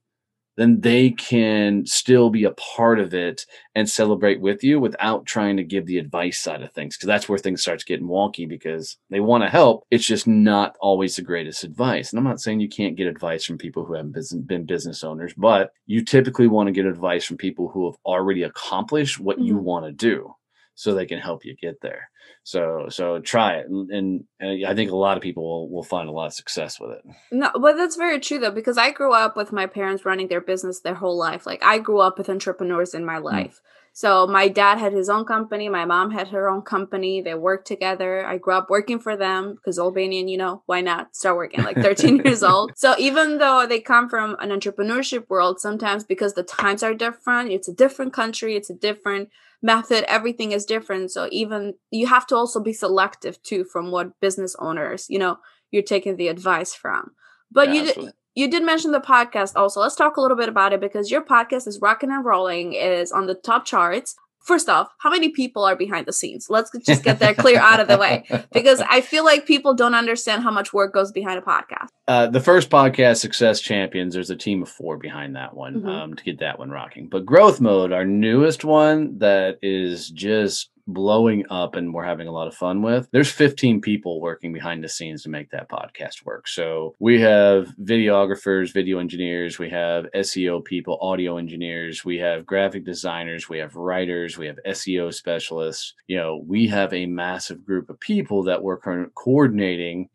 then 0.57 0.81
they 0.81 1.11
can 1.11 1.85
still 1.87 2.31
be 2.31 2.45
a 2.45 2.51
part 2.53 2.99
of 2.99 3.15
it 3.15 3.45
and 3.75 3.89
celebrate 3.89 4.41
with 4.41 4.65
you 4.65 4.81
without 4.81 5.27
trying 5.27 5.57
to 5.57 5.65
give 5.65 5.87
the 5.87 5.99
advice 5.99 6.39
side 6.41 6.63
of 6.63 6.73
things 6.73 6.97
because 6.97 7.07
that's 7.07 7.29
where 7.29 7.39
things 7.39 7.61
starts 7.63 7.85
getting 7.85 8.07
wonky 8.07 8.49
because 8.49 8.97
they 9.11 9.21
want 9.21 9.43
to 9.45 9.51
help 9.51 9.85
it's 9.91 10.07
just 10.07 10.27
not 10.27 10.77
always 10.81 11.17
the 11.17 11.23
greatest 11.23 11.65
advice 11.65 12.11
and 12.11 12.19
i'm 12.19 12.25
not 12.25 12.41
saying 12.41 12.61
you 12.61 12.69
can't 12.69 12.97
get 12.97 13.07
advice 13.07 13.45
from 13.45 13.59
people 13.59 13.85
who 13.85 13.95
haven't 13.95 14.47
been 14.47 14.65
business 14.65 15.05
owners 15.05 15.33
but 15.37 15.71
you 15.87 16.05
typically 16.05 16.47
want 16.49 16.67
to 16.67 16.73
get 16.73 16.87
advice 16.87 17.25
from 17.25 17.37
people 17.37 17.69
who 17.69 17.87
have 17.87 17.97
already 18.05 18.43
accomplished 18.43 19.21
what 19.21 19.41
you 19.41 19.57
Mhm. 19.57 19.63
want 19.63 19.87
to 19.87 19.93
do 19.93 20.35
so 20.75 20.95
they 20.95 21.07
can 21.07 21.19
help 21.19 21.45
you 21.45 21.55
get 21.57 21.81
there 21.81 22.11
so 22.47 22.87
so 22.89 23.19
try 23.19 23.55
it 23.55 23.67
and, 23.67 23.91
and, 23.91 24.25
and 24.39 24.65
i 24.67 24.73
think 24.73 24.93
a 24.93 24.97
lot 24.97 25.17
of 25.17 25.23
people 25.23 25.43
will, 25.43 25.69
will 25.69 25.83
find 25.83 26.09
a 26.09 26.13
lot 26.13 26.27
of 26.27 26.33
success 26.33 26.79
with 26.79 26.93
it 26.93 27.03
No, 27.33 27.51
but 27.61 27.77
that's 27.77 27.97
very 27.97 28.21
true 28.21 28.39
though, 28.39 28.51
because 28.51 28.79
I 28.79 28.93
grew 28.93 29.13
up 29.13 29.37
with 29.37 29.53
my 29.53 29.67
parents 29.67 30.05
running 30.05 30.29
their 30.29 30.41
business 30.41 30.81
their 30.81 30.95
whole 30.95 31.19
life. 31.19 31.45
Like 31.45 31.63
I 31.65 31.79
grew 31.79 31.99
up 32.01 32.19
with 32.19 32.29
entrepreneurs 32.29 32.95
in 32.95 33.05
my 33.05 33.19
hmm. 33.19 33.25
life. 33.25 33.61
So 33.97 34.27
my 34.27 34.49
dad 34.49 34.77
had 34.77 34.93
his 34.93 35.09
own 35.09 35.25
company, 35.25 35.71
my 35.71 35.87
mom 35.87 36.11
had 36.11 36.29
her 36.29 36.51
own 36.51 36.61
company. 36.61 37.23
They 37.23 37.35
worked 37.35 37.67
together. 37.67 38.27
I 38.27 38.37
grew 38.37 38.53
up 38.53 38.69
working 38.69 38.99
for 38.99 39.17
them 39.17 39.55
because 39.55 39.79
Albanian, 39.79 40.29
you 40.29 40.37
know, 40.37 40.63
why 40.67 40.83
not 40.83 41.17
start 41.17 41.39
working 41.39 41.63
like 41.63 41.81
13 41.81 42.17
years 42.27 42.43
old? 42.43 42.73
So 42.77 42.95
even 42.99 43.39
though 43.39 43.67
they 43.67 43.81
come 43.81 44.11
from 44.11 44.37
an 44.39 44.51
entrepreneurship 44.51 45.31
world, 45.31 45.61
sometimes 45.61 46.05
because 46.05 46.35
the 46.35 46.43
times 46.43 46.83
are 46.83 46.93
different, 46.93 47.51
it's 47.51 47.69
a 47.69 47.73
different 47.73 48.13
country, 48.13 48.55
it's 48.55 48.69
a 48.69 48.75
different 48.75 49.31
method, 49.63 50.05
everything 50.09 50.53
is 50.53 50.67
different. 50.67 51.11
So 51.11 51.31
even 51.33 51.73
you 51.91 52.07
have 52.07 52.27
to 52.27 52.37
also 52.37 52.63
be 52.63 52.75
selective 52.75 53.43
too 53.43 53.65
from 53.65 53.91
what 53.91 54.21
business 54.21 54.55
owners, 54.59 55.07
you 55.09 55.19
know, 55.19 55.39
you're 55.71 55.83
taking 55.83 56.17
the 56.17 56.29
advice 56.29 56.75
from. 56.75 57.13
But 57.51 57.73
you 57.73 57.81
Absolutely. 57.81 58.13
You 58.37 58.49
did 58.49 58.63
mention 58.63 58.93
the 58.93 59.01
podcast 59.01 59.55
also. 59.57 59.81
Let's 59.81 59.97
talk 59.97 60.17
a 60.17 60.21
little 60.21 60.37
bit 60.37 60.49
about 60.49 60.73
it 60.73 60.81
because 60.81 61.11
your 61.11 61.23
podcast 61.23 61.67
is 61.67 61.81
rocking 61.83 62.11
and 62.13 62.25
rolling. 62.25 62.73
It 62.75 62.93
is 62.93 63.11
on 63.11 63.27
the 63.27 63.35
top 63.35 63.65
charts. 63.65 64.15
First 64.41 64.69
off, 64.69 64.89
how 65.01 65.11
many 65.11 65.31
people 65.31 65.65
are 65.65 65.75
behind 65.75 66.07
the 66.07 66.13
scenes? 66.13 66.47
Let's 66.49 66.71
just 66.87 67.03
get 67.03 67.19
that 67.19 67.37
clear 67.37 67.59
out 67.59 67.81
of 67.81 67.89
the 67.89 67.99
way 67.99 68.25
because 68.53 68.81
I 68.89 69.01
feel 69.01 69.25
like 69.25 69.45
people 69.45 69.75
don't 69.75 69.97
understand 69.97 70.45
how 70.45 70.53
much 70.53 70.73
work 70.73 70.95
goes 70.95 71.11
behind 71.11 71.39
a 71.39 71.43
podcast. 71.43 71.89
Uh, 72.07 72.29
the 72.29 72.39
first 72.39 72.71
podcast, 72.71 73.17
Success 73.17 73.61
Champions, 73.61 74.15
there's 74.15 74.31
a 74.31 74.37
team 74.37 74.63
of 74.63 74.69
four 74.69 74.99
behind 74.99 75.35
that 75.35 75.55
one 75.57 75.83
Mhm. 75.83 75.89
um, 75.89 76.15
to 76.15 76.23
get 76.23 76.39
that 76.39 76.61
one 76.61 76.71
rocking. 76.71 77.09
But 77.09 77.27
Growth 77.27 77.61
Mode, 77.61 77.91
our 77.91 78.05
newest 78.05 78.65
one 78.65 79.19
that 79.19 79.59
is 79.63 80.11
just 80.11 80.71
blowing 80.87 81.45
up 81.51 81.75
and 81.75 81.93
we're 81.93 82.05
having 82.05 82.29
a 82.29 82.33
lot 82.33 82.47
of 82.47 82.55
fun 82.55 82.83
with, 82.83 83.09
there's 83.13 83.31
15 83.31 83.81
people 83.81 84.21
working 84.21 84.53
behind 84.53 84.83
the 84.83 84.89
scenes 84.89 85.23
to 85.23 85.29
make 85.29 85.51
that 85.51 85.69
podcast 85.69 86.25
work. 86.25 86.47
So 86.49 86.95
we 86.99 87.21
have 87.21 87.75
videographers, 87.83 88.73
video 88.73 88.99
engineers, 88.99 89.59
we 89.59 89.71
have 89.71 90.07
SEO 90.15 90.65
people, 90.65 90.99
audio 91.01 91.39
engineers, 91.39 92.05
we 92.05 92.19
have 92.19 92.47
graphic 92.47 92.85
designers, 92.85 93.49
we 93.49 93.59
have 93.59 93.75
writers, 93.75 94.39
we 94.39 94.47
have 94.47 94.59
SEO 94.67 95.13
specialists. 95.13 95.95
You 96.07 96.19
know, 96.19 96.43
we 96.47 96.69
have 96.69 96.93
a 96.93 97.07
massive 97.07 97.65
group 97.65 97.91
of 97.91 97.99
people 98.01 98.45
that 98.45 98.63
on 98.63 99.11
coordinating 99.15 100.09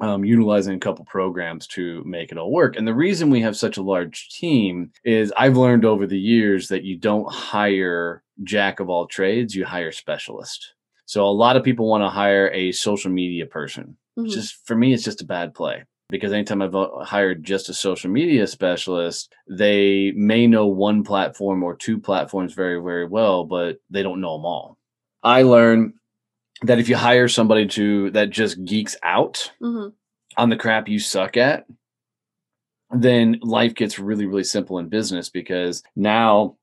um, 0.00 0.24
utilizing 0.24 0.74
a 0.74 0.80
couple 0.80 1.04
programs 1.04 1.66
to 1.68 2.02
make 2.04 2.32
it 2.32 2.38
all 2.38 2.50
work. 2.50 2.76
And 2.76 2.88
the 2.88 2.94
reason 2.94 3.28
we 3.28 3.42
have 3.42 3.56
such 3.56 3.76
a 3.76 3.82
large 3.82 4.30
team 4.30 4.90
is 5.04 5.32
I've 5.36 5.56
learned 5.56 5.84
over 5.84 6.06
the 6.06 6.18
years 6.18 6.68
that 6.68 6.84
you 6.84 6.96
don't 6.96 7.30
hire 7.30 8.22
jack 8.44 8.80
of 8.80 8.88
all 8.88 9.06
trades, 9.06 9.54
you 9.54 9.64
hire 9.64 9.92
specialist. 9.92 10.74
So 11.06 11.24
a 11.26 11.30
lot 11.30 11.56
of 11.56 11.62
people 11.64 11.88
want 11.88 12.02
to 12.02 12.08
hire 12.08 12.50
a 12.52 12.72
social 12.72 13.10
media 13.10 13.46
person. 13.46 13.96
Mhm. 14.18 14.30
Just 14.30 14.66
for 14.66 14.76
me, 14.76 14.92
it's 14.92 15.04
just 15.04 15.22
a 15.22 15.26
bad 15.26 15.54
play 15.54 15.84
because 16.08 16.32
anytime 16.32 16.62
I've 16.62 16.74
uh, 16.74 17.04
hired 17.04 17.42
just 17.44 17.68
a 17.68 17.74
social 17.74 18.10
media 18.10 18.46
specialist, 18.46 19.32
they 19.48 20.12
may 20.16 20.46
know 20.46 20.66
one 20.66 21.02
platform 21.04 21.62
or 21.62 21.74
two 21.76 21.98
platforms 21.98 22.52
very, 22.54 22.80
very 22.82 23.06
well, 23.06 23.44
but 23.44 23.78
they 23.90 24.02
don't 24.02 24.20
know 24.20 24.36
them 24.36 24.44
all. 24.46 24.78
I 25.22 25.42
learned 25.42 25.94
that 26.62 26.78
if 26.78 26.88
you 26.88 26.96
hire 26.96 27.28
somebody 27.28 27.66
to 27.68 28.10
that 28.10 28.30
just 28.30 28.64
geeks 28.64 28.96
out 29.02 29.52
Mhm. 29.60 29.92
on 30.36 30.48
the 30.50 30.56
crap 30.56 30.88
you 30.88 30.98
suck 30.98 31.36
at, 31.36 31.66
then 32.92 33.38
life 33.42 33.74
gets 33.74 33.98
really, 33.98 34.26
really 34.26 34.44
simple 34.44 34.78
in 34.78 34.88
business 34.88 35.28
because 35.28 35.82
now 35.94 36.56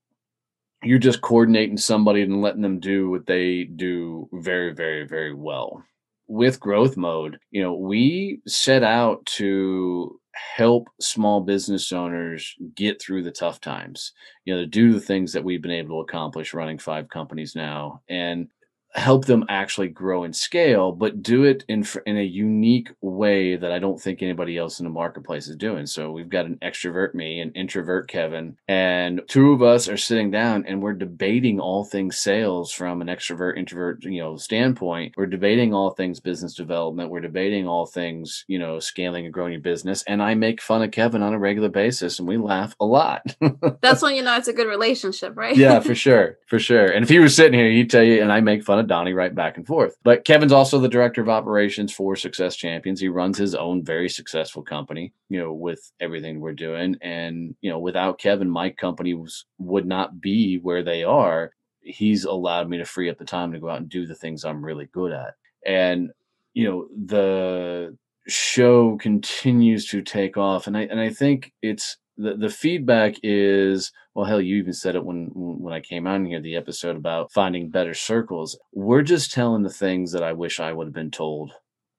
you're 0.84 1.00
just 1.00 1.22
coordinating 1.22 1.78
somebody 1.78 2.22
and 2.22 2.42
letting 2.42 2.62
them 2.62 2.80
do 2.80 3.10
what 3.10 3.26
they 3.26 3.64
do 3.64 4.30
very, 4.34 4.74
very, 4.74 5.08
very 5.08 5.34
well. 5.34 5.84
With 6.28 6.60
growth 6.60 6.98
mode, 6.98 7.40
you 7.52 7.64
know, 7.64 7.74
we 7.74 8.42
set 8.48 8.84
out 8.84 9.26
to 9.38 10.20
help 10.34 10.90
small 11.02 11.42
business 11.42 11.92
owners 11.92 12.54
get 12.76 13.02
through 13.02 13.24
the 13.24 13.32
tough 13.32 13.60
times, 13.60 14.12
you 14.46 14.54
know, 14.54 14.62
to 14.62 14.68
do 14.68 14.94
the 14.94 15.00
things 15.00 15.34
that 15.34 15.44
we've 15.44 15.62
been 15.62 15.72
able 15.72 15.98
to 15.98 16.08
accomplish 16.08 16.54
running 16.54 16.78
five 16.78 17.10
companies 17.10 17.56
now 17.56 18.02
and 18.10 18.50
help 18.94 19.26
them 19.26 19.46
actually 19.50 19.90
grow 19.90 20.24
and 20.24 20.36
scale, 20.36 20.92
but 20.92 21.22
do 21.22 21.44
it 21.44 21.64
in 21.68 21.86
in 22.06 22.18
a 22.18 22.24
unique 22.24 22.90
way 23.02 23.56
that 23.56 23.72
I 23.72 23.80
don't 23.80 24.02
think 24.02 24.22
anybody 24.22 24.58
else 24.58 24.80
in 24.80 24.86
the 24.86 24.90
marketplace 24.90 25.48
is 25.48 25.56
doing. 25.56 25.86
So 25.86 26.12
we've 26.12 26.30
got 26.30 26.46
an 26.46 26.58
extrovert 26.62 27.14
me, 27.14 27.40
an 27.40 27.52
introvert 27.52 28.08
Kevin, 28.08 28.58
and 28.68 29.22
two 29.28 29.52
of 29.52 29.62
us 29.62 29.88
are 29.88 29.98
sitting 29.98 30.32
down 30.32 30.66
and 30.68 30.82
we're 30.82 30.94
debating 30.94 31.60
all 31.60 31.84
things 31.84 32.18
sales 32.18 32.72
from 32.72 33.02
an 33.02 33.08
extrovert 33.08 33.58
introvert 33.58 34.04
you 34.04 34.22
know 34.22 34.38
standpoint. 34.38 35.14
We're 35.16 35.28
debating 35.28 35.74
all 35.74 35.92
things 35.92 36.20
business 36.20 36.54
development. 36.54 37.12
We're 37.12 37.22
debating 37.22 37.68
all 37.68 37.86
things 37.86 38.46
you 38.48 38.58
know 38.58 38.80
scaling 38.80 39.26
and 39.26 39.34
growing 39.34 39.54
your 39.54 39.62
business. 39.62 40.04
And 40.04 40.24
I 40.24 40.34
make 40.34 40.62
fun 40.62 40.82
of 40.82 40.92
Kevin 40.92 41.22
on 41.22 41.34
a 41.34 41.40
regular 41.40 41.70
basis, 41.70 42.20
and 42.20 42.28
we 42.28 42.38
laugh 42.38 42.76
a 42.80 42.86
lot. 42.86 43.36
That's 43.82 44.02
when 44.02 44.16
you 44.16 44.24
know 44.24 44.36
it's 44.38 44.48
a 44.48 44.54
good 44.54 44.68
relationship, 44.68 45.38
right? 45.38 45.56
yeah, 45.56 45.80
for 45.80 45.96
sure, 45.96 46.38
for 46.48 46.60
sure. 46.60 46.86
And 46.86 47.04
if 47.04 47.10
he 47.10 47.20
was 47.20 47.36
sitting 47.36 47.58
here, 47.58 47.70
he'd 47.70 47.90
tell 47.90 48.04
you, 48.04 48.22
and 48.22 48.32
I 48.32 48.42
make 48.42 48.64
fun 48.64 48.77
of 48.78 48.88
Donnie 48.88 49.14
right 49.14 49.34
back 49.34 49.58
and 49.58 49.66
forth. 49.66 49.98
But 50.04 50.26
Kevin's 50.26 50.52
also 50.52 50.80
the 50.80 50.90
director 50.90 51.22
of 51.22 51.30
operations 51.30 51.94
for 51.94 52.16
Success 52.16 52.56
Champions. 52.56 53.00
He 53.00 53.10
runs 53.10 53.38
his 53.38 53.56
own 53.56 53.84
very 53.84 54.10
successful 54.10 54.62
company, 54.62 55.14
you 55.30 55.40
know, 55.40 55.54
with 55.54 55.92
everything 56.00 56.40
we're 56.40 56.54
doing. 56.54 56.96
And 57.02 57.56
you 57.62 57.70
know, 57.70 57.80
without 57.80 58.20
Kevin, 58.20 58.50
my 58.50 58.70
company 58.70 59.14
was, 59.14 59.46
would 59.58 59.86
not 59.86 60.22
be 60.22 60.58
where 60.58 60.84
they 60.84 61.04
are. 61.04 61.52
He's 61.82 62.26
allowed 62.26 62.70
me 62.70 62.78
to 62.78 62.86
free 62.86 63.10
up 63.10 63.18
the 63.18 63.26
time 63.26 63.52
to 63.54 63.60
go 63.60 63.70
out 63.70 63.80
and 63.80 63.90
do 63.90 64.06
the 64.06 64.16
things 64.16 64.44
I'm 64.44 64.64
really 64.64 64.88
good 64.88 65.12
at. 65.12 65.36
And 65.66 66.12
you 66.54 66.70
know, 66.70 66.88
the 67.06 67.98
show 68.28 68.98
continues 68.98 69.88
to 69.88 70.02
take 70.02 70.38
off, 70.38 70.68
and 70.68 70.78
I 70.78 70.82
and 70.82 71.00
I 71.00 71.10
think 71.10 71.54
it's 71.62 71.98
the 72.18 72.36
the 72.36 72.50
feedback 72.50 73.16
is 73.24 73.92
well 74.14 74.26
hell 74.26 74.42
you 74.42 74.58
even 74.58 74.74
said 74.74 74.96
it 74.96 75.04
when 75.04 75.30
when 75.34 75.74
i 75.74 75.80
came 75.80 76.08
on 76.08 76.26
here 76.26 76.42
the 76.42 76.56
episode 76.56 76.96
about 76.96 77.32
finding 77.32 77.70
better 77.70 77.94
circles 77.94 78.58
we're 78.74 79.02
just 79.02 79.32
telling 79.32 79.64
the 79.64 79.70
things 79.70 80.12
that 80.12 80.24
i 80.24 80.34
wish 80.34 80.60
i 80.60 80.72
would 80.72 80.88
have 80.88 80.94
been 80.94 81.12
told 81.12 81.52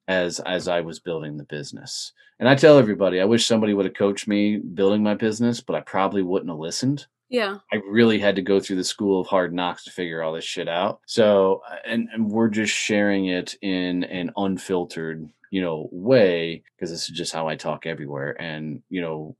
as 0.09 0.41
as 0.41 0.69
i 0.69 0.81
was 0.81 1.01
building 1.01 1.37
the 1.37 1.45
business 1.45 2.13
and 2.39 2.49
i 2.49 2.55
tell 2.55 2.79
everybody 2.79 3.21
i 3.21 3.25
wish 3.25 3.47
somebody 3.47 3.75
would 3.75 3.87
have 3.87 3.95
coached 3.95 4.27
me 4.29 4.57
building 4.57 5.03
my 5.03 5.15
business 5.15 5.61
but 5.61 5.77
i 5.77 5.81
probably 5.81 6.23
wouldn't 6.23 6.51
have 6.51 6.59
listened 6.59 7.07
Yeah. 7.31 7.59
I 7.71 7.77
really 7.87 8.19
had 8.19 8.37
to 8.37 8.43
go 8.43 8.59
through 8.59 8.77
the 8.77 8.85
school 8.85 9.21
of 9.21 9.27
hard 9.27 9.53
knocks 9.53 9.85
to 9.85 9.91
figure 9.91 10.23
all 10.23 10.33
this 10.33 10.47
shit 10.47 10.67
out. 10.67 11.01
So, 11.07 11.61
uh, 11.71 11.77
and, 11.85 12.09
and 12.11 12.31
we're 12.31 12.49
just 12.49 12.73
sharing 12.73 13.27
it 13.27 13.55
in 13.61 14.05
an 14.05 14.31
unfiltered, 14.35 15.29
you 15.51 15.61
know, 15.61 15.91
way 15.93 16.63
because 16.75 16.91
this 16.91 17.03
is 17.03 17.15
just 17.15 17.35
how 17.35 17.47
I 17.47 17.57
talk 17.57 17.85
everywhere. 17.85 18.35
And, 18.41 18.83
you 18.89 19.03
know, 19.03 19.37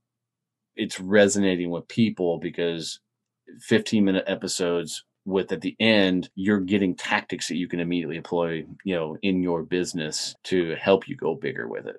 it's 0.79 0.99
resonating 0.99 1.69
with 1.69 1.87
people 1.87 2.39
because 2.39 2.99
15 3.61 4.05
minute 4.05 4.23
episodes 4.27 5.03
with 5.25 5.51
at 5.51 5.61
the 5.61 5.75
end 5.79 6.29
you're 6.35 6.61
getting 6.61 6.95
tactics 6.95 7.49
that 7.49 7.57
you 7.57 7.67
can 7.67 7.79
immediately 7.79 8.17
employ 8.17 8.65
you 8.85 8.95
know 8.95 9.17
in 9.21 9.43
your 9.43 9.63
business 9.63 10.35
to 10.43 10.75
help 10.75 11.07
you 11.07 11.15
go 11.15 11.35
bigger 11.35 11.67
with 11.67 11.85
it 11.85 11.97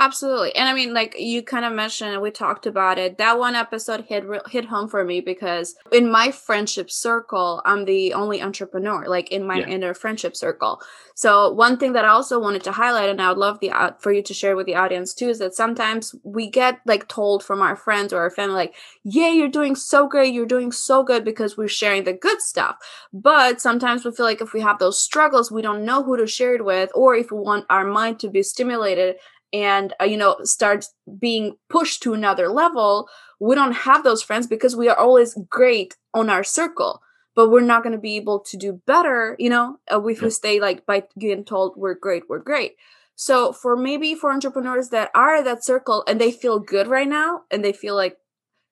Absolutely. 0.00 0.54
And 0.54 0.68
I 0.68 0.74
mean, 0.74 0.94
like 0.94 1.16
you 1.18 1.42
kind 1.42 1.64
of 1.64 1.72
mentioned, 1.72 2.12
and 2.12 2.22
we 2.22 2.30
talked 2.30 2.66
about 2.66 2.98
it. 2.98 3.18
That 3.18 3.36
one 3.36 3.56
episode 3.56 4.04
hit 4.04 4.24
hit 4.48 4.66
home 4.66 4.88
for 4.88 5.04
me 5.04 5.20
because 5.20 5.74
in 5.90 6.08
my 6.08 6.30
friendship 6.30 6.88
circle, 6.88 7.60
I'm 7.64 7.84
the 7.84 8.14
only 8.14 8.40
entrepreneur, 8.40 9.08
like 9.08 9.32
in 9.32 9.44
my 9.44 9.58
yeah. 9.58 9.66
inner 9.66 9.94
friendship 9.94 10.36
circle. 10.36 10.80
So 11.16 11.52
one 11.52 11.78
thing 11.78 11.94
that 11.94 12.04
I 12.04 12.08
also 12.08 12.38
wanted 12.38 12.62
to 12.62 12.72
highlight, 12.72 13.08
and 13.08 13.20
I 13.20 13.30
would 13.30 13.38
love 13.38 13.58
the 13.58 13.72
uh, 13.72 13.90
for 13.98 14.12
you 14.12 14.22
to 14.22 14.32
share 14.32 14.54
with 14.54 14.66
the 14.66 14.76
audience 14.76 15.12
too, 15.12 15.30
is 15.30 15.40
that 15.40 15.56
sometimes 15.56 16.14
we 16.22 16.48
get 16.48 16.78
like 16.86 17.08
told 17.08 17.42
from 17.42 17.60
our 17.60 17.74
friends 17.74 18.12
or 18.12 18.20
our 18.20 18.30
family, 18.30 18.54
like, 18.54 18.76
"Yeah, 19.02 19.30
you're 19.30 19.48
doing 19.48 19.74
so 19.74 20.06
great, 20.06 20.32
you're 20.32 20.46
doing 20.46 20.70
so 20.70 21.02
good," 21.02 21.24
because 21.24 21.56
we're 21.56 21.66
sharing 21.66 22.04
the 22.04 22.12
good 22.12 22.40
stuff. 22.40 22.76
But 23.12 23.60
sometimes 23.60 24.04
we 24.04 24.12
feel 24.12 24.26
like 24.26 24.40
if 24.40 24.52
we 24.52 24.60
have 24.60 24.78
those 24.78 25.00
struggles, 25.00 25.50
we 25.50 25.60
don't 25.60 25.84
know 25.84 26.04
who 26.04 26.16
to 26.16 26.28
share 26.28 26.54
it 26.54 26.64
with, 26.64 26.90
or 26.94 27.16
if 27.16 27.32
we 27.32 27.38
want 27.38 27.66
our 27.68 27.84
mind 27.84 28.20
to 28.20 28.28
be 28.28 28.44
stimulated 28.44 29.16
and 29.52 29.94
uh, 30.00 30.04
you 30.04 30.16
know 30.16 30.36
start 30.42 30.86
being 31.18 31.56
pushed 31.68 32.02
to 32.02 32.14
another 32.14 32.48
level 32.48 33.08
we 33.40 33.54
don't 33.54 33.72
have 33.72 34.04
those 34.04 34.22
friends 34.22 34.46
because 34.46 34.76
we 34.76 34.88
are 34.88 34.98
always 34.98 35.38
great 35.48 35.96
on 36.14 36.28
our 36.28 36.44
circle 36.44 37.00
but 37.34 37.50
we're 37.50 37.60
not 37.60 37.82
going 37.82 37.92
to 37.92 38.00
be 38.00 38.16
able 38.16 38.40
to 38.40 38.56
do 38.56 38.80
better 38.86 39.36
you 39.38 39.48
know 39.48 39.78
uh, 39.92 40.04
if 40.06 40.20
we 40.20 40.30
stay 40.30 40.60
like 40.60 40.84
by 40.86 41.02
getting 41.18 41.44
told 41.44 41.76
we're 41.76 41.94
great 41.94 42.24
we're 42.28 42.38
great. 42.38 42.76
So 43.20 43.52
for 43.52 43.76
maybe 43.76 44.14
for 44.14 44.30
entrepreneurs 44.30 44.90
that 44.90 45.10
are 45.12 45.36
at 45.36 45.44
that 45.44 45.64
circle 45.64 46.04
and 46.06 46.20
they 46.20 46.30
feel 46.30 46.60
good 46.60 46.86
right 46.86 47.08
now 47.08 47.42
and 47.50 47.64
they 47.64 47.72
feel 47.72 47.96
like 47.96 48.16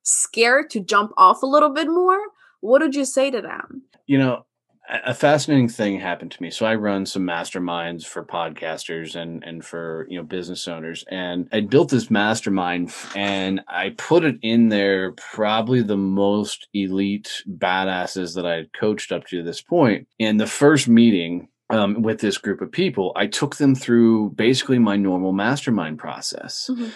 scared 0.05 0.71
to 0.71 0.79
jump 0.79 1.11
off 1.17 1.43
a 1.43 1.47
little 1.47 1.71
bit 1.71 1.89
more 1.89 2.21
what 2.61 2.81
would 2.81 2.95
you 2.95 3.05
say 3.05 3.31
to 3.31 3.41
them? 3.41 3.83
You 4.07 4.19
know 4.19 4.47
a 4.89 5.15
fascinating 5.15 5.69
thing 5.69 5.99
happened 5.99 6.31
to 6.33 6.43
me. 6.43 6.51
So 6.51 6.67
I 6.67 6.75
run 6.75 7.07
some 7.07 7.23
masterminds 7.23 8.05
for 8.05 8.25
podcasters 8.25 9.17
and 9.17 9.43
and 9.45 9.65
for 9.65 10.07
you 10.09 10.17
know 10.19 10.25
business 10.25 10.69
owners, 10.69 11.05
and 11.11 11.49
I 11.53 11.61
built 11.61 11.91
this 11.91 12.11
mastermind 12.11 12.93
and 13.15 13.63
I 13.69 13.95
put 13.97 14.25
it 14.25 14.37
in 14.43 14.69
there 14.69 15.13
probably 15.13 15.83
the 15.83 15.97
most 15.97 16.69
elite 16.73 17.43
badasses 17.49 18.35
that 18.35 18.47
I 18.47 18.57
had 18.57 18.73
coached 18.73 19.13
up 19.13 19.27
to 19.29 19.43
this 19.43 19.61
point. 19.61 20.07
In 20.19 20.37
the 20.37 20.47
first 20.47 20.89
meeting, 20.89 21.49
um, 21.71 22.03
with 22.03 22.21
this 22.21 22.39
group 22.39 22.61
of 22.61 22.71
people, 22.71 23.13
I 23.17 23.27
took 23.27 23.57
them 23.57 23.75
through 23.75 24.31
basically 24.31 24.79
my 24.79 24.97
normal 24.97 25.33
mastermind 25.33 25.99
process. 25.99 26.71
Mm-hmm. 26.71 26.89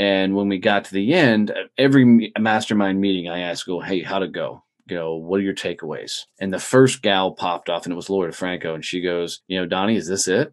And 0.00 0.36
when 0.36 0.48
we 0.48 0.58
got 0.58 0.84
to 0.84 0.92
the 0.92 1.12
end, 1.12 1.52
every 1.76 2.32
mastermind 2.38 3.00
meeting, 3.00 3.28
I 3.28 3.40
ask, 3.40 3.66
"Go, 3.66 3.80
hey, 3.80 4.02
how'd 4.02 4.22
it 4.22 4.32
go? 4.32 4.62
Go, 4.88 5.16
what 5.16 5.40
are 5.40 5.44
your 5.44 5.54
takeaways? 5.54 6.22
And 6.40 6.52
the 6.52 6.58
first 6.58 7.02
gal 7.02 7.32
popped 7.32 7.68
off 7.68 7.84
and 7.84 7.92
it 7.92 7.96
was 7.96 8.10
Laura 8.10 8.32
Franco. 8.32 8.74
And 8.74 8.84
she 8.84 9.00
goes, 9.00 9.42
you 9.46 9.58
know, 9.58 9.66
Donnie, 9.66 9.96
is 9.96 10.08
this 10.08 10.28
it? 10.28 10.52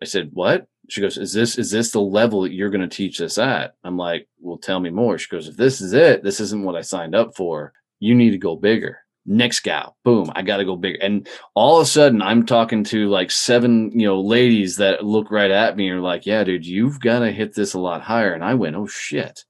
I 0.00 0.04
said, 0.04 0.30
what? 0.32 0.66
She 0.88 1.00
goes, 1.00 1.16
is 1.16 1.32
this, 1.32 1.58
is 1.58 1.70
this 1.70 1.92
the 1.92 2.00
level 2.00 2.42
that 2.42 2.52
you're 2.52 2.70
going 2.70 2.88
to 2.88 2.96
teach 2.96 3.18
this 3.18 3.38
at? 3.38 3.74
I'm 3.84 3.96
like, 3.96 4.28
well, 4.40 4.58
tell 4.58 4.80
me 4.80 4.90
more. 4.90 5.16
She 5.18 5.28
goes, 5.28 5.48
if 5.48 5.56
this 5.56 5.80
is 5.80 5.92
it, 5.92 6.24
this 6.24 6.40
isn't 6.40 6.64
what 6.64 6.74
I 6.74 6.80
signed 6.80 7.14
up 7.14 7.36
for. 7.36 7.72
You 8.00 8.14
need 8.14 8.30
to 8.30 8.38
go 8.38 8.56
bigger. 8.56 8.98
Next 9.24 9.60
gal, 9.60 9.96
boom, 10.02 10.32
I 10.34 10.42
got 10.42 10.56
to 10.56 10.64
go 10.64 10.74
bigger. 10.74 10.98
And 11.00 11.28
all 11.54 11.76
of 11.76 11.84
a 11.84 11.86
sudden 11.86 12.20
I'm 12.20 12.44
talking 12.44 12.82
to 12.84 13.08
like 13.08 13.30
seven, 13.30 13.92
you 13.92 14.08
know, 14.08 14.20
ladies 14.20 14.76
that 14.78 15.04
look 15.04 15.30
right 15.30 15.52
at 15.52 15.76
me 15.76 15.88
and 15.88 15.98
are 15.98 16.02
like, 16.02 16.26
yeah, 16.26 16.42
dude, 16.42 16.66
you've 16.66 16.98
got 16.98 17.20
to 17.20 17.30
hit 17.30 17.54
this 17.54 17.74
a 17.74 17.78
lot 17.78 18.02
higher. 18.02 18.34
And 18.34 18.42
I 18.42 18.54
went, 18.54 18.74
oh 18.74 18.88
shit. 18.88 19.44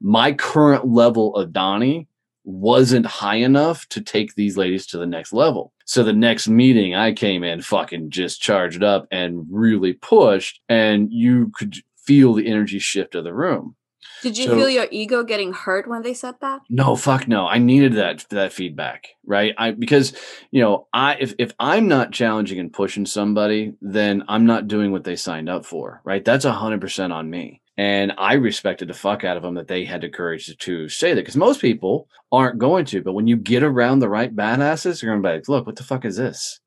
My 0.00 0.32
current 0.32 0.86
level 0.86 1.34
of 1.34 1.52
Donnie 1.52 2.06
wasn't 2.50 3.06
high 3.06 3.36
enough 3.36 3.88
to 3.90 4.00
take 4.00 4.34
these 4.34 4.56
ladies 4.56 4.86
to 4.88 4.98
the 4.98 5.06
next 5.06 5.32
level. 5.32 5.72
So 5.84 6.02
the 6.02 6.12
next 6.12 6.48
meeting, 6.48 6.94
I 6.94 7.12
came 7.12 7.42
in 7.42 7.62
fucking 7.62 8.10
just 8.10 8.40
charged 8.40 8.82
up 8.82 9.06
and 9.10 9.46
really 9.50 9.92
pushed, 9.92 10.60
and 10.68 11.12
you 11.12 11.50
could 11.54 11.76
feel 11.96 12.34
the 12.34 12.46
energy 12.46 12.78
shift 12.78 13.14
of 13.14 13.24
the 13.24 13.34
room. 13.34 13.76
Did 14.22 14.36
you 14.36 14.46
so, 14.46 14.56
feel 14.56 14.68
your 14.68 14.86
ego 14.90 15.24
getting 15.24 15.52
hurt 15.52 15.88
when 15.88 16.02
they 16.02 16.12
said 16.12 16.34
that? 16.40 16.60
No, 16.68 16.94
fuck 16.94 17.26
no. 17.26 17.46
I 17.46 17.58
needed 17.58 17.94
that 17.94 18.26
that 18.30 18.52
feedback, 18.52 19.08
right? 19.24 19.54
I 19.56 19.70
because 19.70 20.12
you 20.50 20.60
know, 20.60 20.88
I 20.92 21.16
if 21.18 21.34
if 21.38 21.52
I'm 21.58 21.88
not 21.88 22.12
challenging 22.12 22.58
and 22.58 22.72
pushing 22.72 23.06
somebody, 23.06 23.74
then 23.80 24.24
I'm 24.28 24.44
not 24.46 24.68
doing 24.68 24.92
what 24.92 25.04
they 25.04 25.16
signed 25.16 25.48
up 25.48 25.64
for, 25.64 26.02
right? 26.04 26.24
That's 26.24 26.44
a 26.44 26.52
hundred 26.52 26.80
percent 26.80 27.12
on 27.12 27.30
me. 27.30 27.59
And 27.80 28.12
I 28.18 28.34
respected 28.34 28.88
the 28.88 28.94
fuck 28.94 29.24
out 29.24 29.38
of 29.38 29.42
them 29.42 29.54
that 29.54 29.66
they 29.66 29.86
had 29.86 30.02
the 30.02 30.10
courage 30.10 30.44
to, 30.44 30.54
to 30.54 30.88
say 30.90 31.14
that 31.14 31.22
because 31.22 31.34
most 31.34 31.62
people 31.62 32.10
aren't 32.30 32.58
going 32.58 32.84
to. 32.84 33.00
But 33.00 33.14
when 33.14 33.26
you 33.26 33.38
get 33.38 33.62
around 33.62 34.00
the 34.00 34.08
right 34.10 34.36
badasses, 34.36 35.00
you're 35.00 35.12
going 35.12 35.22
to 35.22 35.26
be 35.26 35.32
like, 35.32 35.48
look, 35.48 35.64
what 35.64 35.76
the 35.76 35.82
fuck 35.82 36.04
is 36.04 36.18
this? 36.18 36.60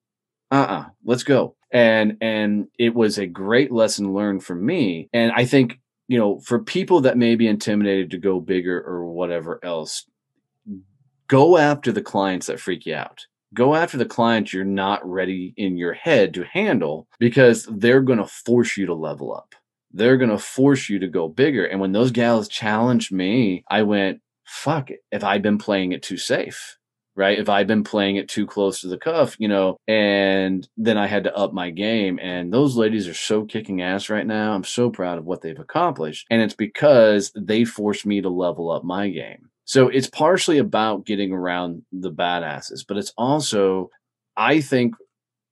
Uh 0.49 0.55
uh-uh, 0.55 0.79
uh, 0.79 0.85
let's 1.05 1.21
go. 1.21 1.55
And 1.71 2.17
and 2.19 2.65
it 2.79 2.95
was 2.95 3.19
a 3.19 3.27
great 3.27 3.71
lesson 3.71 4.15
learned 4.15 4.43
for 4.43 4.55
me. 4.55 5.07
And 5.13 5.31
I 5.33 5.45
think, 5.45 5.79
you 6.07 6.17
know, 6.17 6.39
for 6.39 6.57
people 6.57 7.01
that 7.01 7.15
may 7.15 7.35
be 7.35 7.47
intimidated 7.47 8.09
to 8.09 8.17
go 8.17 8.39
bigger 8.39 8.81
or 8.81 9.05
whatever 9.05 9.63
else, 9.63 10.05
go 11.27 11.59
after 11.59 11.91
the 11.91 12.01
clients 12.01 12.47
that 12.47 12.59
freak 12.59 12.87
you 12.87 12.95
out 12.95 13.27
go 13.53 13.75
after 13.75 13.97
the 13.97 14.05
clients 14.05 14.51
you're 14.51 14.65
not 14.65 15.07
ready 15.07 15.53
in 15.57 15.77
your 15.77 15.93
head 15.93 16.33
to 16.33 16.43
handle 16.43 17.07
because 17.19 17.69
they're 17.71 18.01
going 18.01 18.17
to 18.17 18.25
force 18.25 18.77
you 18.77 18.87
to 18.87 18.95
level 18.95 19.31
up 19.31 19.53
they're 19.93 20.17
going 20.17 20.29
to 20.29 20.37
force 20.37 20.89
you 20.89 20.99
to 20.99 21.07
go 21.07 21.27
bigger. 21.27 21.65
And 21.65 21.79
when 21.79 21.91
those 21.91 22.11
gals 22.11 22.47
challenged 22.47 23.11
me, 23.11 23.63
I 23.69 23.83
went, 23.83 24.21
fuck 24.45 24.89
it. 24.89 24.99
If 25.11 25.23
I've 25.23 25.41
been 25.41 25.57
playing 25.57 25.91
it 25.91 26.03
too 26.03 26.17
safe, 26.17 26.77
right? 27.15 27.37
If 27.37 27.47
I've 27.47 27.67
been 27.67 27.83
playing 27.83 28.15
it 28.15 28.27
too 28.27 28.47
close 28.47 28.81
to 28.81 28.87
the 28.87 28.97
cuff, 28.97 29.35
you 29.39 29.47
know, 29.47 29.77
and 29.87 30.67
then 30.77 30.97
I 30.97 31.05
had 31.05 31.25
to 31.25 31.35
up 31.35 31.53
my 31.53 31.69
game. 31.69 32.19
And 32.19 32.51
those 32.51 32.75
ladies 32.75 33.07
are 33.07 33.13
so 33.13 33.45
kicking 33.45 33.81
ass 33.81 34.09
right 34.09 34.25
now. 34.25 34.53
I'm 34.53 34.63
so 34.63 34.89
proud 34.89 35.19
of 35.19 35.25
what 35.25 35.41
they've 35.41 35.59
accomplished. 35.59 36.25
And 36.31 36.41
it's 36.41 36.55
because 36.55 37.31
they 37.35 37.65
forced 37.65 38.05
me 38.05 38.21
to 38.21 38.29
level 38.29 38.71
up 38.71 38.83
my 38.83 39.09
game. 39.09 39.49
So 39.65 39.87
it's 39.87 40.09
partially 40.09 40.57
about 40.57 41.05
getting 41.05 41.31
around 41.31 41.83
the 41.91 42.11
badasses, 42.11 42.83
but 42.85 42.97
it's 42.97 43.13
also, 43.17 43.89
I 44.35 44.59
think 44.59 44.95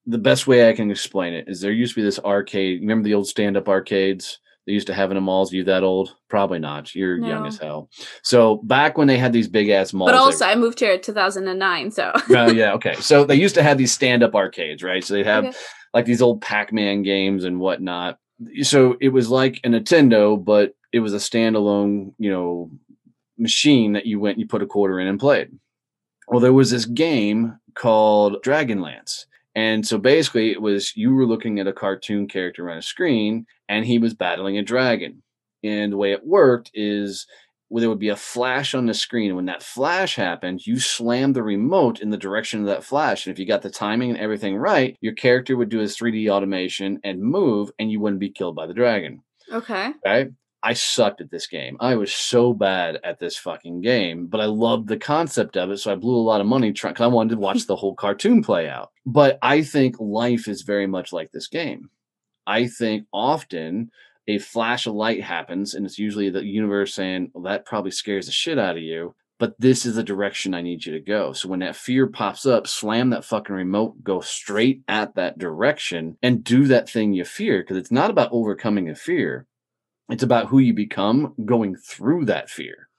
the 0.05 0.17
best 0.17 0.47
way 0.47 0.67
I 0.69 0.73
can 0.73 0.89
explain 0.89 1.33
it 1.33 1.45
is 1.47 1.61
there 1.61 1.71
used 1.71 1.93
to 1.93 2.01
be 2.01 2.03
this 2.03 2.19
arcade. 2.19 2.81
Remember 2.81 3.03
the 3.03 3.13
old 3.13 3.27
stand 3.27 3.55
up 3.55 3.69
arcades 3.69 4.39
they 4.65 4.73
used 4.73 4.87
to 4.87 4.93
have 4.93 5.11
in 5.11 5.15
the 5.15 5.21
malls? 5.21 5.53
You 5.53 5.63
that 5.65 5.83
old? 5.83 6.15
Probably 6.27 6.59
not. 6.59 6.95
You're 6.95 7.17
no. 7.17 7.27
young 7.27 7.47
as 7.47 7.57
hell. 7.57 7.89
So 8.23 8.57
back 8.57 8.97
when 8.97 9.07
they 9.07 9.17
had 9.17 9.33
these 9.33 9.47
big 9.47 9.69
ass 9.69 9.93
malls. 9.93 10.11
But 10.11 10.17
also, 10.17 10.45
I 10.45 10.55
moved 10.55 10.79
here 10.79 10.93
in 10.93 11.01
2009. 11.01 11.91
So. 11.91 12.11
oh, 12.15 12.51
yeah. 12.51 12.73
Okay. 12.73 12.95
So 12.95 13.25
they 13.25 13.35
used 13.35 13.55
to 13.55 13.63
have 13.63 13.77
these 13.77 13.91
stand 13.91 14.23
up 14.23 14.35
arcades, 14.35 14.83
right? 14.83 15.03
So 15.03 15.13
they'd 15.13 15.25
have 15.25 15.45
okay. 15.45 15.57
like 15.93 16.05
these 16.05 16.21
old 16.21 16.41
Pac 16.41 16.73
Man 16.73 17.03
games 17.03 17.43
and 17.43 17.59
whatnot. 17.59 18.17
So 18.63 18.97
it 18.99 19.09
was 19.09 19.29
like 19.29 19.59
a 19.63 19.69
Nintendo, 19.69 20.43
but 20.43 20.73
it 20.91 20.99
was 20.99 21.13
a 21.13 21.17
standalone, 21.17 22.13
you 22.17 22.31
know, 22.31 22.71
machine 23.37 23.93
that 23.93 24.07
you 24.07 24.19
went, 24.19 24.39
you 24.39 24.47
put 24.47 24.63
a 24.63 24.67
quarter 24.67 24.99
in 24.99 25.07
and 25.07 25.19
played. 25.19 25.51
Well, 26.27 26.39
there 26.39 26.53
was 26.53 26.71
this 26.71 26.85
game 26.85 27.59
called 27.75 28.41
Dragonlance 28.43 29.25
and 29.55 29.85
so 29.85 29.97
basically, 29.97 30.51
it 30.51 30.61
was 30.61 30.95
you 30.95 31.13
were 31.13 31.25
looking 31.25 31.59
at 31.59 31.67
a 31.67 31.73
cartoon 31.73 32.27
character 32.27 32.69
on 32.69 32.77
a 32.77 32.81
screen, 32.81 33.45
and 33.67 33.85
he 33.85 33.99
was 33.99 34.13
battling 34.13 34.57
a 34.57 34.63
dragon. 34.63 35.23
And 35.63 35.91
the 35.91 35.97
way 35.97 36.11
it 36.11 36.25
worked 36.25 36.71
is 36.73 37.27
well, 37.71 37.79
there 37.79 37.89
would 37.89 37.99
be 37.99 38.09
a 38.09 38.17
flash 38.17 38.73
on 38.73 38.85
the 38.85 38.93
screen. 38.93 39.27
And 39.27 39.37
when 39.37 39.45
that 39.45 39.63
flash 39.63 40.15
happened, 40.15 40.67
you 40.67 40.77
slammed 40.77 41.37
the 41.37 41.41
remote 41.41 42.01
in 42.01 42.09
the 42.09 42.17
direction 42.17 42.59
of 42.59 42.65
that 42.65 42.83
flash. 42.83 43.25
And 43.25 43.33
if 43.33 43.39
you 43.39 43.45
got 43.45 43.61
the 43.61 43.69
timing 43.69 44.09
and 44.09 44.19
everything 44.19 44.57
right, 44.57 44.97
your 44.99 45.13
character 45.13 45.55
would 45.55 45.69
do 45.69 45.79
his 45.79 45.95
3D 45.95 46.29
automation 46.29 46.99
and 47.05 47.21
move, 47.21 47.71
and 47.79 47.89
you 47.89 48.01
wouldn't 48.01 48.19
be 48.19 48.29
killed 48.29 48.57
by 48.57 48.67
the 48.67 48.73
dragon. 48.73 49.21
Okay. 49.49 49.93
Right. 50.05 50.31
I 50.63 50.73
sucked 50.73 51.21
at 51.21 51.31
this 51.31 51.47
game. 51.47 51.75
I 51.79 51.95
was 51.95 52.13
so 52.13 52.53
bad 52.53 52.99
at 53.03 53.19
this 53.19 53.35
fucking 53.35 53.81
game, 53.81 54.27
but 54.27 54.39
I 54.39 54.45
loved 54.45 54.87
the 54.87 54.97
concept 54.97 55.57
of 55.57 55.71
it. 55.71 55.77
So 55.77 55.91
I 55.91 55.95
blew 55.95 56.15
a 56.15 56.21
lot 56.21 56.41
of 56.41 56.47
money 56.47 56.71
trying 56.71 56.93
because 56.93 57.05
I 57.05 57.07
wanted 57.07 57.35
to 57.35 57.41
watch 57.41 57.65
the 57.65 57.75
whole 57.75 57.95
cartoon 57.95 58.43
play 58.43 58.69
out. 58.69 58.91
But 59.05 59.39
I 59.41 59.63
think 59.63 59.95
life 59.99 60.47
is 60.47 60.61
very 60.61 60.85
much 60.85 61.11
like 61.11 61.31
this 61.31 61.47
game. 61.47 61.89
I 62.45 62.67
think 62.67 63.07
often 63.11 63.89
a 64.27 64.37
flash 64.37 64.85
of 64.85 64.93
light 64.93 65.23
happens, 65.23 65.73
and 65.73 65.85
it's 65.85 65.97
usually 65.97 66.29
the 66.29 66.45
universe 66.45 66.93
saying, 66.93 67.31
Well, 67.33 67.43
that 67.45 67.65
probably 67.65 67.91
scares 67.91 68.27
the 68.27 68.31
shit 68.31 68.59
out 68.59 68.77
of 68.77 68.83
you. 68.83 69.15
But 69.39 69.55
this 69.57 69.87
is 69.87 69.95
the 69.95 70.03
direction 70.03 70.53
I 70.53 70.61
need 70.61 70.85
you 70.85 70.93
to 70.93 70.99
go. 70.99 71.33
So 71.33 71.49
when 71.49 71.61
that 71.61 71.75
fear 71.75 72.05
pops 72.05 72.45
up, 72.45 72.67
slam 72.67 73.09
that 73.09 73.25
fucking 73.25 73.55
remote, 73.55 74.03
go 74.03 74.21
straight 74.21 74.83
at 74.87 75.15
that 75.15 75.39
direction 75.39 76.15
and 76.21 76.43
do 76.43 76.65
that 76.65 76.87
thing 76.87 77.13
you 77.13 77.25
fear. 77.25 77.63
Because 77.63 77.77
it's 77.77 77.91
not 77.91 78.11
about 78.11 78.29
overcoming 78.31 78.87
a 78.87 78.93
fear 78.93 79.47
it's 80.11 80.23
about 80.23 80.47
who 80.47 80.59
you 80.59 80.73
become 80.73 81.33
going 81.45 81.75
through 81.75 82.25
that 82.25 82.49
fear 82.49 82.89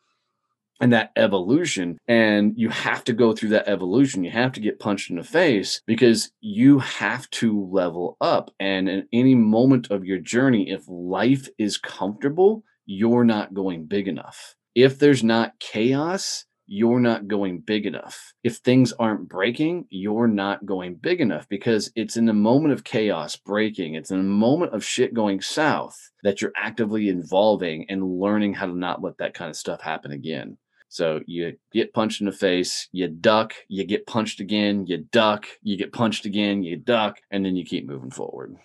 and 0.80 0.92
that 0.92 1.12
evolution. 1.16 1.98
And 2.08 2.54
you 2.56 2.70
have 2.70 3.04
to 3.04 3.12
go 3.12 3.32
through 3.32 3.50
that 3.50 3.68
evolution. 3.68 4.24
You 4.24 4.32
have 4.32 4.52
to 4.52 4.60
get 4.60 4.80
punched 4.80 5.10
in 5.10 5.16
the 5.16 5.22
face 5.22 5.80
because 5.86 6.32
you 6.40 6.80
have 6.80 7.30
to 7.30 7.68
level 7.70 8.16
up. 8.20 8.50
And 8.58 8.88
in 8.88 9.06
any 9.12 9.34
moment 9.34 9.90
of 9.90 10.04
your 10.04 10.18
journey, 10.18 10.70
if 10.70 10.82
life 10.88 11.48
is 11.58 11.78
comfortable, 11.78 12.64
you're 12.84 13.24
not 13.24 13.54
going 13.54 13.86
big 13.86 14.08
enough. 14.08 14.56
If 14.74 14.98
there's 14.98 15.22
not 15.22 15.58
chaos, 15.60 16.46
you're 16.75 17.01
not 17.01 17.29
going 17.29 17.59
big 17.59 17.85
enough. 17.85 18.33
If 18.43 18.57
things 18.57 18.95
aren't 18.95 19.29
breaking, 19.29 19.85
you're 19.91 20.27
not 20.27 20.64
going 20.64 20.95
big 20.95 21.20
enough 21.20 21.47
because 21.51 21.93
it's 21.95 22.16
in 22.16 22.25
the 22.25 22.33
moment 22.33 22.73
of 22.73 22.83
chaos 22.83 23.37
breaking, 23.37 23.95
it's 23.95 24.11
in 24.11 24.18
a 24.18 24.23
moment 24.23 24.73
of 24.73 24.83
shit 24.83 25.12
going 25.12 25.43
south 25.43 25.95
that 26.23 26.41
you're 26.41 26.55
actively 26.57 27.11
involving 27.11 27.85
and 27.91 28.18
learning 28.18 28.55
how 28.55 28.64
to 28.64 28.75
not 28.75 29.03
let 29.03 29.18
that 29.18 29.35
kind 29.35 29.51
of 29.51 29.57
stuff 29.57 29.83
happen 29.83 30.12
again. 30.12 30.57
So 30.89 31.20
you 31.27 31.59
get 31.75 31.93
punched 31.93 32.23
in 32.23 32.27
the 32.27 32.33
face, 32.33 32.89
you 32.91 33.07
duck, 33.07 33.53
you 33.68 33.85
get 33.85 34.07
punched 34.07 34.41
again, 34.41 34.87
you 34.87 35.05
duck, 35.12 35.45
you 35.62 35.77
get 35.77 35.93
punched 35.93 36.25
again, 36.25 36.62
you 36.62 36.79
duck, 36.79 37.18
and 37.31 37.45
then 37.45 37.55
you 37.55 37.66
keep 37.66 37.87
moving 37.87 38.11
forward. 38.11 38.57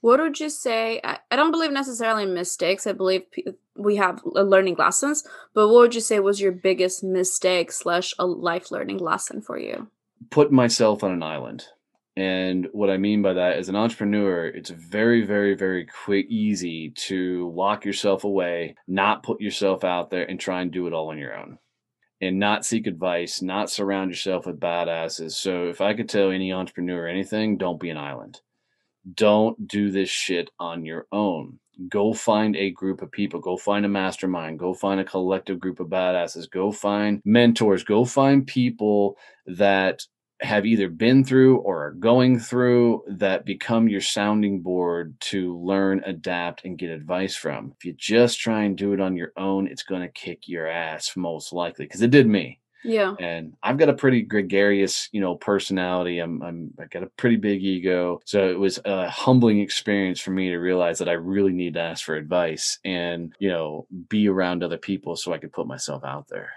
What 0.00 0.20
would 0.20 0.38
you 0.38 0.48
say? 0.48 1.00
I, 1.02 1.18
I 1.30 1.36
don't 1.36 1.50
believe 1.50 1.72
necessarily 1.72 2.22
in 2.22 2.34
mistakes. 2.34 2.86
I 2.86 2.92
believe 2.92 3.30
p- 3.32 3.46
we 3.76 3.96
have 3.96 4.22
learning 4.24 4.76
lessons. 4.76 5.26
But 5.54 5.68
what 5.68 5.80
would 5.80 5.94
you 5.94 6.00
say 6.00 6.20
was 6.20 6.40
your 6.40 6.52
biggest 6.52 7.02
mistake 7.02 7.72
slash 7.72 8.14
a 8.18 8.26
life 8.26 8.70
learning 8.70 8.98
lesson 8.98 9.42
for 9.42 9.58
you? 9.58 9.88
Put 10.30 10.52
myself 10.52 11.02
on 11.02 11.10
an 11.12 11.22
island. 11.22 11.64
And 12.16 12.68
what 12.72 12.90
I 12.90 12.96
mean 12.96 13.22
by 13.22 13.34
that, 13.34 13.56
as 13.56 13.68
an 13.68 13.76
entrepreneur, 13.76 14.46
it's 14.46 14.70
very, 14.70 15.24
very, 15.24 15.54
very 15.54 15.86
quick, 15.86 16.26
easy 16.28 16.90
to 16.90 17.52
lock 17.54 17.84
yourself 17.84 18.24
away, 18.24 18.74
not 18.88 19.22
put 19.22 19.40
yourself 19.40 19.84
out 19.84 20.10
there, 20.10 20.28
and 20.28 20.38
try 20.38 20.60
and 20.60 20.72
do 20.72 20.88
it 20.88 20.92
all 20.92 21.10
on 21.10 21.18
your 21.18 21.36
own, 21.36 21.58
and 22.20 22.40
not 22.40 22.64
seek 22.64 22.88
advice, 22.88 23.40
not 23.40 23.70
surround 23.70 24.10
yourself 24.10 24.46
with 24.46 24.58
badasses. 24.58 25.32
So, 25.32 25.68
if 25.68 25.80
I 25.80 25.94
could 25.94 26.08
tell 26.08 26.32
any 26.32 26.52
entrepreneur 26.52 27.06
anything, 27.06 27.56
don't 27.56 27.78
be 27.78 27.90
an 27.90 27.96
island 27.96 28.40
don't 29.14 29.68
do 29.68 29.90
this 29.90 30.08
shit 30.08 30.50
on 30.58 30.84
your 30.84 31.06
own. 31.12 31.58
Go 31.88 32.12
find 32.12 32.56
a 32.56 32.70
group 32.70 33.02
of 33.02 33.12
people. 33.12 33.40
Go 33.40 33.56
find 33.56 33.84
a 33.84 33.88
mastermind. 33.88 34.58
Go 34.58 34.74
find 34.74 35.00
a 35.00 35.04
collective 35.04 35.60
group 35.60 35.78
of 35.78 35.86
badasses. 35.86 36.50
Go 36.50 36.72
find 36.72 37.22
mentors. 37.24 37.84
Go 37.84 38.04
find 38.04 38.46
people 38.46 39.16
that 39.46 40.02
have 40.40 40.64
either 40.64 40.88
been 40.88 41.24
through 41.24 41.58
or 41.58 41.86
are 41.86 41.92
going 41.92 42.38
through 42.38 43.02
that 43.08 43.44
become 43.44 43.88
your 43.88 44.00
sounding 44.00 44.60
board 44.60 45.16
to 45.20 45.58
learn, 45.58 46.00
adapt, 46.04 46.64
and 46.64 46.78
get 46.78 46.90
advice 46.90 47.34
from. 47.34 47.72
If 47.76 47.84
you 47.84 47.92
just 47.92 48.38
try 48.38 48.62
and 48.62 48.76
do 48.76 48.92
it 48.92 49.00
on 49.00 49.16
your 49.16 49.32
own, 49.36 49.66
it's 49.66 49.82
going 49.82 50.02
to 50.02 50.08
kick 50.08 50.46
your 50.46 50.66
ass 50.66 51.16
most 51.16 51.52
likely 51.52 51.86
because 51.86 52.02
it 52.02 52.10
did 52.10 52.26
me. 52.26 52.60
Yeah. 52.88 53.14
And 53.20 53.54
I've 53.62 53.76
got 53.76 53.88
a 53.88 53.94
pretty 53.94 54.22
gregarious, 54.22 55.08
you 55.12 55.20
know, 55.20 55.36
personality. 55.36 56.18
I'm, 56.18 56.42
I'm, 56.42 56.74
I 56.80 56.86
got 56.86 57.02
a 57.02 57.10
pretty 57.16 57.36
big 57.36 57.62
ego. 57.62 58.20
So 58.24 58.48
it 58.48 58.58
was 58.58 58.80
a 58.84 59.08
humbling 59.08 59.60
experience 59.60 60.20
for 60.20 60.30
me 60.30 60.48
to 60.48 60.56
realize 60.56 60.98
that 60.98 61.08
I 61.08 61.12
really 61.12 61.52
need 61.52 61.74
to 61.74 61.80
ask 61.80 62.04
for 62.04 62.16
advice 62.16 62.78
and, 62.84 63.34
you 63.38 63.50
know, 63.50 63.86
be 64.08 64.28
around 64.28 64.62
other 64.62 64.78
people 64.78 65.16
so 65.16 65.32
I 65.32 65.38
could 65.38 65.52
put 65.52 65.66
myself 65.66 66.02
out 66.04 66.28
there. 66.28 66.52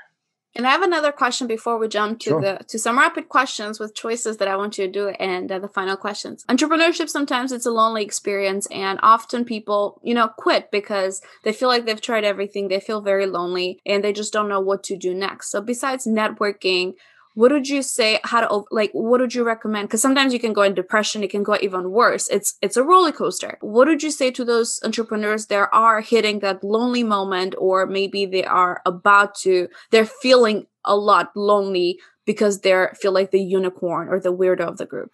And 0.56 0.68
I 0.68 0.72
have 0.72 0.82
another 0.82 1.12
question 1.12 1.47
before 1.47 1.78
we 1.78 1.88
jump 1.88 2.20
to 2.22 2.30
Sure. 2.32 2.41
the 2.41 2.64
to 2.68 2.78
some 2.78 2.97
rapid 2.97 3.30
questions 3.30 3.80
with 3.80 3.95
choices 3.95 4.38
that 4.38 4.47
I 4.47 4.56
want 4.56 4.78
you 4.78 4.86
to 4.86 4.91
do 4.91 5.08
and 5.10 5.52
uh, 5.52 5.60
the 5.60 5.68
final 5.70 5.95
questions. 5.95 6.43
Entrepreneurship 6.49 7.10
sometimes 7.10 7.52
it's 7.52 7.66
a 7.66 7.72
lonely 7.72 8.04
experience 8.04 8.68
and 8.68 8.99
often 9.02 9.45
people, 9.45 9.99
you 10.04 10.14
know, 10.14 10.28
quit 10.28 10.70
because 10.72 11.22
they 11.43 11.54
feel 11.54 11.70
like 11.70 11.86
they've 11.86 12.02
tried 12.02 12.26
everything, 12.26 12.68
they 12.68 12.80
feel 12.80 13.02
very 13.02 13.26
lonely 13.26 13.82
and 13.86 14.04
they 14.04 14.14
just 14.14 14.34
don't 14.34 14.49
know 14.49 14.60
what 14.60 14.84
to 14.84 14.97
do 14.97 15.14
next. 15.14 15.52
So 15.52 15.62
besides 15.62 16.06
networking, 16.06 16.95
what 17.34 17.51
would 17.51 17.67
you 17.67 17.82
say 17.82 18.19
how 18.23 18.41
to 18.41 18.63
like 18.71 18.91
what 18.93 19.19
would 19.19 19.34
you 19.34 19.43
recommend 19.43 19.88
because 19.88 20.01
sometimes 20.01 20.34
you 20.34 20.39
can 20.39 20.53
go 20.53 20.61
in 20.61 20.73
depression 20.73 21.23
it 21.23 21.29
can 21.29 21.43
go 21.43 21.57
even 21.61 21.91
worse 21.91 22.27
it's 22.29 22.57
it's 22.61 22.77
a 22.77 22.84
roller 22.84 23.11
coaster 23.11 23.57
what 23.61 23.88
would 23.88 24.03
you 24.03 24.11
say 24.11 24.32
to 24.32 24.43
those 24.43 24.79
entrepreneurs 24.84 25.47
that 25.47 25.69
are 25.71 26.01
hitting 26.01 26.39
that 26.39 26.63
lonely 26.63 27.03
moment 27.03 27.55
or 27.57 27.86
maybe 27.86 28.25
they 28.25 28.43
are 28.43 28.82
about 28.86 29.36
to 29.36 29.67
they're 29.91 30.05
feeling 30.05 30.65
a 30.86 30.95
lot 30.95 31.32
lonely 31.36 31.99
because 32.25 32.61
they're 32.61 32.93
feel 32.99 33.11
like 33.11 33.32
the 33.32 33.41
unicorn 33.41 34.07
or 34.09 34.19
the 34.19 34.34
weirdo 34.34 34.67
of 34.67 34.77
the 34.77 34.86
group 34.86 35.13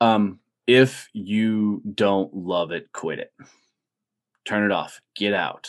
Um, 0.00 0.40
if 0.66 1.08
you 1.12 1.80
don't 1.94 2.34
love 2.34 2.72
it, 2.72 2.92
quit 2.92 3.18
it. 3.20 3.32
Turn 4.44 4.64
it 4.64 4.72
off. 4.72 5.00
Get 5.14 5.32
out. 5.32 5.68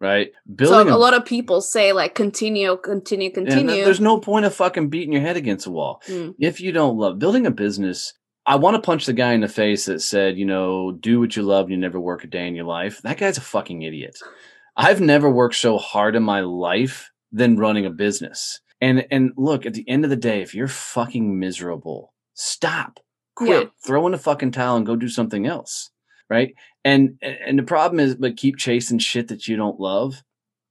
Right? 0.00 0.30
so 0.62 0.82
a 0.82 0.94
lot 0.96 1.14
of 1.14 1.24
people 1.24 1.60
say 1.60 1.92
like 1.92 2.14
continue 2.14 2.76
continue 2.76 3.32
and 3.34 3.48
continue 3.48 3.84
there's 3.84 4.00
no 4.00 4.20
point 4.20 4.44
of 4.44 4.54
fucking 4.54 4.90
beating 4.90 5.12
your 5.12 5.22
head 5.22 5.36
against 5.36 5.66
a 5.66 5.70
wall. 5.70 6.00
Mm. 6.06 6.34
if 6.38 6.60
you 6.60 6.70
don't 6.70 6.96
love 6.96 7.18
building 7.18 7.46
a 7.46 7.50
business, 7.50 8.12
I 8.46 8.56
want 8.56 8.76
to 8.76 8.80
punch 8.80 9.04
the 9.04 9.12
guy 9.12 9.34
in 9.34 9.42
the 9.42 9.48
face 9.48 9.84
that 9.84 10.00
said, 10.00 10.38
you 10.38 10.46
know, 10.46 10.92
do 10.92 11.20
what 11.20 11.36
you 11.36 11.42
love 11.42 11.66
and 11.66 11.72
you 11.72 11.76
never 11.76 12.00
work 12.00 12.24
a 12.24 12.26
day 12.26 12.46
in 12.46 12.54
your 12.54 12.64
life. 12.64 13.02
That 13.02 13.18
guy's 13.18 13.36
a 13.36 13.42
fucking 13.42 13.82
idiot. 13.82 14.16
I've 14.74 15.02
never 15.02 15.28
worked 15.28 15.56
so 15.56 15.76
hard 15.76 16.16
in 16.16 16.22
my 16.22 16.40
life 16.40 17.10
than 17.30 17.58
running 17.58 17.84
a 17.84 17.90
business. 17.90 18.60
And 18.80 19.06
and 19.10 19.32
look, 19.36 19.66
at 19.66 19.74
the 19.74 19.86
end 19.88 20.04
of 20.04 20.10
the 20.10 20.16
day, 20.16 20.40
if 20.40 20.54
you're 20.54 20.68
fucking 20.68 21.38
miserable, 21.38 22.14
stop. 22.32 23.00
Quit. 23.34 23.64
Yeah. 23.64 23.70
Throw 23.84 24.06
in 24.06 24.12
the 24.12 24.18
fucking 24.18 24.52
towel 24.52 24.76
and 24.76 24.86
go 24.86 24.96
do 24.96 25.08
something 25.08 25.46
else. 25.46 25.90
Right? 26.30 26.54
And 26.84 27.18
and 27.22 27.58
the 27.58 27.62
problem 27.62 28.00
is 28.00 28.14
but 28.14 28.36
keep 28.36 28.56
chasing 28.56 28.98
shit 28.98 29.28
that 29.28 29.48
you 29.48 29.56
don't 29.56 29.80
love 29.80 30.22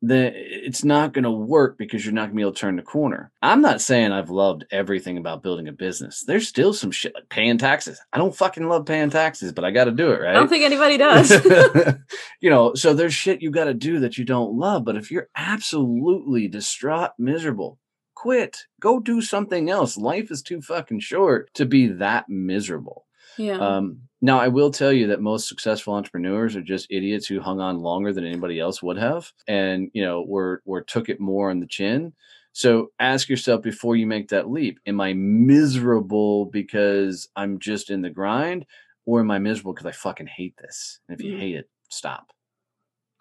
then 0.02 0.32
it's 0.36 0.84
not 0.84 1.14
going 1.14 1.24
to 1.24 1.32
work 1.32 1.78
because 1.78 2.06
you're 2.06 2.14
not 2.14 2.28
going 2.28 2.32
to 2.32 2.36
be 2.36 2.42
able 2.42 2.54
to 2.54 2.60
turn 2.60 2.76
the 2.76 2.84
corner. 2.84 3.32
I'm 3.42 3.62
not 3.62 3.82
saying 3.82 4.12
I've 4.12 4.30
loved 4.30 4.66
everything 4.72 5.18
about 5.18 5.42
building 5.42 5.68
a 5.68 5.72
business. 5.72 6.24
There's 6.26 6.48
still 6.48 6.74
some 6.74 6.92
shit 6.92 7.16
like 7.16 7.30
paying 7.30 7.58
taxes. 7.58 8.00
I 8.14 8.20
don't 8.20 8.36
fucking 8.36 8.68
love 8.68 8.86
paying 8.86 9.10
taxes, 9.10 9.52
but 9.52 9.66
I 9.66 9.72
got 9.72 9.86
to 9.86 9.92
do 9.92 10.12
it, 10.12 10.22
right? 10.22 10.32
i 10.32 10.34
don't 10.34 10.50
think 10.50 10.64
anybody 10.64 10.98
does 10.98 11.32
you 12.42 12.50
know, 12.50 12.76
so 12.76 12.94
there's 12.94 13.14
shit 13.14 13.42
you 13.42 13.50
got 13.50 13.66
to 13.66 13.74
do 13.74 14.00
that 14.00 14.18
you 14.18 14.26
don't 14.26 14.54
love. 14.54 14.86
But 14.86 14.98
if 14.98 15.10
you're 15.10 15.30
absolutely 15.36 16.48
distraught, 16.48 17.12
miserable, 17.18 17.80
quit. 18.14 18.66
Go 18.80 19.00
do 19.00 19.22
something 19.22 19.70
else. 19.70 19.98
Life 19.98 20.30
is 20.30 20.44
too 20.44 20.62
fucking 20.62 21.00
short 21.00 21.52
to 21.56 21.66
be 21.66 21.88
that 21.88 22.30
miserable. 22.30 23.06
yeah 23.38 23.58
Um, 23.58 24.02
now, 24.22 24.40
I 24.40 24.48
will 24.48 24.72
tell 24.72 24.92
you 24.92 25.08
that 25.08 25.22
most 25.22 25.48
successful 25.48 25.94
entrepreneurs 25.94 26.56
are 26.56 26.62
just 26.62 26.88
idiots 26.90 27.28
who 27.28 27.40
hung 27.40 27.60
on 27.60 27.80
longer 27.80 28.12
than 28.14 28.26
anybody 28.26 28.60
else 28.60 28.82
would 28.82 28.98
have, 28.98 29.32
and 29.48 29.90
you 29.94 30.04
know, 30.04 30.24
were 30.28 30.62
were 30.66 30.82
took 30.82 31.10
it 31.10 31.20
more 31.20 31.50
on 31.52 31.60
the 31.60 31.68
chin. 31.68 32.14
So 32.54 32.92
ask 33.00 33.30
yourself 33.30 33.62
before 33.62 33.96
you 33.96 34.08
make 34.08 34.30
that 34.30 34.50
leap: 34.50 34.80
Am 34.88 35.00
I 35.00 35.14
miserable 35.14 36.46
because 36.46 37.30
I'm 37.36 37.60
just 37.60 37.90
in 37.92 38.02
the 38.02 38.10
grind, 38.10 38.66
or 39.06 39.20
am 39.20 39.30
I 39.32 39.40
miserable 39.40 39.74
because 39.74 39.86
I 39.86 39.92
fucking 39.92 40.28
hate 40.28 40.56
this? 40.58 41.00
And 41.08 41.20
if 41.20 41.24
you 41.24 41.34
Mhm. 41.34 41.40
hate 41.40 41.56
it, 41.56 41.70
stop. 41.90 42.32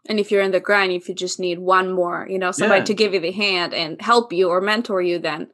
and 0.09 0.21
if 0.21 0.31
you're 0.31 0.43
in 0.43 0.53
the 0.53 0.61
grind 0.61 0.93
if 0.93 1.09
you 1.09 1.15
just 1.17 1.41
need 1.41 1.59
one 1.59 1.91
more 1.91 2.29
you 2.31 2.39
know 2.39 2.53
somebody 2.53 2.79
Yeah. 2.81 2.85
to 2.85 2.95
give 2.95 3.13
you 3.13 3.19
the 3.19 3.33
hand 3.33 3.75
and 3.75 4.01
help 4.01 4.33
you 4.33 4.49
or 4.49 4.61
mentor 4.61 5.03
you 5.03 5.19
then 5.19 5.51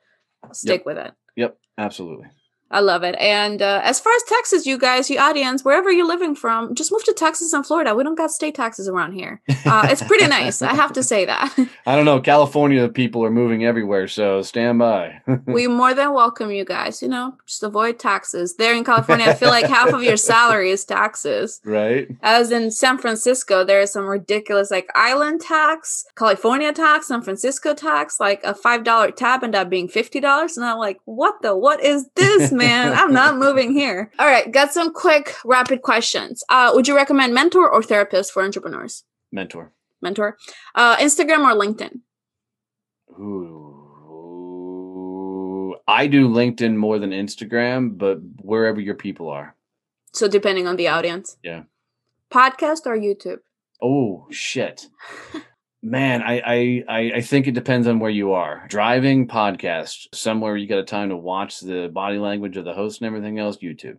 stick 0.53 0.85
with 0.85 0.99
it 0.99 1.13
Yep, 1.37 1.57
absolutely. 1.79 2.27
I 2.73 2.81
love 2.81 3.03
it. 3.03 3.15
And 3.19 3.61
uh, 3.61 3.81
as 3.85 4.01
far 4.01 4.13
as 4.15 4.23
Texas, 4.25 4.65
you 4.65 4.79
guys, 4.79 5.11
you 5.11 5.19
audience, 5.19 5.65
wherever 5.65 5.93
you're 5.93 6.07
living 6.07 6.35
from, 6.35 6.75
just 6.75 6.91
move 6.91 7.05
to 7.05 7.13
Texas 7.13 7.53
and 7.53 7.65
Florida. 7.67 7.95
We 7.95 8.03
don't 8.03 8.15
got 8.15 8.31
state 8.31 8.55
taxes 8.55 8.89
around 8.89 9.13
here. 9.13 9.43
Uh, 9.67 9.87
it's 9.91 10.03
pretty 10.03 10.27
nice. 10.27 10.63
I 10.63 10.75
have 10.75 10.93
to 10.95 11.03
say 11.13 11.27
that. 11.27 11.55
I 11.87 11.97
don't 11.97 12.07
know. 12.07 12.21
California 12.21 12.89
people 12.89 13.25
are 13.25 13.31
moving 13.31 13.65
everywhere, 13.65 14.09
so 14.09 14.41
stand 14.43 14.79
by. 14.79 15.21
we 15.47 15.67
more 15.67 15.93
than 15.93 16.15
welcome 16.15 16.51
you 16.51 16.65
guys. 16.65 17.03
You 17.03 17.09
know, 17.09 17.37
just 17.47 17.63
avoid 17.63 17.99
taxes. 17.99 18.57
There 18.57 18.75
in 18.75 18.85
California, 18.85 19.27
I 19.27 19.35
feel 19.35 19.51
like 19.51 19.67
half 19.67 19.93
of 19.93 20.03
your 20.03 20.17
salary 20.17 20.71
is 20.71 20.85
taxes. 20.85 21.61
right? 21.65 22.09
As 22.23 22.51
in 22.51 22.71
San 22.71 22.97
Francisco, 22.99 23.65
there 23.65 23.81
is 23.81 23.93
some 23.93 24.07
ridiculous 24.07 24.71
like 24.71 24.89
island 24.95 25.43
tax, 25.43 26.07
California 26.17 26.73
tax, 26.73 27.09
San 27.09 27.21
Francisco 27.23 27.75
tax, 27.75 28.19
like 28.19 28.43
a 28.45 28.55
five 28.55 28.83
dollar 28.85 29.11
tab 29.11 29.45
ended 29.45 29.61
up 29.61 29.69
being 29.69 29.89
fifty 29.89 30.21
dollars, 30.21 30.57
and 30.57 30.65
I'm 30.65 30.79
like, 30.79 31.01
what 31.05 31.43
the? 31.43 31.55
What 31.55 31.85
is 31.85 32.09
this, 32.17 32.51
man? 32.67 32.93
I'm 32.95 33.13
not 33.13 33.37
moving 33.37 33.73
here. 33.73 34.11
All 34.19 34.27
right, 34.27 34.51
got 34.51 34.73
some 34.73 34.93
quick, 34.93 35.37
rapid 35.45 35.83
questions. 35.83 36.43
Uh, 36.49 36.73
would 36.75 36.89
you 36.89 36.97
recommend 36.97 37.35
mentor 37.35 37.71
or 37.71 37.83
therapist 37.83 38.33
for 38.33 38.43
entrepreneurs? 38.43 39.05
Mentor. 39.31 39.73
Mentor, 40.01 40.37
uh, 40.75 40.97
Instagram 40.97 41.41
or 41.41 41.55
LinkedIn? 41.55 42.01
Ooh. 43.21 43.73
I 45.87 46.07
do 46.07 46.29
LinkedIn 46.29 46.77
more 46.77 46.99
than 46.99 47.11
Instagram, 47.11 47.99
but 47.99 48.19
wherever 48.41 48.81
your 48.81 48.95
people 48.95 49.29
are. 49.29 49.55
So 50.13 50.29
depending 50.29 50.67
on 50.67 50.77
the 50.77 50.89
audience. 50.89 51.37
Yeah. 51.43 51.65
Podcast 52.31 52.87
or 52.87 52.97
YouTube? 52.97 53.41
Oh 53.81 54.27
shit. 54.31 54.87
Man, 55.85 56.23
I, 56.23 56.83
I 56.89 57.13
I 57.17 57.21
think 57.23 57.49
it 57.49 57.55
depends 57.55 57.89
on 57.89 57.99
where 57.99 58.11
you 58.11 58.33
are. 58.33 58.65
Driving, 58.69 59.27
podcast, 59.27 60.07
somewhere 60.15 60.57
you 60.57 60.69
got 60.69 60.79
a 60.79 60.85
time 60.85 61.09
to 61.09 61.17
watch 61.17 61.59
the 61.61 61.89
body 61.93 62.19
language 62.19 62.57
of 62.57 62.65
the 62.65 62.73
host 62.73 63.01
and 63.01 63.07
everything 63.09 63.39
else, 63.41 63.57
YouTube. 63.57 63.99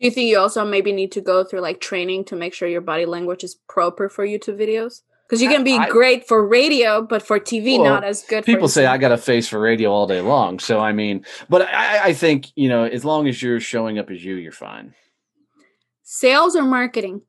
Do 0.00 0.06
you 0.06 0.10
think 0.12 0.28
you 0.30 0.38
also 0.38 0.64
maybe 0.64 0.92
need 0.92 1.10
to 1.12 1.20
go 1.20 1.42
through 1.42 1.60
like 1.60 1.80
training 1.80 2.24
to 2.26 2.36
make 2.36 2.54
sure 2.54 2.68
your 2.68 2.80
body 2.80 3.04
language 3.04 3.42
is 3.42 3.56
proper 3.68 4.08
for 4.08 4.24
YouTube 4.26 4.58
videos? 4.60 5.02
Because 5.28 5.40
you 5.42 5.48
can 5.48 5.64
be 5.64 5.76
I- 5.76 5.88
great 5.88 6.28
for 6.28 6.46
radio, 6.46 7.02
but 7.02 7.20
for 7.26 7.40
TV, 7.40 7.78
Well, 7.78 7.94
not 7.94 8.04
as 8.04 8.22
good. 8.22 8.44
People 8.44 8.68
say 8.68 8.86
I 8.86 8.98
got 8.98 9.10
a 9.10 9.16
face 9.16 9.48
for 9.48 9.58
radio 9.58 9.90
all 9.90 10.06
day 10.06 10.20
long. 10.20 10.58
So 10.60 10.78
I 10.78 10.92
mean, 10.92 11.24
but 11.48 11.62
I, 11.62 12.04
I 12.08 12.12
think, 12.12 12.48
you 12.54 12.68
know, 12.68 12.84
as 12.84 13.04
long 13.04 13.26
as 13.26 13.42
you're 13.42 13.58
showing 13.58 13.98
up 13.98 14.10
as 14.10 14.22
you, 14.22 14.34
you're 14.36 14.52
fine. 14.52 14.94
sales 16.02 16.54
or 16.54 16.62
marketing. 16.62 17.22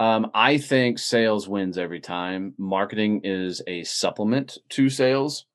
Um, 0.00 0.30
I 0.34 0.58
think 0.58 0.98
sales 0.98 1.48
wins 1.48 1.78
every 1.78 2.00
time. 2.00 2.54
Marketing 2.58 3.20
is 3.24 3.62
a 3.66 3.84
supplement 3.84 4.58
to 4.70 4.88
sales. 4.88 5.46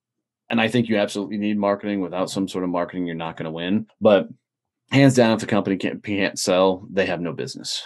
And 0.49 0.61
I 0.61 0.67
think 0.69 0.87
you 0.87 0.97
absolutely 0.97 1.37
need 1.37 1.57
marketing. 1.57 2.01
Without 2.01 2.29
some 2.29 2.47
sort 2.47 2.63
of 2.63 2.69
marketing, 2.69 3.05
you're 3.05 3.15
not 3.15 3.35
going 3.35 3.45
to 3.45 3.51
win. 3.51 3.87
But 3.99 4.29
hands 4.91 5.15
down, 5.15 5.33
if 5.33 5.39
the 5.39 5.45
company 5.45 5.77
can't, 5.77 6.03
can't 6.03 6.39
sell, 6.39 6.87
they 6.89 7.05
have 7.05 7.19
no 7.19 7.33
business. 7.33 7.83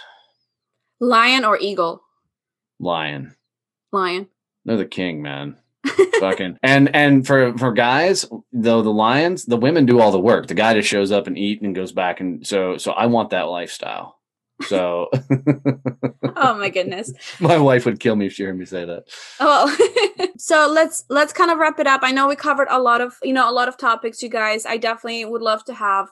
Lion 1.00 1.44
or 1.44 1.58
eagle? 1.58 2.02
Lion. 2.78 3.34
Lion. 3.90 4.28
They're 4.64 4.76
the 4.76 4.86
king, 4.86 5.22
man. 5.22 5.56
Fucking 6.20 6.58
and 6.62 6.94
and 6.94 7.26
for 7.26 7.58
for 7.58 7.72
guys 7.72 8.24
though 8.52 8.82
the 8.82 8.92
lions 8.92 9.46
the 9.46 9.56
women 9.56 9.84
do 9.84 9.98
all 9.98 10.12
the 10.12 10.20
work 10.20 10.46
the 10.46 10.54
guy 10.54 10.74
just 10.74 10.88
shows 10.88 11.10
up 11.10 11.26
and 11.26 11.36
eat 11.36 11.60
and 11.60 11.74
goes 11.74 11.90
back 11.90 12.20
and 12.20 12.46
so 12.46 12.76
so 12.76 12.92
I 12.92 13.06
want 13.06 13.30
that 13.30 13.48
lifestyle 13.48 14.20
so 14.62 15.10
oh 16.36 16.54
my 16.54 16.68
goodness. 16.68 17.12
My 17.40 17.58
wife 17.58 17.84
would 17.84 18.00
kill 18.00 18.16
me 18.16 18.26
if 18.26 18.32
she 18.34 18.44
heard 18.44 18.58
me 18.58 18.64
say 18.64 18.84
that. 18.84 19.04
Oh 19.40 20.28
so 20.38 20.70
let's 20.72 21.04
let's 21.08 21.32
kind 21.32 21.50
of 21.50 21.58
wrap 21.58 21.78
it 21.78 21.86
up. 21.86 22.00
I 22.02 22.12
know 22.12 22.28
we 22.28 22.36
covered 22.36 22.68
a 22.70 22.80
lot 22.80 23.00
of 23.00 23.16
you 23.22 23.32
know 23.32 23.48
a 23.48 23.52
lot 23.52 23.68
of 23.68 23.76
topics 23.76 24.22
you 24.22 24.28
guys. 24.28 24.66
I 24.66 24.76
definitely 24.76 25.24
would 25.24 25.42
love 25.42 25.64
to 25.64 25.74
have 25.74 26.08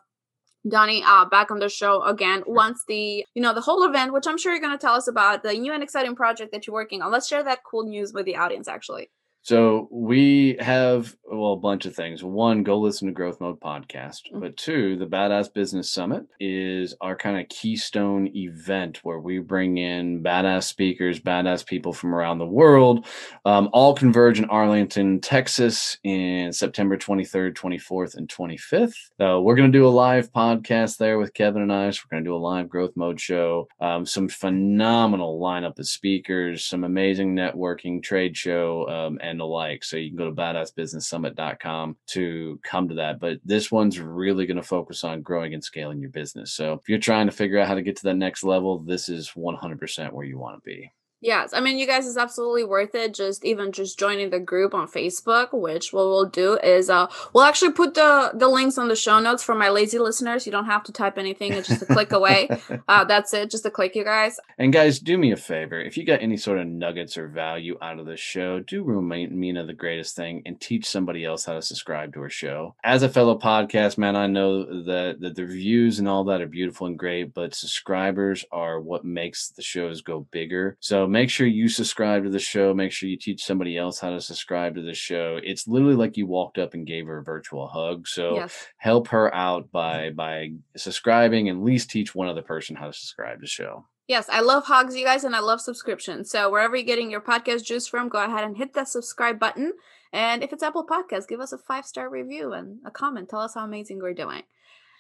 Donnie 0.69 1.03
uh, 1.07 1.25
back 1.25 1.51
on 1.51 1.59
the 1.59 1.69
show 1.69 2.03
again 2.03 2.43
once 2.47 2.85
the 2.87 3.25
you 3.35 3.43
know 3.43 3.55
the 3.55 3.61
whole 3.61 3.85
event, 3.85 4.13
which 4.13 4.27
I'm 4.27 4.39
sure 4.39 4.53
you're 4.53 4.61
going 4.61 4.77
to 4.77 4.81
tell 4.81 4.95
us 4.95 5.09
about 5.09 5.43
the 5.43 5.55
new 5.55 5.73
and 5.73 5.83
exciting 5.83 6.15
project 6.15 6.53
that 6.53 6.67
you're 6.67 6.75
working 6.75 7.03
on. 7.03 7.11
Let's 7.11 7.29
share 7.29 7.45
that 7.45 7.61
cool 7.65 7.85
news 7.85 8.13
with 8.13 8.27
the 8.27 8.37
audience. 8.37 8.69
Actually, 8.69 9.11
so 9.43 9.89
we 9.91 10.57
have 10.61 11.17
well 11.31 11.53
a 11.53 11.57
bunch 11.57 11.87
of 11.87 11.95
things. 11.95 12.23
One, 12.23 12.63
go 12.63 12.79
listen 12.79 13.09
to 13.09 13.15
Growth 13.15 13.41
Mode 13.41 13.61
podcast. 13.61 14.23
Mm-hmm. 14.27 14.41
But 14.41 14.57
two, 14.57 14.97
the 14.97 15.07
Badass 15.07 15.53
Business 15.53 15.91
Summit 15.91 16.27
is 16.39 16.95
our 17.01 17.17
kind 17.17 17.41
of 17.41 17.49
keystone 17.49 18.29
event 18.35 19.01
where 19.03 19.21
we 19.21 19.39
bring 19.39 19.79
in 19.79 20.23
badass 20.23 20.65
speakers, 20.65 21.21
badass 21.21 21.65
people 21.65 21.93
from 21.93 22.15
around 22.15 22.39
the 22.39 22.47
world, 22.47 23.07
um, 23.45 23.71
all 23.73 23.95
converge 23.95 24.39
in 24.39 24.45
Arlington, 24.47 25.21
Texas, 25.21 25.99
in 26.05 26.53
September 26.53 26.97
23rd, 26.97 27.55
24th, 27.55 28.17
and 28.17 28.29
25th. 28.29 28.95
Uh, 29.21 29.41
we're 29.41 29.57
going 29.57 29.71
to 29.71 29.79
do 29.79 29.87
a 29.87 29.89
live 29.89 30.33
podcast 30.33 30.99
there 30.99 31.19
with 31.19 31.35
Kevin 31.35 31.63
and 31.63 31.73
I. 31.73 31.91
So 31.91 32.03
we're 32.05 32.17
going 32.17 32.25
to 32.25 32.31
do 32.31 32.37
a 32.37 32.39
live 32.39 32.69
Growth 32.69 32.97
Mode 32.97 33.21
show. 33.21 33.69
Um, 33.81 34.05
some 34.05 34.29
phenomenal 34.29 35.41
lineup 35.41 35.79
of 35.79 35.89
speakers, 35.89 36.65
some 36.65 36.85
amazing 36.85 37.35
networking, 37.35 38.03
trade 38.03 38.37
show, 38.37 38.89
um, 38.89 39.19
and 39.31 39.41
the 39.41 39.45
like. 39.45 39.85
So 39.85 39.97
you 39.97 40.11
can 40.11 40.19
go 40.19 40.27
to 40.27 40.37
badassbusinesssummit.com 40.37 41.97
to 42.09 42.61
come 42.63 42.89
to 42.89 42.95
that. 42.97 43.21
But 43.21 43.39
this 43.45 43.71
one's 43.71 43.99
really 43.99 44.47
going 44.47 44.57
to 44.57 44.63
focus 44.63 45.05
on 45.05 45.23
growing 45.23 45.55
and 45.55 45.65
scaling 45.65 46.01
your 46.01 46.11
business. 46.11 46.53
So 46.53 46.75
if 46.75 46.89
you're 46.89 46.99
trying 46.99 47.27
to 47.27 47.33
figure 47.33 47.59
out 47.59 47.69
how 47.69 47.75
to 47.75 47.83
get 47.83 47.97
to 47.97 48.05
that 48.05 48.17
next 48.17 48.45
level, 48.45 48.79
this 48.81 49.09
is 49.09 49.33
100% 49.37 50.13
where 50.13 50.27
you 50.27 50.39
want 50.39 50.57
to 50.57 50.63
be. 50.69 50.93
Yes, 51.23 51.53
I 51.53 51.61
mean, 51.61 51.79
you 51.79 51.87
guys 51.87 52.07
is 52.07 52.17
absolutely 52.17 52.65
worth 52.65 52.95
it. 52.95 53.13
Just 53.13 53.45
even 53.45 53.73
just 53.73 53.99
joining 53.99 54.31
the 54.31 54.41
group 54.41 54.73
on 54.73 54.89
Facebook, 54.89 55.53
which 55.53 55.93
what 55.93 56.07
we'll 56.07 56.25
do 56.25 56.55
is 56.59 56.89
uh 56.89 57.09
we'll 57.35 57.45
actually 57.45 57.73
put 57.73 57.95
the 57.95 58.33
the 58.35 58.49
links 58.49 58.79
on 58.79 58.89
the 58.89 58.97
show 58.97 59.21
notes 59.21 59.43
for 59.43 59.55
my 59.55 59.69
lazy 59.69 59.99
listeners. 59.99 60.47
You 60.47 60.53
don't 60.53 60.65
have 60.65 60.83
to 60.85 60.93
type 60.93 61.19
anything; 61.19 61.53
it's 61.53 61.69
just 61.69 61.83
a 61.83 61.87
click 61.87 62.13
away. 62.13 62.49
Uh, 62.89 63.05
that's 63.05 63.33
it, 63.35 63.51
just 63.51 63.67
a 63.67 63.71
click, 63.71 63.95
you 63.95 64.05
guys. 64.05 64.39
And 64.59 64.73
guys, 64.73 64.99
do 64.99 65.19
me 65.19 65.33
a 65.33 65.37
favor: 65.37 65.81
if 65.81 65.97
you 65.97 66.05
got 66.05 66.23
any 66.23 66.37
sort 66.37 66.59
of 66.59 66.67
nuggets 66.67 67.17
or 67.17 67.29
value 67.29 67.77
out 67.81 67.99
of 67.99 68.07
this 68.07 68.21
show, 68.21 68.61
do 68.61 68.85
Romina 68.85 69.67
the 69.67 69.73
greatest 69.73 70.17
thing 70.17 70.43
and 70.47 70.61
teach 70.61 70.87
somebody 70.87 71.25
else 71.25 71.45
how 71.45 71.55
to 71.55 71.63
subscribe 71.63 72.15
to 72.15 72.21
her 72.21 72.31
show. 72.31 72.75
As 72.83 73.03
a 73.03 73.09
fellow 73.09 73.39
podcast 73.39 73.99
man, 73.99 74.17
I 74.17 74.27
know 74.27 74.83
that 74.85 75.21
that 75.21 75.35
the 75.37 75.45
reviews 75.45 75.99
and 75.99 76.09
all 76.09 76.25
that 76.25 76.41
are 76.41 76.47
beautiful 76.47 76.87
and 76.87 76.99
great, 76.99 77.35
but 77.35 77.55
subscribers 77.55 78.45
are 78.51 78.81
what 78.81 79.05
makes 79.05 79.51
the 79.51 79.63
shows 79.63 80.01
go 80.01 80.27
bigger. 80.31 80.77
So 80.81 81.07
make 81.11 81.31
sure 81.31 81.47
you 81.47 81.69
subscribe 81.69 82.25
to 82.25 82.31
the 82.31 82.39
show. 82.39 82.73
Make 82.73 82.93
sure 82.93 83.09
you 83.09 83.17
teach 83.17 83.45
somebody 83.45 83.77
else 83.77 84.01
how 84.01 84.11
to 84.11 84.21
subscribe 84.21 84.75
to 84.77 84.83
the 84.83 84.95
show. 84.95 85.39
It's 85.43 85.69
literally 85.69 85.97
like 85.97 86.17
you 86.17 86.27
walked 86.27 86.59
up 86.59 86.75
and 86.75 86.87
gave 86.87 87.07
her 87.07 87.19
a 87.19 87.25
virtual 87.25 87.67
hug. 87.67 88.07
So 88.09 88.37
yes. 88.37 88.67
help 88.79 89.09
her 89.09 89.35
out 89.35 89.71
by 89.71 90.11
by 90.11 90.53
subscribing 90.77 91.49
and 91.49 91.59
at 91.59 91.65
least 91.65 91.91
teach 91.91 92.15
one 92.15 92.29
other 92.29 92.43
person 92.43 92.77
how 92.77 92.87
to 92.87 92.93
subscribe 92.93 93.39
to 93.39 93.43
the 93.43 93.47
show. 93.47 93.87
Yes, 94.07 94.29
I 94.29 94.41
love 94.41 94.65
hugs, 94.65 94.97
you 94.97 95.05
guys, 95.05 95.23
and 95.23 95.37
I 95.37 95.41
love 95.41 95.61
subscriptions. 95.61 96.31
So 96.31 96.51
wherever 96.51 96.75
you're 96.75 96.85
getting 96.85 97.13
your 97.13 97.21
podcast 97.21 97.65
juice 97.65 97.87
from, 97.87 98.09
go 98.09 98.19
ahead 98.19 98.43
and 98.43 98.57
hit 98.57 98.75
that 98.75 98.89
subscribe 98.89 99.39
button. 99.39 99.75
And 100.13 100.43
if 100.43 100.53
it's 100.53 100.65
Apple 100.65 100.85
Podcast, 100.85 101.29
give 101.29 101.39
us 101.39 101.53
a 101.53 101.59
five 101.59 101.87
star 101.87 102.11
review 102.11 102.53
and 102.53 102.81
a 102.85 102.91
comment. 102.91 103.29
Tell 103.29 103.41
us 103.41 103.55
how 103.55 103.65
amazing 103.65 104.01
we're 104.01 104.15
doing. 104.15 104.43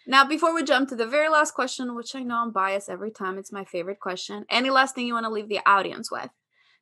Now, 0.07 0.24
before 0.24 0.55
we 0.55 0.62
jump 0.62 0.88
to 0.88 0.96
the 0.96 1.07
very 1.07 1.28
last 1.28 1.53
question, 1.55 1.94
which 1.94 2.14
I 2.14 2.22
know 2.22 2.36
I'm 2.36 2.53
biased 2.53 2.88
every 2.88 3.11
time, 3.11 3.38
it's 3.38 3.53
my 3.53 3.64
favorite 3.64 4.01
question. 4.01 4.44
Any 4.51 4.70
last 4.70 4.94
thing 4.94 5.07
you 5.07 5.14
want 5.14 5.26
to 5.26 5.32
leave 5.32 5.48
the 5.48 5.61
audience 5.66 6.11
with? 6.11 6.30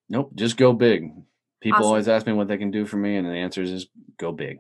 Nope, 0.09 0.33
just 0.35 0.57
go 0.57 0.73
big. 0.73 1.12
People 1.61 1.79
awesome. 1.79 1.87
always 1.87 2.09
ask 2.09 2.27
me 2.27 2.33
what 2.33 2.49
they 2.49 2.57
can 2.57 2.71
do 2.71 2.87
for 2.87 2.97
me, 2.97 3.16
and 3.16 3.27
the 3.27 3.33
answer 3.33 3.62
is 3.62 3.89
go 4.19 4.33
big. 4.33 4.59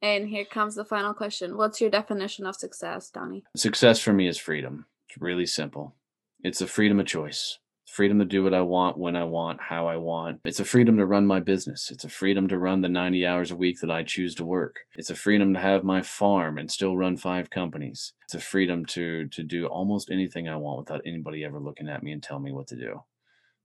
And 0.00 0.28
here 0.28 0.44
comes 0.44 0.76
the 0.76 0.84
final 0.84 1.12
question 1.12 1.56
What's 1.56 1.80
your 1.80 1.90
definition 1.90 2.46
of 2.46 2.54
success, 2.54 3.10
Donnie? 3.10 3.44
Success 3.56 3.98
for 3.98 4.12
me 4.12 4.28
is 4.28 4.38
freedom. 4.38 4.86
It's 5.08 5.20
really 5.20 5.46
simple. 5.46 5.96
It's 6.40 6.60
the 6.60 6.68
freedom 6.68 7.00
of 7.00 7.06
choice 7.06 7.58
freedom 7.88 8.18
to 8.18 8.24
do 8.24 8.44
what 8.44 8.54
I 8.54 8.60
want, 8.60 8.98
when 8.98 9.16
I 9.16 9.24
want, 9.24 9.60
how 9.60 9.86
I 9.88 9.96
want. 9.96 10.40
It's 10.44 10.60
a 10.60 10.64
freedom 10.64 10.96
to 10.98 11.06
run 11.06 11.26
my 11.26 11.40
business. 11.40 11.90
It's 11.90 12.04
a 12.04 12.08
freedom 12.08 12.46
to 12.48 12.58
run 12.58 12.80
the 12.82 12.88
90 12.88 13.26
hours 13.26 13.50
a 13.50 13.56
week 13.56 13.80
that 13.80 13.90
I 13.90 14.02
choose 14.02 14.34
to 14.36 14.44
work. 14.44 14.76
It's 14.96 15.10
a 15.10 15.16
freedom 15.16 15.54
to 15.54 15.60
have 15.60 15.84
my 15.84 16.02
farm 16.02 16.58
and 16.58 16.70
still 16.70 16.96
run 16.96 17.16
five 17.16 17.50
companies. 17.50 18.12
It's 18.24 18.34
a 18.34 18.40
freedom 18.40 18.84
to 18.86 19.26
to 19.28 19.42
do 19.42 19.66
almost 19.66 20.10
anything 20.10 20.48
I 20.48 20.56
want 20.56 20.78
without 20.78 21.02
anybody 21.06 21.44
ever 21.44 21.58
looking 21.58 21.88
at 21.88 22.02
me 22.02 22.12
and 22.12 22.22
telling 22.22 22.44
me 22.44 22.52
what 22.52 22.68
to 22.68 22.76
do. 22.76 23.02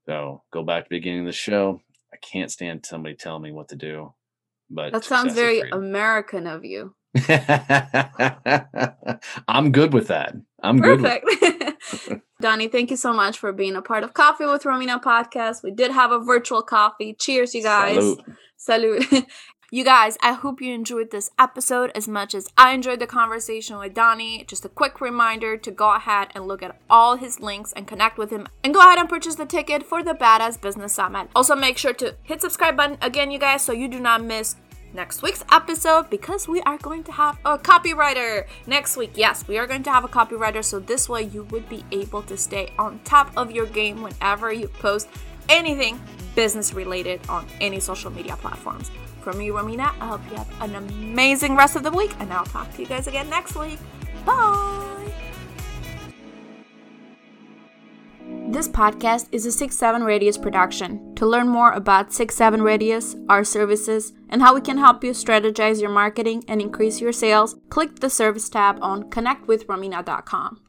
So 0.06 0.44
go 0.52 0.64
back 0.64 0.84
to 0.86 0.90
the 0.90 0.98
beginning 0.98 1.22
of 1.22 1.26
the 1.28 1.32
show. 1.34 1.82
I 2.14 2.18
can't 2.18 2.52
stand 2.52 2.86
somebody 2.86 3.16
telling 3.16 3.42
me 3.44 3.52
what 3.52 3.70
to 3.70 3.76
do. 3.76 4.14
But 4.70 4.94
that 4.94 5.04
sounds 5.04 5.34
very 5.34 5.70
American 5.72 6.48
of 6.48 6.66
you. 6.66 6.96
I'm 9.48 9.72
good 9.72 9.94
with 9.94 10.08
that. 10.08 10.34
I'm 10.62 10.80
Perfect. 10.80 11.26
good. 11.26 11.42
With- 11.42 11.53
Donnie, 12.42 12.68
thank 12.68 12.92
you 12.92 12.98
so 12.98 13.14
much 13.14 13.38
for 13.38 13.52
being 13.52 13.76
a 13.76 13.82
part 13.82 14.04
of 14.04 14.14
Coffee 14.14 14.46
with 14.46 14.64
Romina 14.64 15.02
podcast. 15.02 15.64
We 15.64 15.72
did 15.72 15.92
have 15.92 16.12
a 16.12 16.20
virtual 16.20 16.62
coffee. 16.62 17.16
Cheers, 17.18 17.56
you 17.56 17.64
guys. 17.64 17.96
Salute. 17.96 18.26
Salute. 18.58 19.26
You 19.74 19.84
guys, 19.84 20.20
I 20.22 20.34
hope 20.34 20.62
you 20.62 20.72
enjoyed 20.72 21.10
this 21.10 21.32
episode 21.40 21.92
as 21.96 22.08
much 22.08 22.36
as 22.36 22.48
I 22.56 22.74
enjoyed 22.76 23.00
the 23.00 23.08
conversation 23.08 23.80
with 23.80 23.96
Donnie. 23.96 24.44
Just 24.48 24.64
a 24.66 24.70
quick 24.70 25.02
reminder 25.02 25.58
to 25.58 25.72
go 25.72 25.96
ahead 25.96 26.28
and 26.36 26.48
look 26.48 26.62
at 26.62 26.80
all 26.92 27.16
his 27.16 27.40
links 27.40 27.74
and 27.76 27.88
connect 27.88 28.20
with 28.20 28.30
him 28.30 28.48
and 28.64 28.72
go 28.72 28.82
ahead 28.82 29.00
and 29.00 29.10
purchase 29.10 29.34
the 29.34 29.48
ticket 29.48 29.82
for 29.82 30.04
the 30.04 30.14
Badass 30.14 30.62
Business 30.62 30.94
Summit. 30.94 31.28
Also, 31.36 31.56
make 31.56 31.80
sure 31.80 31.94
to 31.94 32.14
hit 32.22 32.40
subscribe 32.40 32.78
button 32.78 33.00
again, 33.02 33.32
you 33.32 33.40
guys, 33.40 33.64
so 33.64 33.74
you 33.74 33.88
do 33.88 34.00
not 34.00 34.24
miss 34.24 34.58
next 34.94 35.22
week's 35.22 35.44
episode 35.52 36.10
because 36.10 36.48
we 36.48 36.62
are 36.62 36.78
going 36.78 37.04
to 37.04 37.12
have 37.12 37.38
a 37.46 37.58
copywriter 37.58 38.46
next 38.68 38.96
week. 38.98 39.12
Yes, 39.16 39.48
we 39.48 39.58
are 39.58 39.68
going 39.68 39.84
to 39.84 39.92
have 39.92 40.04
a 40.04 40.08
copywriter, 40.08 40.64
so 40.64 40.80
this 40.80 41.10
way 41.10 41.24
you 41.24 41.44
would 41.46 41.68
be 41.70 41.84
able 41.92 42.22
to 42.24 42.38
stay 42.38 42.72
on 42.78 43.00
top 43.04 43.32
of 43.36 43.52
your 43.52 43.66
game 43.66 44.02
whenever 44.02 44.52
you 44.54 44.68
post 44.68 45.08
anything 45.50 46.00
business 46.36 46.74
related 46.74 47.20
on 47.30 47.48
any 47.60 47.80
social 47.80 48.12
media 48.12 48.36
platforms. 48.38 48.92
From 49.22 49.38
me, 49.38 49.50
Romina, 49.50 49.94
I 50.00 50.08
hope 50.08 50.22
you 50.30 50.38
have 50.38 50.62
an 50.62 50.76
amazing 50.76 51.56
rest 51.56 51.76
of 51.76 51.84
the 51.84 51.92
week, 51.92 52.14
and 52.20 52.32
I'll 52.34 52.46
talk 52.46 52.74
to 52.74 52.82
you 52.82 52.88
guys 52.88 53.08
again 53.08 53.30
next 53.30 53.56
week. 53.56 53.80
Bye! 54.26 55.33
This 58.54 58.68
podcast 58.68 59.30
is 59.32 59.48
a 59.48 59.52
6 59.52 59.76
7 59.76 60.04
Radius 60.04 60.38
production. 60.38 61.16
To 61.16 61.26
learn 61.26 61.48
more 61.48 61.72
about 61.72 62.14
6 62.14 62.36
7 62.36 62.62
Radius, 62.62 63.16
our 63.28 63.44
services, 63.44 64.14
and 64.30 64.44
how 64.44 64.54
we 64.54 64.62
can 64.62 64.78
help 64.78 65.04
you 65.04 65.10
strategize 65.10 65.82
your 65.82 65.90
marketing 65.90 66.44
and 66.48 66.62
increase 66.62 67.02
your 67.02 67.14
sales, 67.14 67.56
click 67.70 68.00
the 68.00 68.12
service 68.12 68.48
tab 68.50 68.78
on 68.80 69.10
connectwithromina.com. 69.10 70.60